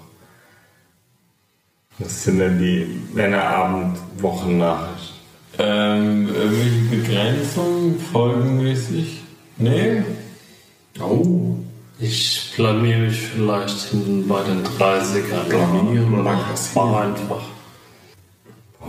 [1.99, 5.15] Das sind dann die Männerabend-Wochennachrichten.
[5.59, 9.23] Ähm, irgendwelche Begrenzungen folgenmäßig?
[9.57, 10.03] Nee?
[10.99, 11.55] Oh.
[11.99, 15.49] Ich blamier mich vielleicht hinten bei den 30ern.
[15.49, 16.81] Blamieren, Mach Magazin.
[16.81, 17.41] einfach.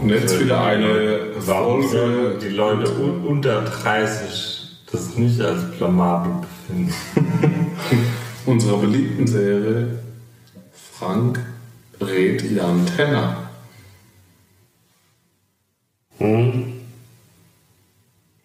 [0.00, 2.38] Und jetzt wieder eine Folge.
[2.40, 4.58] die Leute un unter 30
[4.90, 6.94] das nicht als blamabel befinden?
[8.46, 9.98] unserer beliebten Serie
[10.72, 11.40] Frank
[12.00, 13.36] rät die Antenne.
[16.18, 16.72] Hm?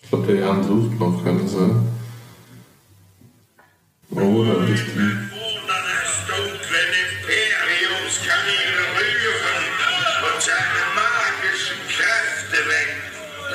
[0.01, 1.87] Ich glaube, der Jan sucht noch, könnte sein.
[4.11, 5.22] Oh, da ist die.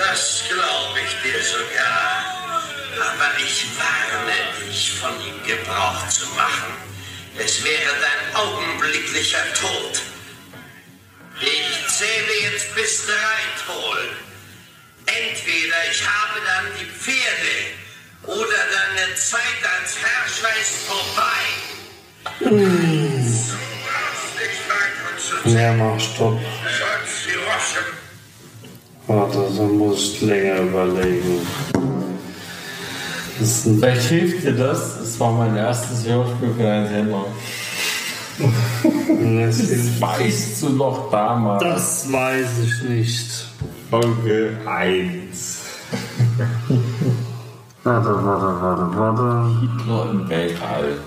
[0.08, 2.24] Das glaube ich dir sogar.
[2.98, 6.72] Aber ich warne dich, von ihm Gebrauch zu machen.
[7.36, 10.00] Es wäre dein augenblicklicher Tod.
[11.40, 14.08] Ich zähle jetzt bis drei, Troll.
[15.04, 17.56] Entweder ich habe dann die Pferde
[18.24, 21.40] oder deine Zeit als Herrscher ist vorbei.
[25.18, 26.40] Zu Ja, mach Stopp.
[26.40, 27.97] Sonst die Rosse.
[29.08, 31.40] Warte, dann muss ich länger überlegen.
[33.40, 35.00] Das Vielleicht hilft dir das.
[35.00, 37.24] Es war mein erstes Hörspiel für deinen Sender.
[39.46, 41.62] das, Weißt du noch damals?
[41.62, 43.46] das weiß ich nicht.
[43.90, 45.58] Folge 1.
[47.84, 49.26] Warte, warte, warte, warte.
[49.62, 50.98] Hitler im Weltall.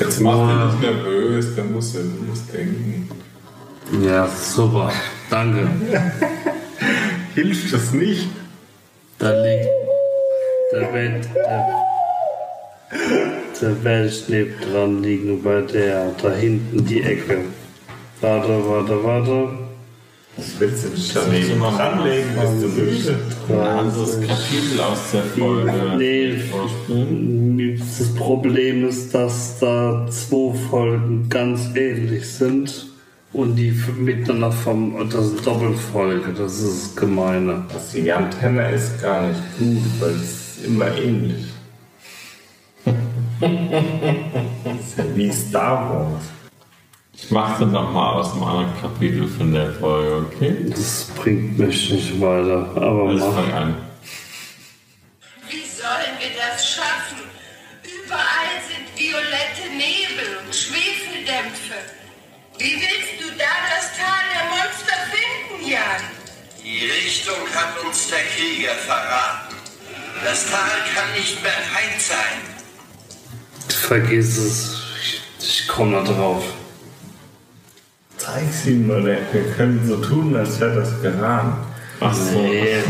[0.00, 3.08] Jetzt mach dich nicht nervös, der muss, der muss denken.
[4.04, 4.92] Ja, super.
[5.30, 5.68] Danke.
[7.34, 8.28] Hilft das nicht?
[9.18, 9.68] Da liegt
[10.72, 11.68] der Welt, der,
[13.60, 17.38] der Weltschnee dran liegen bei der, da hinten die Ecke.
[18.20, 19.67] Warte, warte, warte.
[20.38, 22.30] Was willst du dich daneben dranlegen?
[22.40, 23.18] Bist du müde?
[23.48, 25.96] Ein anderes Kapitel aus der Folge.
[25.98, 32.86] Nee, das Problem ist, dass da zwei Folgen ganz ähnlich sind
[33.32, 37.64] und die miteinander vom, das ist Doppelfolge, das ist das gemeine.
[37.72, 41.46] Das die Antenne ist gar nicht gut, weil es ist immer ähnlich.
[42.84, 42.92] das
[43.40, 46.37] ist ja wie Star Wars.
[47.20, 50.56] Ich mache das nochmal aus dem anderen Kapitel von der Folge, okay?
[50.70, 53.34] Das bringt mich nicht weiter, aber Alles mach.
[53.34, 53.76] fang an.
[55.50, 57.18] Wie sollen wir das schaffen?
[57.82, 61.74] Überall sind violette Nebel und Schwefeldämpfe.
[62.58, 66.02] Wie willst du da das Tal der Monster finden, Jan?
[66.62, 69.56] Die Richtung hat uns der Krieger verraten.
[70.24, 72.40] Das Tal kann nicht mehr weit sein.
[73.68, 74.76] Vergiss es.
[75.02, 76.42] Ich, ich komme da drauf.
[78.18, 81.56] Zeig's ihm, oder wir können so tun, als wäre das gerahmt.
[82.00, 82.38] Ach so.
[82.38, 82.82] Nee.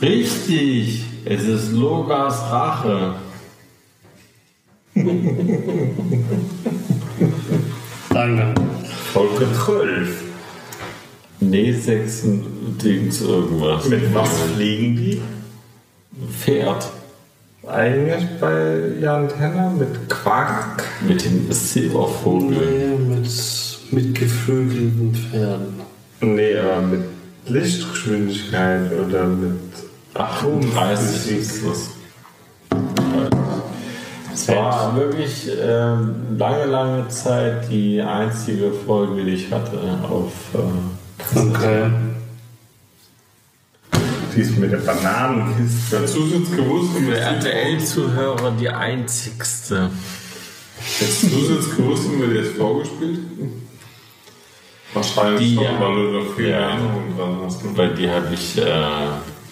[0.02, 1.04] Richtig!
[1.24, 3.16] Es ist Logas Rache.
[8.10, 8.54] Danke.
[9.12, 10.22] Folge 12.
[11.40, 12.22] Nee, 6
[12.82, 13.88] Dings irgendwas.
[13.88, 15.20] Mit was fliegen die?
[16.30, 16.90] Pferd.
[17.72, 20.82] Eigentlich bei Jan Tenner mit Quark.
[21.06, 22.56] Mit dem Silbervogel.
[22.58, 23.28] Nee, mit,
[23.90, 25.80] mit geflügelten Pferden.
[26.20, 27.02] Nee, aber mit
[27.46, 29.58] Lichtgeschwindigkeit oder mit
[30.14, 31.90] 38 ist das.
[34.32, 40.32] Es war wirklich ähm, lange, lange Zeit die einzige Folge, die ich hatte auf.
[40.54, 40.58] Äh,
[41.36, 41.90] Okay.
[44.34, 45.98] Die ist mit der Bananenkiste.
[46.00, 49.90] Dazu jetzt gewusst, wenn wir RTL-Zuhörer die einzigste.
[50.98, 53.18] Hättest du jetzt gewusst, wir dir das vorgespielt?
[54.94, 55.80] Wahrscheinlich Die, schon, ja.
[55.80, 56.58] weil du noch viel Ja.
[56.70, 57.76] Erinnerungen dran hast.
[57.76, 58.58] Weil die habe ich.
[58.58, 58.64] Äh,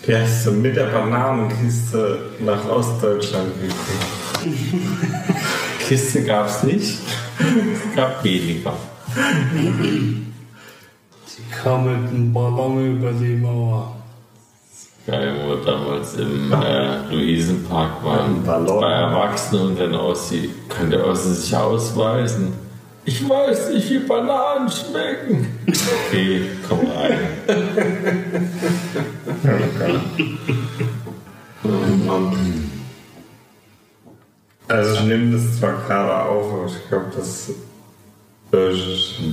[0.07, 4.57] Die hast du mit der Bananenkiste nach Ostdeutschland gekriegt.
[5.89, 6.99] Kiste gab es nicht.
[7.39, 8.75] Es gab weniger.
[11.27, 13.97] Die kam mit einem Ballon über die Mauer.
[15.09, 18.45] Geil, wo wir damals im äh, Luisenpark waren.
[18.45, 18.79] Ballon.
[18.79, 20.51] Bei Erwachsenen und dann Ossi.
[20.69, 22.53] Kann der Ossi sich ausweisen?
[23.07, 25.47] Ich weiß nicht, wie Bananen schmecken.
[25.67, 27.21] Okay, komm rein.
[34.69, 37.55] Also ich nehme das zwar gerade auf, aber ich glaube, das ist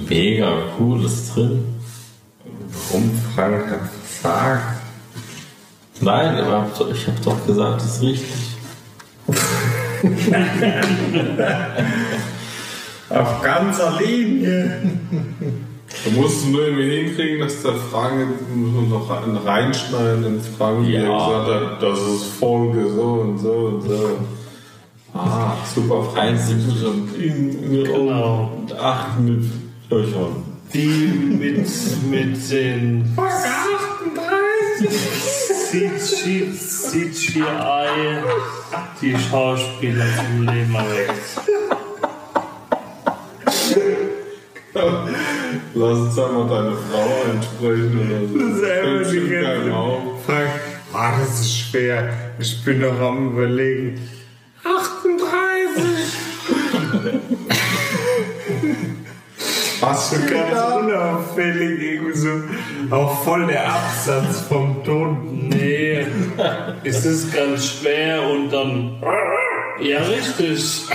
[0.08, 1.66] Mega cool ist drin.
[2.70, 4.84] warum Frank hat versagt.
[6.01, 8.27] Nein, aber ich habe doch gesagt, das ist richtig.
[13.09, 14.82] Auf ganzer Linie.
[16.03, 20.83] Du musst nur irgendwie hinkriegen, dass der Frage muss man noch rein- reinschneiden ins Fragen,
[20.85, 21.01] Ja.
[21.01, 24.17] gesagt hat, das ist Folge so und so und so.
[25.14, 26.19] Ah, super Frage.
[26.27, 27.07] Eins schon
[27.72, 28.51] Genau.
[28.57, 29.45] und acht mit
[29.90, 30.43] Löchern.
[30.74, 31.07] Die
[31.40, 31.57] mit,
[32.11, 33.15] mit den CG,
[36.92, 37.88] CGI
[39.02, 41.42] die Schauspieler zum Leben erweckt.
[45.74, 48.38] Lass uns einmal deine Frau einsprechen oder so.
[48.60, 50.26] Selber Fällt die schon keinem ganze.
[50.26, 50.54] Frank,
[50.94, 51.98] ah, das ist schwer.
[52.40, 54.00] Ich bin noch am überlegen.
[54.64, 55.84] 38.
[59.88, 62.30] Was für Ganz unauffällig irgendwie so.
[62.89, 65.49] Auch voll der Absatz vom Ton.
[65.49, 66.05] Nee,
[66.83, 69.01] es ist ganz schwer und dann.
[69.81, 70.85] Ja, richtig.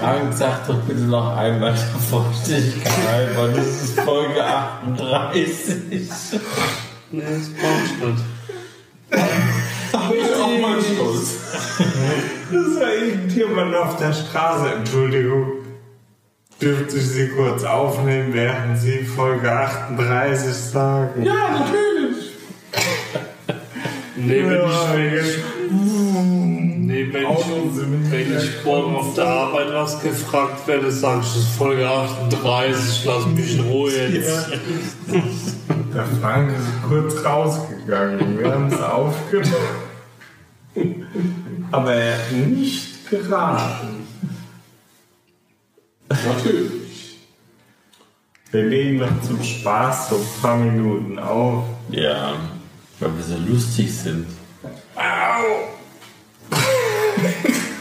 [0.00, 5.48] Frank, sag doch bitte noch einmal der Vollständigkeit, weil das ist Folge 38.
[7.10, 8.24] Nee, das brauch ich nicht.
[9.92, 11.38] Ich bin auch mal stolz.
[12.52, 14.72] Das war irgendjemand auf der Straße.
[14.74, 15.52] Entschuldigung.
[16.60, 21.22] Dürfte ich Sie kurz aufnehmen, während Sie Folge 38 sagen?
[21.22, 22.34] Ja, natürlich.
[24.16, 25.38] Nee, bin ich nicht.
[27.08, 31.36] Wenn, wenn, ich, wenn ich morgen auf der Arbeit was gefragt werde, sage ich, das
[31.36, 34.50] ist Folge 38, lass mich in Ruhe jetzt.
[35.94, 38.38] Der Frank ist kurz rausgegangen.
[38.38, 39.86] Wir haben es aufgenommen.
[41.72, 44.06] Aber er hat nicht geraten.
[46.08, 47.18] Natürlich.
[48.52, 51.64] Wir legen noch zum Spaß so ein paar Minuten auf.
[51.90, 52.34] Ja,
[53.00, 54.26] weil wir so lustig sind.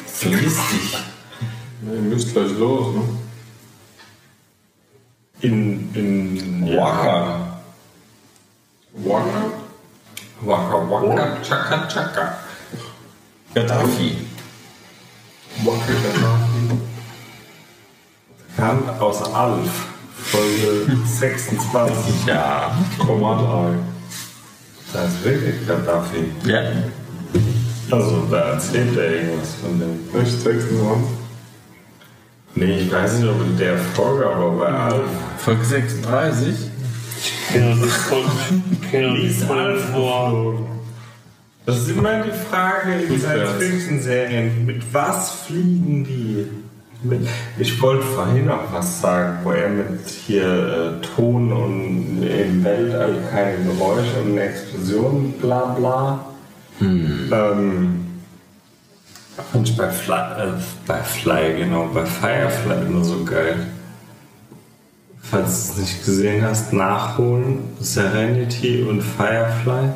[0.05, 0.97] So lustig.
[1.81, 3.01] Ihr müsst gleich los, ne?
[5.41, 7.61] In, in Waka.
[8.93, 9.51] Waka?
[10.41, 12.37] Waka Waka Chaka Chaka.
[13.53, 14.17] Gaddafi.
[15.63, 16.79] Waka Gaddafi.
[18.57, 19.87] Kam aus Alf,
[20.17, 22.25] Folge 26.
[22.25, 22.77] Ja.
[22.97, 23.75] Komma
[24.91, 26.31] Das ist wirklich Gaddafi.
[26.45, 26.61] Ja.
[27.91, 30.11] Also, da erzählt er irgendwas von dem.
[30.11, 30.19] 3.
[30.21, 31.19] Echt 26?
[32.55, 35.01] Nee, ich weiß nicht, ob in der Folge, aber bei Alf.
[35.37, 36.55] Folge 36.
[37.21, 38.23] Ich kenne das voll,
[38.71, 40.59] ich kenne das voll vor.
[41.65, 44.65] Das ist immer die Frage in Science-Fiction-Serien.
[44.65, 46.47] Mit was fliegen die?
[47.57, 53.15] Ich wollte vorhin noch was sagen, wo er mit hier äh, Ton und im Weltall
[53.31, 56.27] keine Geräusche und eine Explosion, bla
[56.79, 57.51] bla.
[57.51, 58.05] Ähm,
[59.51, 60.53] fand ich bei Fly, äh,
[60.85, 63.67] bei Fly, genau, bei Firefly immer so geil.
[65.21, 67.59] Falls du es nicht gesehen hast, nachholen.
[67.79, 69.89] Serenity und Firefly.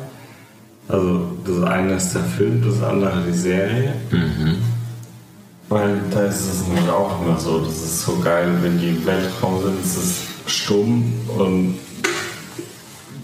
[0.88, 3.94] Also das eine ist der Film, das andere die Serie.
[5.68, 9.06] Weil da ist es nämlich auch immer so, das ist so geil, wenn die im
[9.06, 11.76] Weltraum sind, es ist stumm und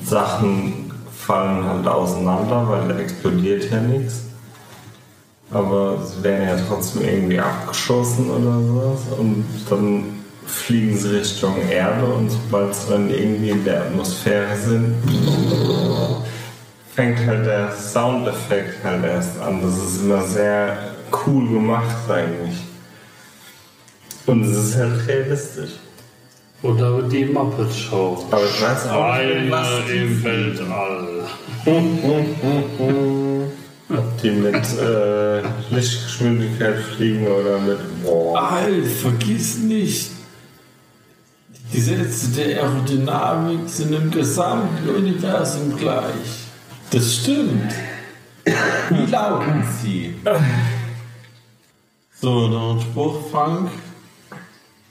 [0.05, 0.90] Sachen
[1.27, 4.25] fallen halt auseinander, weil da explodiert ja nichts.
[5.51, 12.05] Aber sie werden ja trotzdem irgendwie abgeschossen oder sowas und dann fliegen sie Richtung Erde
[12.07, 14.95] und sobald sie dann irgendwie in der Atmosphäre sind,
[16.95, 19.63] fängt halt der Soundeffekt halt erst an.
[19.63, 20.95] Das ist immer sehr
[21.27, 22.59] cool gemacht eigentlich.
[24.27, 25.73] Und es ist halt realistisch.
[26.63, 28.23] Oder die Muppet Show.
[28.31, 31.25] Aber ich weiß auch nicht, was Einer im Weltall.
[33.89, 35.41] ob die mit äh,
[35.75, 37.79] Lichtgeschwindigkeit fliegen oder mit.
[38.05, 38.53] Boah.
[38.53, 40.11] Alf, vergiss nicht.
[41.73, 46.49] Die Gesetze der Aerodynamik sind im gesamten Universum gleich.
[46.91, 47.73] Das stimmt.
[48.45, 50.15] Wie lauten sie?
[52.21, 53.71] So, noch ein Spruch, Frank.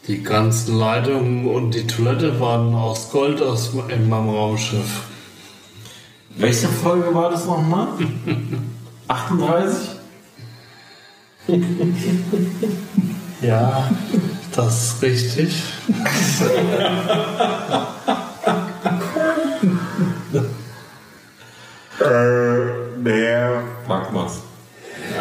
[0.08, 5.04] Die ganzen Leitungen und die Toilette waren aus Gold aus in meinem Raumschiff.
[6.36, 7.88] Welche Folge war das nochmal?
[9.08, 9.90] 38?
[13.42, 13.90] Ja,
[14.54, 15.64] das ist richtig.
[22.00, 24.40] Äh, der Mag mal's.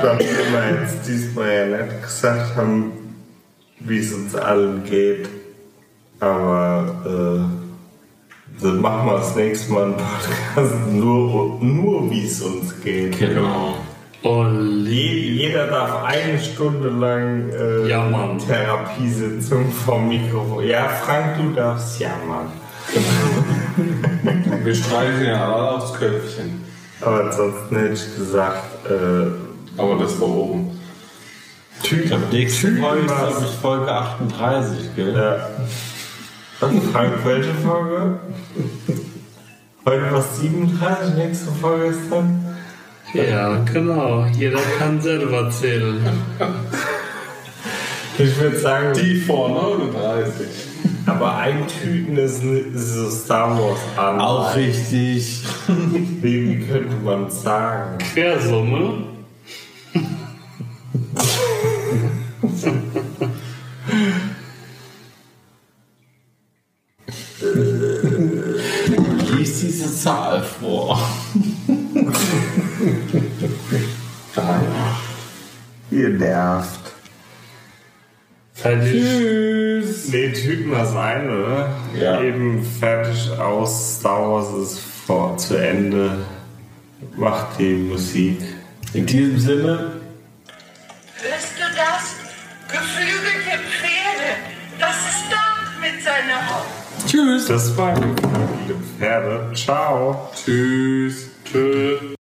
[0.00, 2.92] Dann wir jetzt diesmal ja nicht gesagt haben,
[3.80, 5.28] wie es uns allen geht.
[6.20, 12.74] Aber äh, dann machen wir das nächste Mal einen Podcast nur, nur wie es uns
[12.82, 13.18] geht.
[13.18, 13.74] Genau.
[14.22, 18.36] Je- Jeder darf eine Stunde lang äh, Ja, Mann.
[18.38, 20.64] Therapiesitzung vom Mikrofon.
[20.66, 22.50] Ja, Frank, du darfst jammern.
[24.64, 26.62] Wir streichen ja alle aufs Köpfchen.
[27.00, 30.77] Aber ansonsten hätte ich gesagt, äh, Aber das war oben.
[31.82, 35.14] Typ, Nächste Typ Folge ist, was- glaube ich, Folge 38, gell?
[35.14, 35.48] Ja.
[36.60, 38.18] Was, Frank, welche Folge?
[39.86, 42.44] Heute war es 37, nächste Folge ist dann.
[43.14, 44.26] Ja, genau.
[44.36, 45.98] Jeder kann selber zählen.
[48.18, 50.46] Ich würde sagen, Die vor 39.
[51.06, 54.20] aber ein Tüten ist, ist so Star Wars an.
[54.20, 55.42] Auch richtig.
[56.20, 57.96] Wie, wie könnte man sagen?
[58.12, 59.04] Quersumme.
[69.36, 70.98] Lies diese Zahl vor.
[75.90, 76.80] Ihr nervt.
[78.52, 79.02] Fertig.
[79.02, 80.08] Tschüss.
[80.08, 81.76] Nee, Tüten war ein, oder?
[81.98, 82.20] Ja.
[82.22, 83.98] Eben fertig aus.
[83.98, 86.26] Star Wars ist vor, zu Ende.
[87.16, 88.40] Macht die Musik.
[88.94, 89.97] In diesem Sinne,
[97.14, 97.48] Haut.
[97.48, 98.14] Das waren
[98.68, 99.50] die Pferde.
[99.54, 100.30] Ciao.
[100.34, 101.30] Tschüss.
[101.44, 102.17] Tschüss.